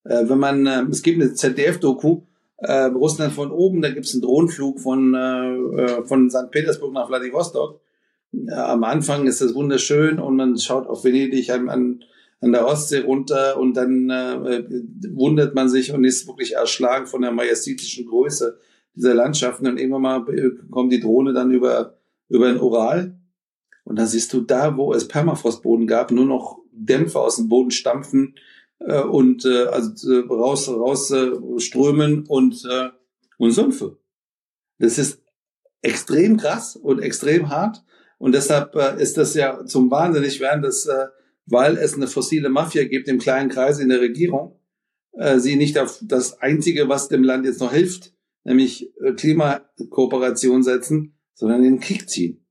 Äh, 0.05 0.29
wenn 0.29 0.39
man 0.39 0.67
äh, 0.67 0.83
es 0.91 1.03
gibt 1.03 1.21
eine 1.21 1.33
ZDF-Doku, 1.33 2.27
äh, 2.59 2.85
Russland 2.85 3.33
von 3.33 3.51
oben, 3.51 3.83
da 3.83 3.91
gibt 3.91 4.07
es 4.07 4.15
einen 4.15 4.23
Drohnenflug 4.23 4.81
von, 4.81 5.15
äh, 5.15 5.83
äh, 5.83 6.05
von 6.05 6.31
St. 6.31 6.51
Petersburg 6.51 6.93
nach 6.93 7.09
Vladivostok. 7.09 7.81
Am 8.51 8.83
Anfang 8.83 9.27
ist 9.27 9.41
das 9.41 9.55
wunderschön 9.55 10.19
und 10.19 10.37
man 10.37 10.59
schaut 10.59 10.89
auf 10.89 11.05
Venedig 11.05 11.51
an, 11.51 11.69
an, 11.69 12.05
an 12.41 12.53
der 12.53 12.67
Ostsee 12.67 13.01
runter 13.01 13.59
und 13.59 13.77
dann 13.77 14.11
äh, 14.11 14.65
wundert 15.13 15.55
man 15.55 15.69
sich 15.69 15.93
und 15.93 16.05
ist 16.05 16.27
wirklich 16.27 16.55
erschlagen 16.55 17.07
von 17.07 17.23
der 17.23 17.31
majestätischen 17.31 18.07
Größe 18.07 18.59
dieser 18.97 19.15
Landschaften. 19.15 19.69
Und 19.69 19.79
irgendwann 19.79 20.03
mal 20.03 20.29
äh, 20.35 20.51
kommt 20.71 20.93
die 20.93 21.01
Drohne 21.01 21.33
dann 21.33 21.53
über, 21.53 21.95
über 22.29 22.49
den 22.49 22.61
Ural 22.61 23.17
und 23.85 23.99
dann 23.99 24.07
siehst 24.07 24.33
du 24.33 24.41
da, 24.41 24.77
wo 24.77 24.93
es 24.93 25.07
Permafrostboden 25.07 25.87
gab, 25.87 26.11
nur 26.11 26.25
noch 26.25 26.59
Dämpfe 26.73 27.21
aus 27.21 27.37
dem 27.37 27.49
Boden 27.49 27.71
stampfen, 27.71 28.35
äh, 28.81 29.01
und 29.01 29.45
äh, 29.45 29.65
also 29.67 30.13
äh, 30.13 30.27
raus 30.27 30.69
raus 30.69 31.11
äh, 31.11 31.33
strömen 31.59 32.27
und 32.27 32.65
äh, 32.65 32.91
und 33.39 33.51
Sümpfe. 33.53 33.99
Das 34.79 34.99
ist 34.99 35.23
extrem 35.83 36.37
krass 36.37 36.77
und 36.77 37.01
extrem 37.01 37.49
hart 37.49 37.85
und 38.19 38.35
deshalb 38.35 38.75
äh, 38.75 39.01
ist 39.03 39.17
das 39.17 39.35
ja 39.35 39.65
zum 39.67 39.91
wahnsinnig 39.91 40.41
werden, 40.41 40.63
dass 40.63 40.87
äh, 40.87 41.07
weil 41.47 41.77
es 41.77 41.95
eine 41.95 42.07
fossile 42.07 42.49
Mafia 42.49 42.85
gibt 42.85 43.09
im 43.09 43.19
kleinen 43.19 43.51
Kreis 43.51 43.79
in 43.79 43.89
der 43.89 44.01
Regierung, 44.01 44.59
äh, 45.13 45.39
sie 45.39 45.57
nicht 45.57 45.79
auf 45.79 45.99
das 46.03 46.41
einzige, 46.41 46.89
was 46.89 47.09
dem 47.09 47.23
Land 47.23 47.45
jetzt 47.45 47.61
noch 47.61 47.73
hilft, 47.73 48.15
nämlich 48.45 48.91
äh, 49.01 49.13
Klimakooperation 49.13 50.63
setzen, 50.63 51.19
sondern 51.35 51.65
in 51.65 51.75
den 51.75 51.81
Krieg 51.81 52.09
ziehen, 52.09 52.47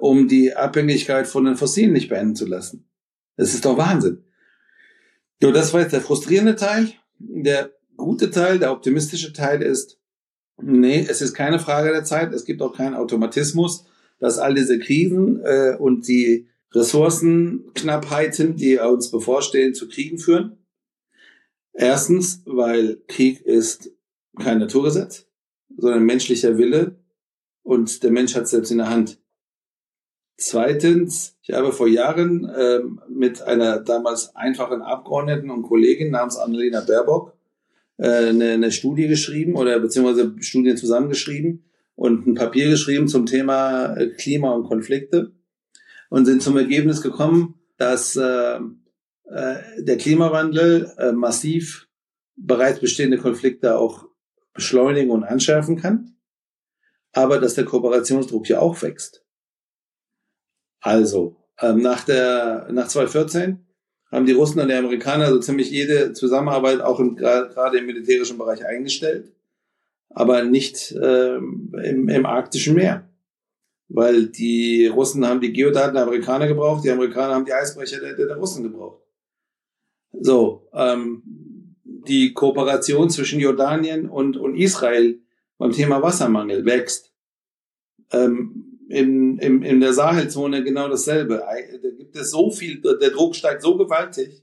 um 0.00 0.28
die 0.28 0.54
Abhängigkeit 0.54 1.26
von 1.26 1.44
den 1.44 1.56
Fossilen 1.56 1.92
nicht 1.92 2.08
beenden 2.08 2.36
zu 2.36 2.46
lassen. 2.46 2.88
Das 3.36 3.54
ist 3.54 3.64
doch 3.64 3.78
Wahnsinn. 3.78 4.24
So, 5.40 5.52
das 5.52 5.72
war 5.72 5.80
jetzt 5.80 5.92
der 5.92 6.00
frustrierende 6.00 6.56
Teil. 6.56 6.92
Der 7.18 7.72
gute 7.96 8.30
Teil, 8.30 8.58
der 8.58 8.72
optimistische 8.72 9.32
Teil 9.32 9.62
ist, 9.62 9.98
nee, 10.60 11.04
es 11.08 11.20
ist 11.20 11.34
keine 11.34 11.58
Frage 11.58 11.90
der 11.90 12.04
Zeit, 12.04 12.32
es 12.32 12.44
gibt 12.44 12.62
auch 12.62 12.76
keinen 12.76 12.94
Automatismus, 12.94 13.84
dass 14.18 14.38
all 14.38 14.54
diese 14.54 14.78
Krisen 14.78 15.40
äh, 15.44 15.76
und 15.78 16.08
die 16.08 16.48
Ressourcenknappheiten, 16.72 18.56
die 18.56 18.78
uns 18.78 19.10
bevorstehen, 19.10 19.74
zu 19.74 19.88
Kriegen 19.88 20.18
führen. 20.18 20.58
Erstens, 21.72 22.42
weil 22.46 23.02
Krieg 23.06 23.40
ist 23.42 23.90
kein 24.38 24.58
Naturgesetz 24.58 25.26
sondern 25.76 26.04
menschlicher 26.04 26.58
Wille 26.58 26.96
und 27.62 28.02
der 28.02 28.10
Mensch 28.10 28.34
hat 28.34 28.44
es 28.44 28.50
selbst 28.50 28.70
in 28.70 28.78
der 28.78 28.90
Hand. 28.90 29.20
Zweitens, 30.36 31.36
ich 31.42 31.54
habe 31.54 31.72
vor 31.72 31.86
Jahren 31.86 32.50
ähm, 32.58 33.00
mit 33.08 33.42
einer 33.42 33.78
damals 33.78 34.34
einfachen 34.34 34.82
Abgeordneten 34.82 35.50
und 35.50 35.62
Kollegin 35.62 36.10
namens 36.10 36.36
Annalena 36.36 36.80
Baerbock 36.80 37.36
äh, 37.98 38.28
eine, 38.28 38.50
eine 38.52 38.72
Studie 38.72 39.06
geschrieben 39.06 39.54
oder 39.54 39.78
beziehungsweise 39.78 40.34
Studien 40.40 40.76
zusammengeschrieben 40.76 41.64
und 41.94 42.26
ein 42.26 42.34
Papier 42.34 42.68
geschrieben 42.68 43.06
zum 43.06 43.26
Thema 43.26 43.94
äh, 43.94 44.08
Klima 44.08 44.52
und 44.52 44.64
Konflikte 44.64 45.32
und 46.10 46.26
sind 46.26 46.42
zum 46.42 46.56
Ergebnis 46.56 47.00
gekommen, 47.00 47.54
dass 47.76 48.16
äh, 48.16 48.58
äh, 49.24 49.56
der 49.78 49.96
Klimawandel 49.96 50.92
äh, 50.98 51.12
massiv 51.12 51.88
bereits 52.36 52.80
bestehende 52.80 53.18
Konflikte 53.18 53.78
auch 53.78 54.06
beschleunigen 54.52 55.10
und 55.10 55.24
anschärfen 55.24 55.76
kann, 55.76 56.16
aber 57.12 57.38
dass 57.38 57.54
der 57.54 57.64
Kooperationsdruck 57.64 58.48
ja 58.48 58.58
auch 58.58 58.82
wächst. 58.82 59.23
Also, 60.84 61.34
ähm, 61.62 61.78
nach 61.78 62.04
der, 62.04 62.68
nach 62.70 62.88
2014 62.88 63.58
haben 64.12 64.26
die 64.26 64.32
Russen 64.32 64.60
und 64.60 64.68
die 64.68 64.74
Amerikaner 64.74 65.30
so 65.30 65.38
ziemlich 65.38 65.70
jede 65.70 66.12
Zusammenarbeit 66.12 66.82
auch 66.82 67.00
im, 67.00 67.16
gerade 67.16 67.78
im 67.78 67.86
militärischen 67.86 68.36
Bereich 68.36 68.66
eingestellt, 68.66 69.32
aber 70.10 70.44
nicht 70.44 70.94
ähm, 71.02 71.72
im, 71.82 72.10
im 72.10 72.26
arktischen 72.26 72.74
Meer. 72.74 73.08
Weil 73.88 74.26
die 74.26 74.86
Russen 74.86 75.26
haben 75.26 75.40
die 75.40 75.54
Geodaten 75.54 75.94
der 75.94 76.02
Amerikaner 76.02 76.48
gebraucht, 76.48 76.84
die 76.84 76.90
Amerikaner 76.90 77.34
haben 77.34 77.46
die 77.46 77.54
Eisbrecher 77.54 78.00
der, 78.00 78.14
der 78.14 78.36
Russen 78.36 78.62
gebraucht. 78.62 79.02
So, 80.12 80.68
ähm, 80.74 81.22
die 81.82 82.34
Kooperation 82.34 83.08
zwischen 83.08 83.40
Jordanien 83.40 84.10
und, 84.10 84.36
und 84.36 84.54
Israel 84.54 85.18
beim 85.56 85.72
Thema 85.72 86.02
Wassermangel 86.02 86.66
wächst. 86.66 87.10
Ähm, 88.12 88.63
in, 88.94 89.38
in, 89.38 89.62
in 89.62 89.80
der 89.80 89.92
Sahelzone 89.92 90.62
genau 90.62 90.88
dasselbe. 90.88 91.42
Da 91.82 91.90
gibt 91.90 92.16
es 92.16 92.30
so 92.30 92.50
viel, 92.50 92.80
der 92.80 93.10
Druck 93.10 93.34
steigt 93.34 93.62
so 93.62 93.76
gewaltig. 93.76 94.42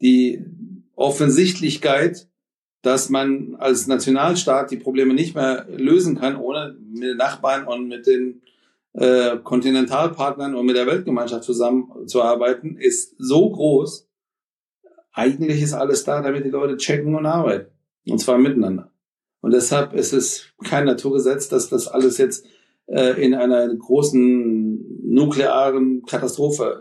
Die 0.00 0.44
Offensichtlichkeit, 0.94 2.28
dass 2.82 3.08
man 3.10 3.54
als 3.56 3.86
Nationalstaat 3.86 4.70
die 4.70 4.76
Probleme 4.76 5.14
nicht 5.14 5.34
mehr 5.34 5.66
lösen 5.68 6.18
kann, 6.18 6.36
ohne 6.36 6.76
mit 6.90 7.02
den 7.04 7.16
Nachbarn 7.16 7.66
und 7.66 7.88
mit 7.88 8.06
den 8.06 8.42
äh, 8.94 9.36
Kontinentalpartnern 9.38 10.54
und 10.54 10.66
mit 10.66 10.76
der 10.76 10.86
Weltgemeinschaft 10.86 11.44
zusammenzuarbeiten, 11.44 12.76
ist 12.76 13.14
so 13.18 13.50
groß, 13.50 14.08
eigentlich 15.12 15.62
ist 15.62 15.74
alles 15.74 16.04
da, 16.04 16.22
damit 16.22 16.44
die 16.44 16.50
Leute 16.50 16.76
checken 16.76 17.14
und 17.14 17.26
arbeiten. 17.26 17.70
Und 18.08 18.18
zwar 18.18 18.38
miteinander. 18.38 18.90
Und 19.40 19.52
deshalb 19.52 19.92
ist 19.94 20.12
es 20.12 20.46
kein 20.64 20.86
Naturgesetz, 20.86 21.48
dass 21.48 21.68
das 21.68 21.88
alles 21.88 22.18
jetzt 22.18 22.46
äh, 22.86 23.22
in 23.22 23.34
einer 23.34 23.74
großen 23.74 25.02
nuklearen 25.02 26.02
Katastrophe 26.04 26.80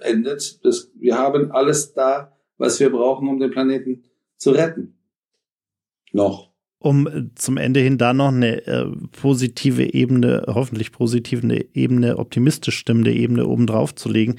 äh, 0.00 0.10
endet. 0.10 0.64
Das, 0.64 0.90
wir 0.98 1.18
haben 1.18 1.50
alles 1.52 1.94
da, 1.94 2.32
was 2.58 2.80
wir 2.80 2.90
brauchen, 2.90 3.28
um 3.28 3.38
den 3.38 3.50
Planeten 3.50 4.04
zu 4.36 4.50
retten. 4.50 4.94
Noch. 6.12 6.50
Um 6.78 7.06
äh, 7.06 7.34
zum 7.34 7.56
Ende 7.56 7.80
hin 7.80 7.98
da 7.98 8.12
noch 8.12 8.28
eine 8.28 8.66
äh, 8.66 8.86
positive 9.20 9.94
Ebene, 9.94 10.44
hoffentlich 10.48 10.92
positive 10.92 11.46
Ebene, 11.74 12.18
optimistisch 12.18 12.76
stimmende 12.76 13.12
Ebene 13.12 13.46
obendrauf 13.46 13.94
zu 13.94 14.08
legen. 14.08 14.36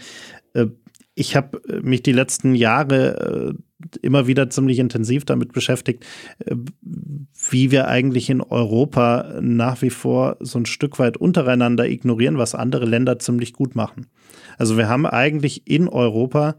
Äh, 0.54 0.68
ich 1.16 1.36
habe 1.36 1.62
äh, 1.70 1.80
mich 1.82 2.04
die 2.04 2.12
letzten 2.12 2.56
Jahre 2.56 3.54
äh, 3.56 3.64
immer 4.02 4.28
wieder 4.28 4.50
ziemlich 4.50 4.80
intensiv 4.80 5.26
damit 5.26 5.54
beschäftigt, 5.54 6.06
äh, 6.40 6.56
wie 7.50 7.72
wir 7.72 7.88
eigentlich 7.88 8.30
in 8.30 8.42
Europa 8.42 9.40
nach 9.42 9.82
wie 9.82 9.90
vor 9.90 10.38
so 10.40 10.60
ein 10.60 10.66
Stück 10.66 11.00
weit 11.00 11.18
untereinander 11.18 11.88
ignorieren, 11.88 12.38
was 12.38 12.56
andere 12.56 12.86
Länder 12.86 13.20
ziemlich 13.20 13.54
gut 13.54 13.76
machen. 13.76 14.08
Also 14.58 14.78
wir 14.78 14.88
haben 14.88 15.06
eigentlich 15.06 15.68
in 15.68 15.88
Europa 15.88 16.56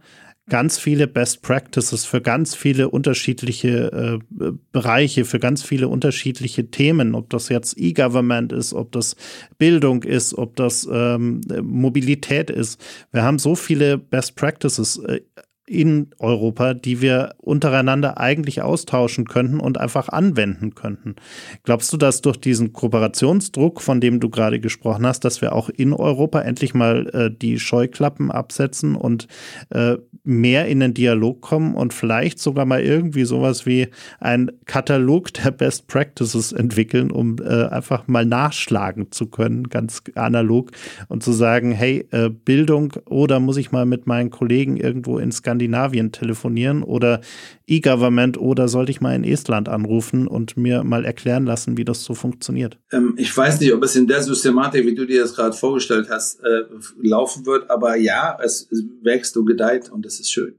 ganz 0.48 0.78
viele 0.78 1.06
Best 1.06 1.42
Practices 1.42 2.04
für 2.04 2.20
ganz 2.20 2.54
viele 2.54 2.90
unterschiedliche 2.90 4.20
äh, 4.40 4.52
Bereiche, 4.72 5.24
für 5.24 5.38
ganz 5.38 5.62
viele 5.62 5.88
unterschiedliche 5.88 6.70
Themen, 6.70 7.14
ob 7.14 7.30
das 7.30 7.48
jetzt 7.48 7.78
E-Government 7.78 8.52
ist, 8.52 8.74
ob 8.74 8.92
das 8.92 9.16
Bildung 9.56 10.02
ist, 10.02 10.34
ob 10.36 10.56
das 10.56 10.86
ähm, 10.90 11.40
Mobilität 11.62 12.50
ist. 12.50 12.78
Wir 13.10 13.22
haben 13.22 13.38
so 13.38 13.54
viele 13.54 13.96
Best 13.96 14.36
Practices. 14.36 14.98
Äh, 14.98 15.20
in 15.66 16.10
Europa, 16.18 16.74
die 16.74 17.00
wir 17.00 17.34
untereinander 17.38 18.18
eigentlich 18.18 18.60
austauschen 18.60 19.24
könnten 19.24 19.60
und 19.60 19.78
einfach 19.78 20.10
anwenden 20.10 20.74
könnten. 20.74 21.16
Glaubst 21.62 21.90
du, 21.92 21.96
dass 21.96 22.20
durch 22.20 22.36
diesen 22.36 22.74
Kooperationsdruck, 22.74 23.80
von 23.80 24.00
dem 24.00 24.20
du 24.20 24.28
gerade 24.28 24.60
gesprochen 24.60 25.06
hast, 25.06 25.24
dass 25.24 25.40
wir 25.40 25.54
auch 25.54 25.70
in 25.70 25.94
Europa 25.94 26.40
endlich 26.40 26.74
mal 26.74 27.08
äh, 27.14 27.30
die 27.34 27.58
Scheuklappen 27.58 28.30
absetzen 28.30 28.94
und 28.94 29.26
äh, 29.70 29.96
mehr 30.22 30.66
in 30.66 30.80
den 30.80 30.92
Dialog 30.92 31.40
kommen 31.40 31.74
und 31.74 31.94
vielleicht 31.94 32.38
sogar 32.40 32.66
mal 32.66 32.82
irgendwie 32.82 33.24
sowas 33.24 33.64
wie 33.64 33.88
ein 34.20 34.52
Katalog 34.66 35.32
der 35.34 35.50
Best 35.50 35.86
Practices 35.86 36.52
entwickeln, 36.52 37.10
um 37.10 37.36
äh, 37.38 37.66
einfach 37.66 38.06
mal 38.06 38.26
nachschlagen 38.26 39.12
zu 39.12 39.26
können, 39.26 39.68
ganz 39.70 40.02
analog 40.14 40.72
und 41.08 41.22
zu 41.22 41.32
sagen, 41.32 41.72
hey, 41.72 42.06
äh, 42.10 42.28
Bildung 42.28 42.92
oder 43.06 43.40
muss 43.40 43.56
ich 43.56 43.72
mal 43.72 43.86
mit 43.86 44.06
meinen 44.06 44.30
Kollegen 44.30 44.76
irgendwo 44.76 45.18
ins 45.18 45.36
Skandinavien 45.36 45.53
telefonieren 45.58 46.82
oder 46.82 47.20
E-Government 47.66 48.38
oder 48.38 48.68
sollte 48.68 48.90
ich 48.90 49.00
mal 49.00 49.14
in 49.14 49.24
Estland 49.24 49.68
anrufen 49.68 50.26
und 50.26 50.56
mir 50.56 50.84
mal 50.84 51.04
erklären 51.04 51.44
lassen, 51.44 51.76
wie 51.76 51.84
das 51.84 52.04
so 52.04 52.14
funktioniert? 52.14 52.78
Ähm, 52.92 53.14
ich 53.16 53.36
weiß 53.36 53.60
nicht, 53.60 53.72
ob 53.72 53.82
es 53.82 53.96
in 53.96 54.06
der 54.06 54.22
Systematik, 54.22 54.86
wie 54.86 54.94
du 54.94 55.06
dir 55.06 55.22
das 55.22 55.34
gerade 55.34 55.56
vorgestellt 55.56 56.08
hast, 56.10 56.40
äh, 56.40 56.64
laufen 57.02 57.46
wird, 57.46 57.70
aber 57.70 57.96
ja, 57.96 58.38
es, 58.42 58.68
es, 58.70 58.84
wächst 59.02 59.36
und 59.36 59.46
gedeiht 59.46 59.90
und 59.90 60.04
das 60.04 60.20
ist 60.20 60.30
schön. 60.30 60.56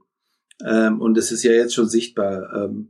Ähm, 0.64 1.00
und 1.00 1.18
es 1.18 1.32
ist 1.32 1.42
ja 1.42 1.52
jetzt 1.52 1.74
schon 1.74 1.88
sichtbar. 1.88 2.52
Ähm, 2.54 2.88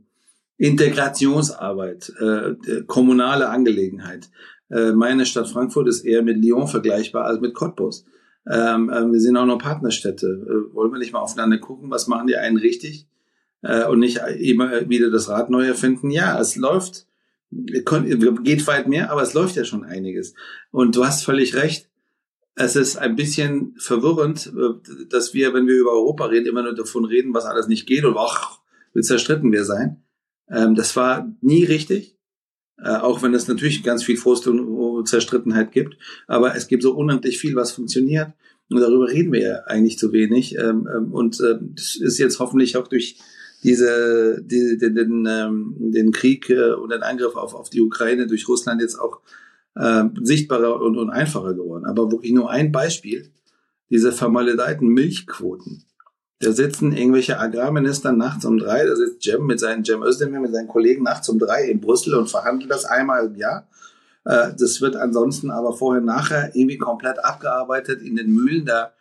Integrationsarbeit, 0.57 2.11
äh, 2.19 2.83
kommunale 2.87 3.49
Angelegenheit. 3.49 4.29
Äh, 4.69 4.91
meine 4.91 5.25
Stadt 5.25 5.47
Frankfurt 5.47 5.87
ist 5.87 6.03
eher 6.03 6.23
mit 6.23 6.37
Lyon 6.43 6.67
vergleichbar 6.67 7.25
als 7.25 7.39
mit 7.39 7.53
Cottbus. 7.53 8.05
Ähm, 8.49 8.89
äh, 8.89 9.11
wir 9.11 9.19
sind 9.19 9.37
auch 9.37 9.45
noch 9.45 9.57
Partnerstädte. 9.57 10.27
Äh, 10.27 10.73
wollen 10.73 10.91
wir 10.91 10.99
nicht 10.99 11.13
mal 11.13 11.19
aufeinander 11.19 11.57
gucken, 11.57 11.89
was 11.89 12.07
machen 12.07 12.27
die 12.27 12.37
einen 12.37 12.57
richtig 12.57 13.07
äh, 13.61 13.85
und 13.85 13.99
nicht 13.99 14.19
immer 14.39 14.89
wieder 14.89 15.09
das 15.11 15.29
Rad 15.29 15.49
neu 15.49 15.65
erfinden? 15.65 16.11
Ja, 16.11 16.39
es 16.39 16.55
läuft, 16.55 17.07
geht 17.51 18.67
weit 18.67 18.87
mehr, 18.87 19.11
aber 19.11 19.21
es 19.21 19.33
läuft 19.33 19.55
ja 19.55 19.65
schon 19.65 19.83
einiges. 19.83 20.33
Und 20.71 20.95
du 20.95 21.05
hast 21.05 21.25
völlig 21.25 21.55
recht. 21.55 21.89
Es 22.55 22.75
ist 22.75 22.97
ein 22.97 23.15
bisschen 23.15 23.75
verwirrend, 23.77 24.51
äh, 24.55 25.05
dass 25.09 25.33
wir, 25.33 25.53
wenn 25.53 25.67
wir 25.67 25.75
über 25.75 25.91
Europa 25.91 26.25
reden, 26.25 26.47
immer 26.47 26.63
nur 26.63 26.75
davon 26.75 27.05
reden, 27.05 27.33
was 27.33 27.45
alles 27.45 27.67
nicht 27.67 27.85
geht 27.85 28.05
und 28.05 28.15
ach, 28.17 28.59
wie 28.93 29.01
zerstritten 29.01 29.51
wir 29.51 29.65
sein. 29.65 30.03
Ähm, 30.49 30.75
das 30.75 30.95
war 30.95 31.31
nie 31.41 31.65
richtig. 31.65 32.16
Äh, 32.83 32.89
auch 32.89 33.23
wenn 33.23 33.33
es 33.33 33.47
natürlich 33.47 33.83
ganz 33.83 34.03
viel 34.03 34.17
Frust 34.17 34.47
und 34.47 35.07
Zerstrittenheit 35.07 35.71
gibt. 35.71 35.97
Aber 36.27 36.55
es 36.55 36.67
gibt 36.67 36.83
so 36.83 36.95
unendlich 36.95 37.39
viel, 37.39 37.55
was 37.55 37.71
funktioniert. 37.71 38.33
Und 38.69 38.81
darüber 38.81 39.07
reden 39.07 39.31
wir 39.31 39.41
ja 39.41 39.55
eigentlich 39.65 39.97
zu 39.97 40.11
wenig. 40.11 40.57
Ähm, 40.57 40.87
ähm, 40.93 41.13
und 41.13 41.39
äh, 41.39 41.55
das 41.75 41.95
ist 41.95 42.17
jetzt 42.17 42.39
hoffentlich 42.39 42.77
auch 42.77 42.87
durch 42.87 43.17
diese, 43.63 44.41
die, 44.43 44.77
den, 44.77 44.95
den, 44.95 45.25
ähm, 45.27 45.75
den 45.79 46.11
Krieg 46.11 46.49
äh, 46.49 46.73
und 46.73 46.91
den 46.91 47.01
Angriff 47.01 47.35
auf, 47.35 47.55
auf 47.55 47.69
die 47.69 47.81
Ukraine 47.81 48.27
durch 48.27 48.47
Russland 48.47 48.81
jetzt 48.81 48.99
auch 48.99 49.21
äh, 49.75 50.03
sichtbarer 50.21 50.81
und, 50.81 50.97
und 50.97 51.09
einfacher 51.09 51.53
geworden. 51.53 51.85
Aber 51.85 52.11
wirklich 52.11 52.33
nur 52.33 52.49
ein 52.49 52.71
Beispiel, 52.71 53.31
diese 53.89 54.11
vermaledeiten 54.11 54.89
Milchquoten. 54.89 55.85
Da 56.39 56.51
sitzen 56.51 56.95
irgendwelche 56.95 57.39
Agrarminister 57.39 58.11
nachts 58.11 58.45
um 58.45 58.59
drei, 58.59 58.85
da 58.85 58.95
sitzt 58.95 59.23
Cem 59.23 59.45
mit 59.47 59.59
seinen 59.59 59.83
Cem 59.83 60.03
Özdemir, 60.03 60.39
mit 60.39 60.53
seinen 60.53 60.67
Kollegen 60.67 61.03
nachts 61.03 61.27
um 61.29 61.39
drei 61.39 61.67
in 61.67 61.81
Brüssel 61.81 62.13
und 62.13 62.29
verhandelt 62.29 62.69
das 62.69 62.85
einmal 62.85 63.25
im 63.25 63.35
Jahr. 63.35 63.67
Äh, 64.23 64.49
das 64.57 64.79
wird 64.81 64.95
ansonsten 64.95 65.49
aber 65.49 65.73
vorher, 65.73 66.01
nachher 66.01 66.51
irgendwie 66.53 66.77
komplett 66.77 67.23
abgearbeitet 67.23 68.01
in 68.03 68.15
den 68.15 68.31
Mühlen 68.31 68.65
der 68.65 68.93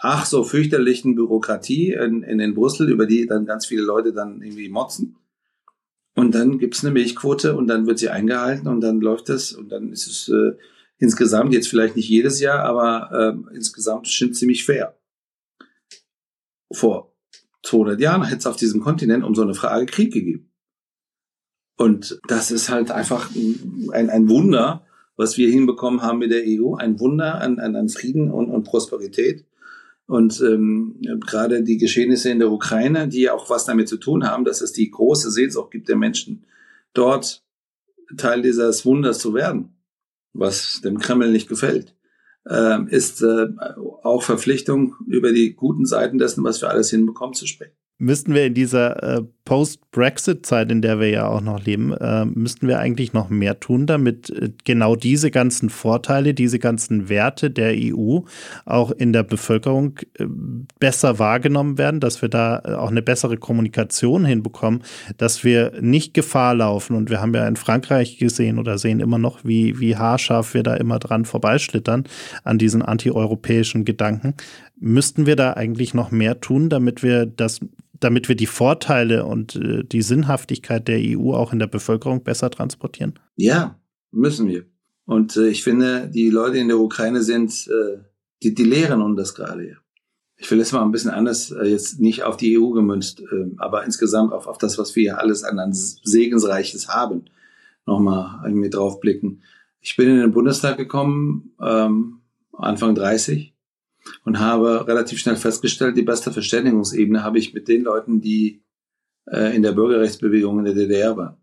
ach 0.00 0.26
so 0.26 0.44
fürchterlichen 0.44 1.14
Bürokratie 1.14 1.92
in, 1.92 2.22
in, 2.22 2.40
in 2.40 2.54
Brüssel, 2.54 2.90
über 2.90 3.06
die 3.06 3.26
dann 3.26 3.46
ganz 3.46 3.66
viele 3.66 3.82
Leute 3.82 4.12
dann 4.12 4.42
irgendwie 4.42 4.68
motzen. 4.68 5.16
Und 6.14 6.34
dann 6.34 6.58
gibt's 6.58 6.84
eine 6.84 6.92
Milchquote 6.92 7.56
und 7.56 7.68
dann 7.68 7.86
wird 7.86 7.98
sie 7.98 8.10
eingehalten 8.10 8.68
und 8.68 8.80
dann 8.82 9.00
läuft 9.00 9.30
es 9.30 9.52
und 9.52 9.72
dann 9.72 9.92
ist 9.92 10.06
es 10.06 10.28
äh, 10.28 10.52
insgesamt, 10.98 11.54
jetzt 11.54 11.68
vielleicht 11.68 11.96
nicht 11.96 12.08
jedes 12.08 12.40
Jahr, 12.40 12.60
aber 12.60 13.10
äh, 13.50 13.54
insgesamt 13.54 14.08
schon 14.08 14.34
ziemlich 14.34 14.64
fair. 14.64 14.94
Vor 16.72 17.14
200 17.64 18.00
Jahren 18.00 18.24
hätte 18.24 18.38
es 18.38 18.46
auf 18.46 18.56
diesem 18.56 18.80
Kontinent 18.80 19.24
um 19.24 19.34
so 19.34 19.42
eine 19.42 19.54
Frage 19.54 19.86
Krieg 19.86 20.12
gegeben. 20.12 20.50
Und 21.76 22.20
das 22.28 22.50
ist 22.50 22.68
halt 22.68 22.90
einfach 22.90 23.30
ein, 23.34 24.10
ein 24.10 24.28
Wunder, 24.28 24.86
was 25.16 25.36
wir 25.36 25.50
hinbekommen 25.50 26.02
haben 26.02 26.18
mit 26.18 26.30
der 26.30 26.42
EU. 26.44 26.74
Ein 26.74 27.00
Wunder 27.00 27.40
an, 27.40 27.58
an, 27.58 27.76
an 27.76 27.88
Frieden 27.88 28.30
und, 28.30 28.50
und 28.50 28.64
Prosperität. 28.64 29.44
Und 30.06 30.40
ähm, 30.40 31.00
gerade 31.26 31.62
die 31.62 31.78
Geschehnisse 31.78 32.30
in 32.30 32.38
der 32.38 32.50
Ukraine, 32.50 33.08
die 33.08 33.22
ja 33.22 33.34
auch 33.34 33.48
was 33.48 33.64
damit 33.64 33.88
zu 33.88 33.96
tun 33.96 34.28
haben, 34.28 34.44
dass 34.44 34.60
es 34.60 34.72
die 34.72 34.90
große 34.90 35.30
Sehnsucht 35.30 35.70
gibt 35.70 35.88
der 35.88 35.96
Menschen, 35.96 36.44
dort 36.92 37.44
Teil 38.16 38.42
dieses 38.42 38.84
Wunders 38.84 39.20
zu 39.20 39.32
werden, 39.32 39.76
was 40.32 40.80
dem 40.82 40.98
Kreml 40.98 41.30
nicht 41.30 41.48
gefällt, 41.48 41.94
äh, 42.48 42.84
ist 42.88 43.22
äh, 43.22 43.48
auch 44.02 44.22
Verpflichtung, 44.22 44.96
über 45.06 45.32
die 45.32 45.54
guten 45.54 45.86
Seiten 45.86 46.18
dessen, 46.18 46.44
was 46.44 46.60
wir 46.60 46.70
alles 46.70 46.90
hinbekommen, 46.90 47.34
zu 47.34 47.46
sprechen. 47.46 47.74
Müssten 47.98 48.34
wir 48.34 48.46
in 48.46 48.54
dieser 48.54 49.02
äh, 49.18 49.22
Post-Brexit-Zeit, 49.44 50.70
in 50.70 50.82
der 50.82 51.00
wir 51.00 51.10
ja 51.10 51.26
auch 51.26 51.40
noch 51.40 51.64
leben, 51.64 51.92
äh, 51.94 52.24
müssten 52.24 52.68
wir 52.68 52.78
eigentlich 52.78 53.12
noch 53.12 53.28
mehr 53.28 53.58
tun, 53.58 53.86
damit 53.86 54.30
äh, 54.30 54.50
genau 54.64 54.94
diese 54.94 55.32
ganzen 55.32 55.68
Vorteile, 55.68 56.32
diese 56.32 56.60
ganzen 56.60 57.08
Werte 57.08 57.50
der 57.50 57.74
EU 57.76 58.20
auch 58.64 58.92
in 58.92 59.12
der 59.12 59.24
Bevölkerung 59.24 59.98
äh, 60.14 60.26
besser 60.78 61.18
wahrgenommen 61.18 61.76
werden, 61.76 61.98
dass 61.98 62.22
wir 62.22 62.28
da 62.28 62.62
äh, 62.64 62.74
auch 62.74 62.90
eine 62.90 63.02
bessere 63.02 63.36
Kommunikation 63.36 64.24
hinbekommen, 64.24 64.84
dass 65.18 65.42
wir 65.42 65.72
nicht 65.80 66.14
Gefahr 66.14 66.54
laufen. 66.54 66.94
Und 66.94 67.10
wir 67.10 67.20
haben 67.20 67.34
ja 67.34 67.46
in 67.48 67.56
Frankreich 67.56 68.18
gesehen 68.18 68.60
oder 68.60 68.78
sehen 68.78 69.00
immer 69.00 69.18
noch, 69.18 69.40
wie, 69.44 69.80
wie 69.80 69.96
haarscharf 69.96 70.54
wir 70.54 70.62
da 70.62 70.76
immer 70.76 71.00
dran 71.00 71.24
vorbeischlittern 71.24 72.04
an 72.44 72.58
diesen 72.58 72.82
antieuropäischen 72.82 73.84
Gedanken. 73.84 74.34
Müssten 74.78 75.26
wir 75.26 75.34
da 75.34 75.54
eigentlich 75.54 75.94
noch 75.94 76.12
mehr 76.12 76.40
tun, 76.40 76.68
damit 76.68 77.02
wir 77.02 77.26
das 77.26 77.60
damit 78.04 78.28
wir 78.28 78.34
die 78.34 78.46
Vorteile 78.46 79.24
und 79.24 79.56
äh, 79.56 79.84
die 79.84 80.02
Sinnhaftigkeit 80.02 80.88
der 80.88 81.00
EU 81.00 81.32
auch 81.32 81.52
in 81.52 81.58
der 81.58 81.66
Bevölkerung 81.66 82.22
besser 82.22 82.50
transportieren? 82.50 83.18
Ja, 83.36 83.80
müssen 84.10 84.48
wir. 84.48 84.64
Und 85.04 85.36
äh, 85.36 85.48
ich 85.48 85.62
finde, 85.62 86.08
die 86.08 86.30
Leute 86.30 86.58
in 86.58 86.68
der 86.68 86.78
Ukraine 86.78 87.22
sind, 87.22 87.68
äh, 87.68 87.98
die, 88.42 88.54
die 88.54 88.64
lehren 88.64 89.02
uns 89.02 89.16
das 89.16 89.34
gerade. 89.34 89.76
Ich 90.36 90.50
will 90.50 90.60
es 90.60 90.72
mal 90.72 90.82
ein 90.82 90.90
bisschen 90.90 91.10
anders, 91.10 91.50
äh, 91.50 91.64
jetzt 91.64 92.00
nicht 92.00 92.24
auf 92.24 92.36
die 92.36 92.58
EU 92.58 92.70
gemünzt, 92.70 93.20
äh, 93.20 93.50
aber 93.58 93.84
insgesamt 93.84 94.32
auf, 94.32 94.46
auf 94.46 94.58
das, 94.58 94.78
was 94.78 94.96
wir 94.96 95.02
hier 95.02 95.18
alles 95.18 95.44
an, 95.44 95.58
an 95.58 95.72
Segensreiches 95.72 96.88
haben, 96.88 97.26
nochmal 97.86 98.40
irgendwie 98.44 98.70
drauf 98.70 99.00
blicken. 99.00 99.42
Ich 99.80 99.96
bin 99.96 100.08
in 100.08 100.18
den 100.18 100.32
Bundestag 100.32 100.76
gekommen, 100.76 101.52
ähm, 101.60 102.20
Anfang 102.52 102.94
30 102.94 103.51
und 104.24 104.40
habe 104.40 104.86
relativ 104.86 105.18
schnell 105.18 105.36
festgestellt, 105.36 105.96
die 105.96 106.02
beste 106.02 106.32
Verständigungsebene 106.32 107.22
habe 107.22 107.38
ich 107.38 107.54
mit 107.54 107.68
den 107.68 107.82
Leuten, 107.82 108.20
die 108.20 108.62
äh, 109.26 109.54
in 109.54 109.62
der 109.62 109.72
Bürgerrechtsbewegung 109.72 110.58
in 110.58 110.64
der 110.64 110.74
DDR 110.74 111.16
waren. 111.16 111.36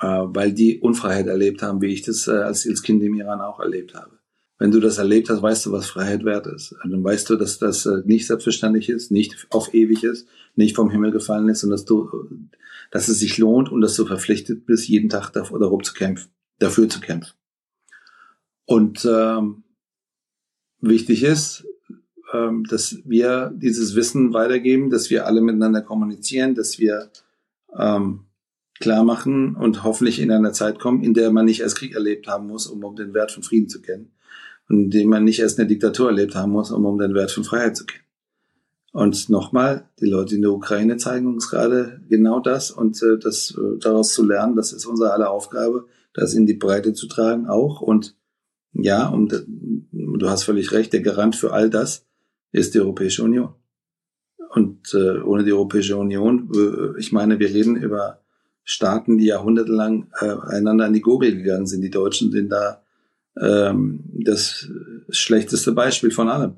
Äh, 0.00 0.06
weil 0.34 0.52
die 0.52 0.80
Unfreiheit 0.80 1.26
erlebt 1.26 1.62
haben, 1.62 1.80
wie 1.80 1.92
ich 1.92 2.02
das 2.02 2.26
äh, 2.26 2.32
als, 2.32 2.82
Kind 2.82 3.02
im 3.02 3.14
Iran 3.14 3.40
auch 3.40 3.60
erlebt 3.60 3.94
habe. 3.94 4.18
Wenn 4.58 4.70
du 4.70 4.80
das 4.80 4.98
erlebt 4.98 5.30
hast, 5.30 5.42
weißt 5.42 5.66
du, 5.66 5.72
was 5.72 5.88
Freiheit 5.88 6.24
wert 6.24 6.46
ist. 6.46 6.74
Und 6.82 6.90
dann 6.90 7.04
weißt 7.04 7.30
du, 7.30 7.36
dass 7.36 7.58
das 7.58 7.86
äh, 7.86 8.02
nicht 8.04 8.26
selbstverständlich 8.26 8.88
ist, 8.88 9.10
nicht 9.10 9.46
auf 9.50 9.74
ewig 9.74 10.02
ist, 10.02 10.26
nicht 10.56 10.74
vom 10.76 10.90
Himmel 10.90 11.12
gefallen 11.12 11.48
ist 11.48 11.62
und 11.64 11.70
dass 11.70 11.84
du, 11.84 12.10
dass 12.90 13.08
es 13.08 13.20
sich 13.20 13.38
lohnt 13.38 13.70
und 13.70 13.80
dass 13.80 13.94
du 13.94 14.04
verpflichtet 14.04 14.66
bist, 14.66 14.88
jeden 14.88 15.08
Tag 15.08 15.30
darum 15.30 15.82
zu 15.82 15.94
kämpfen, 15.94 16.30
dafür 16.58 16.88
zu 16.88 17.00
kämpfen. 17.00 17.32
Und 18.64 19.08
ähm, 19.08 19.62
wichtig 20.82 21.22
ist, 21.22 21.64
ähm, 22.34 22.64
dass 22.64 22.98
wir 23.04 23.52
dieses 23.54 23.94
Wissen 23.94 24.34
weitergeben, 24.34 24.90
dass 24.90 25.08
wir 25.08 25.26
alle 25.26 25.40
miteinander 25.40 25.80
kommunizieren, 25.80 26.54
dass 26.54 26.78
wir 26.78 27.10
ähm, 27.78 28.20
klar 28.80 29.04
machen 29.04 29.54
und 29.54 29.84
hoffentlich 29.84 30.20
in 30.20 30.30
einer 30.30 30.52
Zeit 30.52 30.78
kommen, 30.78 31.02
in 31.02 31.14
der 31.14 31.30
man 31.30 31.46
nicht 31.46 31.60
erst 31.60 31.78
Krieg 31.78 31.94
erlebt 31.94 32.26
haben 32.26 32.48
muss, 32.48 32.66
um, 32.66 32.84
um 32.84 32.96
den 32.96 33.14
Wert 33.14 33.32
von 33.32 33.42
Frieden 33.42 33.68
zu 33.68 33.80
kennen. 33.80 34.10
Und 34.68 34.84
in 34.84 34.90
dem 34.90 35.08
man 35.08 35.24
nicht 35.24 35.40
erst 35.40 35.58
eine 35.58 35.68
Diktatur 35.68 36.08
erlebt 36.08 36.34
haben 36.34 36.52
muss, 36.52 36.70
um, 36.70 36.84
um 36.84 36.98
den 36.98 37.14
Wert 37.14 37.30
von 37.30 37.44
Freiheit 37.44 37.76
zu 37.76 37.86
kennen. 37.86 38.04
Und 38.92 39.30
nochmal, 39.30 39.88
die 40.00 40.06
Leute 40.06 40.34
in 40.34 40.42
der 40.42 40.52
Ukraine 40.52 40.98
zeigen 40.98 41.26
uns 41.26 41.48
gerade 41.48 42.00
genau 42.10 42.40
das 42.40 42.70
und 42.70 43.02
äh, 43.02 43.18
das 43.18 43.56
äh, 43.56 43.78
daraus 43.78 44.12
zu 44.12 44.26
lernen, 44.26 44.54
das 44.54 44.72
ist 44.72 44.84
unsere 44.84 45.12
aller 45.12 45.30
Aufgabe, 45.30 45.86
das 46.12 46.34
in 46.34 46.44
die 46.44 46.54
Breite 46.54 46.92
zu 46.92 47.06
tragen 47.06 47.46
auch 47.46 47.80
und 47.80 48.14
ja, 48.72 49.08
und 49.08 49.32
äh, 49.32 49.40
du 49.92 50.28
hast 50.28 50.44
völlig 50.44 50.72
recht, 50.72 50.92
der 50.92 51.00
Garant 51.00 51.36
für 51.36 51.52
all 51.52 51.70
das 51.70 52.06
ist 52.52 52.74
die 52.74 52.80
Europäische 52.80 53.22
Union. 53.22 53.54
Und 54.50 54.92
äh, 54.94 55.20
ohne 55.20 55.44
die 55.44 55.52
Europäische 55.52 55.96
Union, 55.96 56.50
äh, 56.54 56.98
ich 56.98 57.12
meine, 57.12 57.38
wir 57.38 57.48
reden 57.48 57.76
über 57.76 58.20
Staaten, 58.64 59.18
die 59.18 59.26
jahrhundertelang 59.26 60.10
äh, 60.20 60.34
einander 60.46 60.86
an 60.86 60.92
die 60.92 61.00
Gurgel 61.00 61.36
gegangen 61.36 61.66
sind. 61.66 61.80
Die 61.80 61.90
Deutschen 61.90 62.30
sind 62.30 62.50
da 62.50 62.82
ähm, 63.40 64.04
das 64.24 64.68
schlechteste 65.08 65.72
Beispiel 65.72 66.10
von 66.10 66.28
allem. 66.28 66.56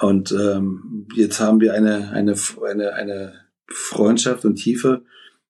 Und 0.00 0.32
ähm, 0.32 1.06
jetzt 1.14 1.40
haben 1.40 1.60
wir 1.60 1.74
eine, 1.74 2.10
eine, 2.10 2.34
eine, 2.62 2.94
eine 2.94 3.32
Freundschaft 3.66 4.44
und 4.44 4.56
Tiefe 4.56 5.02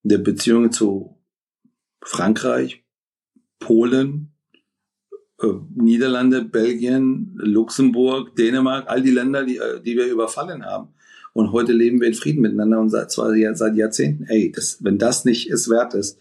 der 0.02 0.18
Beziehungen 0.18 0.70
zu 0.70 1.16
Frankreich, 2.02 2.84
Polen, 3.58 4.33
Niederlande, 5.74 6.44
Belgien, 6.44 7.32
Luxemburg, 7.36 8.34
Dänemark, 8.36 8.84
all 8.88 9.02
die 9.02 9.10
Länder, 9.10 9.44
die, 9.44 9.58
äh, 9.58 9.80
die 9.80 9.96
wir 9.96 10.06
überfallen 10.06 10.64
haben. 10.64 10.88
Und 11.32 11.52
heute 11.52 11.72
leben 11.72 12.00
wir 12.00 12.08
in 12.08 12.14
Frieden 12.14 12.42
miteinander 12.42 12.80
und 12.80 12.90
seit, 12.90 13.10
zwar 13.10 13.32
seit 13.54 13.76
Jahrzehnten. 13.76 14.24
Ey, 14.24 14.52
das, 14.52 14.78
wenn 14.84 14.98
das 14.98 15.24
nicht 15.24 15.50
es 15.50 15.68
wert 15.68 15.94
ist, 15.94 16.18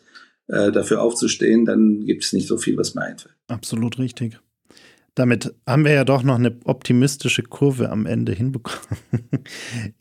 äh, 0.47 0.71
dafür 0.71 1.01
aufzustehen, 1.01 1.65
dann 1.65 2.05
gibt 2.05 2.23
es 2.23 2.33
nicht 2.33 2.47
so 2.47 2.57
viel, 2.57 2.75
was 2.77 2.95
mir 2.95 3.03
einfällt. 3.03 3.35
Absolut 3.47 3.99
richtig. 3.99 4.39
Damit 5.15 5.53
haben 5.67 5.85
wir 5.85 5.91
ja 5.91 6.05
doch 6.05 6.23
noch 6.23 6.35
eine 6.35 6.57
optimistische 6.63 7.43
Kurve 7.43 7.89
am 7.89 8.05
Ende 8.05 8.33
hinbekommen. 8.33 8.79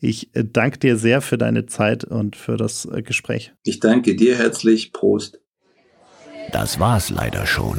Ich 0.00 0.30
danke 0.32 0.78
dir 0.78 0.96
sehr 0.96 1.20
für 1.20 1.36
deine 1.36 1.66
Zeit 1.66 2.04
und 2.04 2.36
für 2.36 2.56
das 2.56 2.88
Gespräch. 3.04 3.52
Ich 3.64 3.80
danke 3.80 4.14
dir 4.14 4.36
herzlich. 4.36 4.92
Prost. 4.92 5.40
Das 6.52 6.78
war's 6.78 7.10
leider 7.10 7.46
schon. 7.46 7.78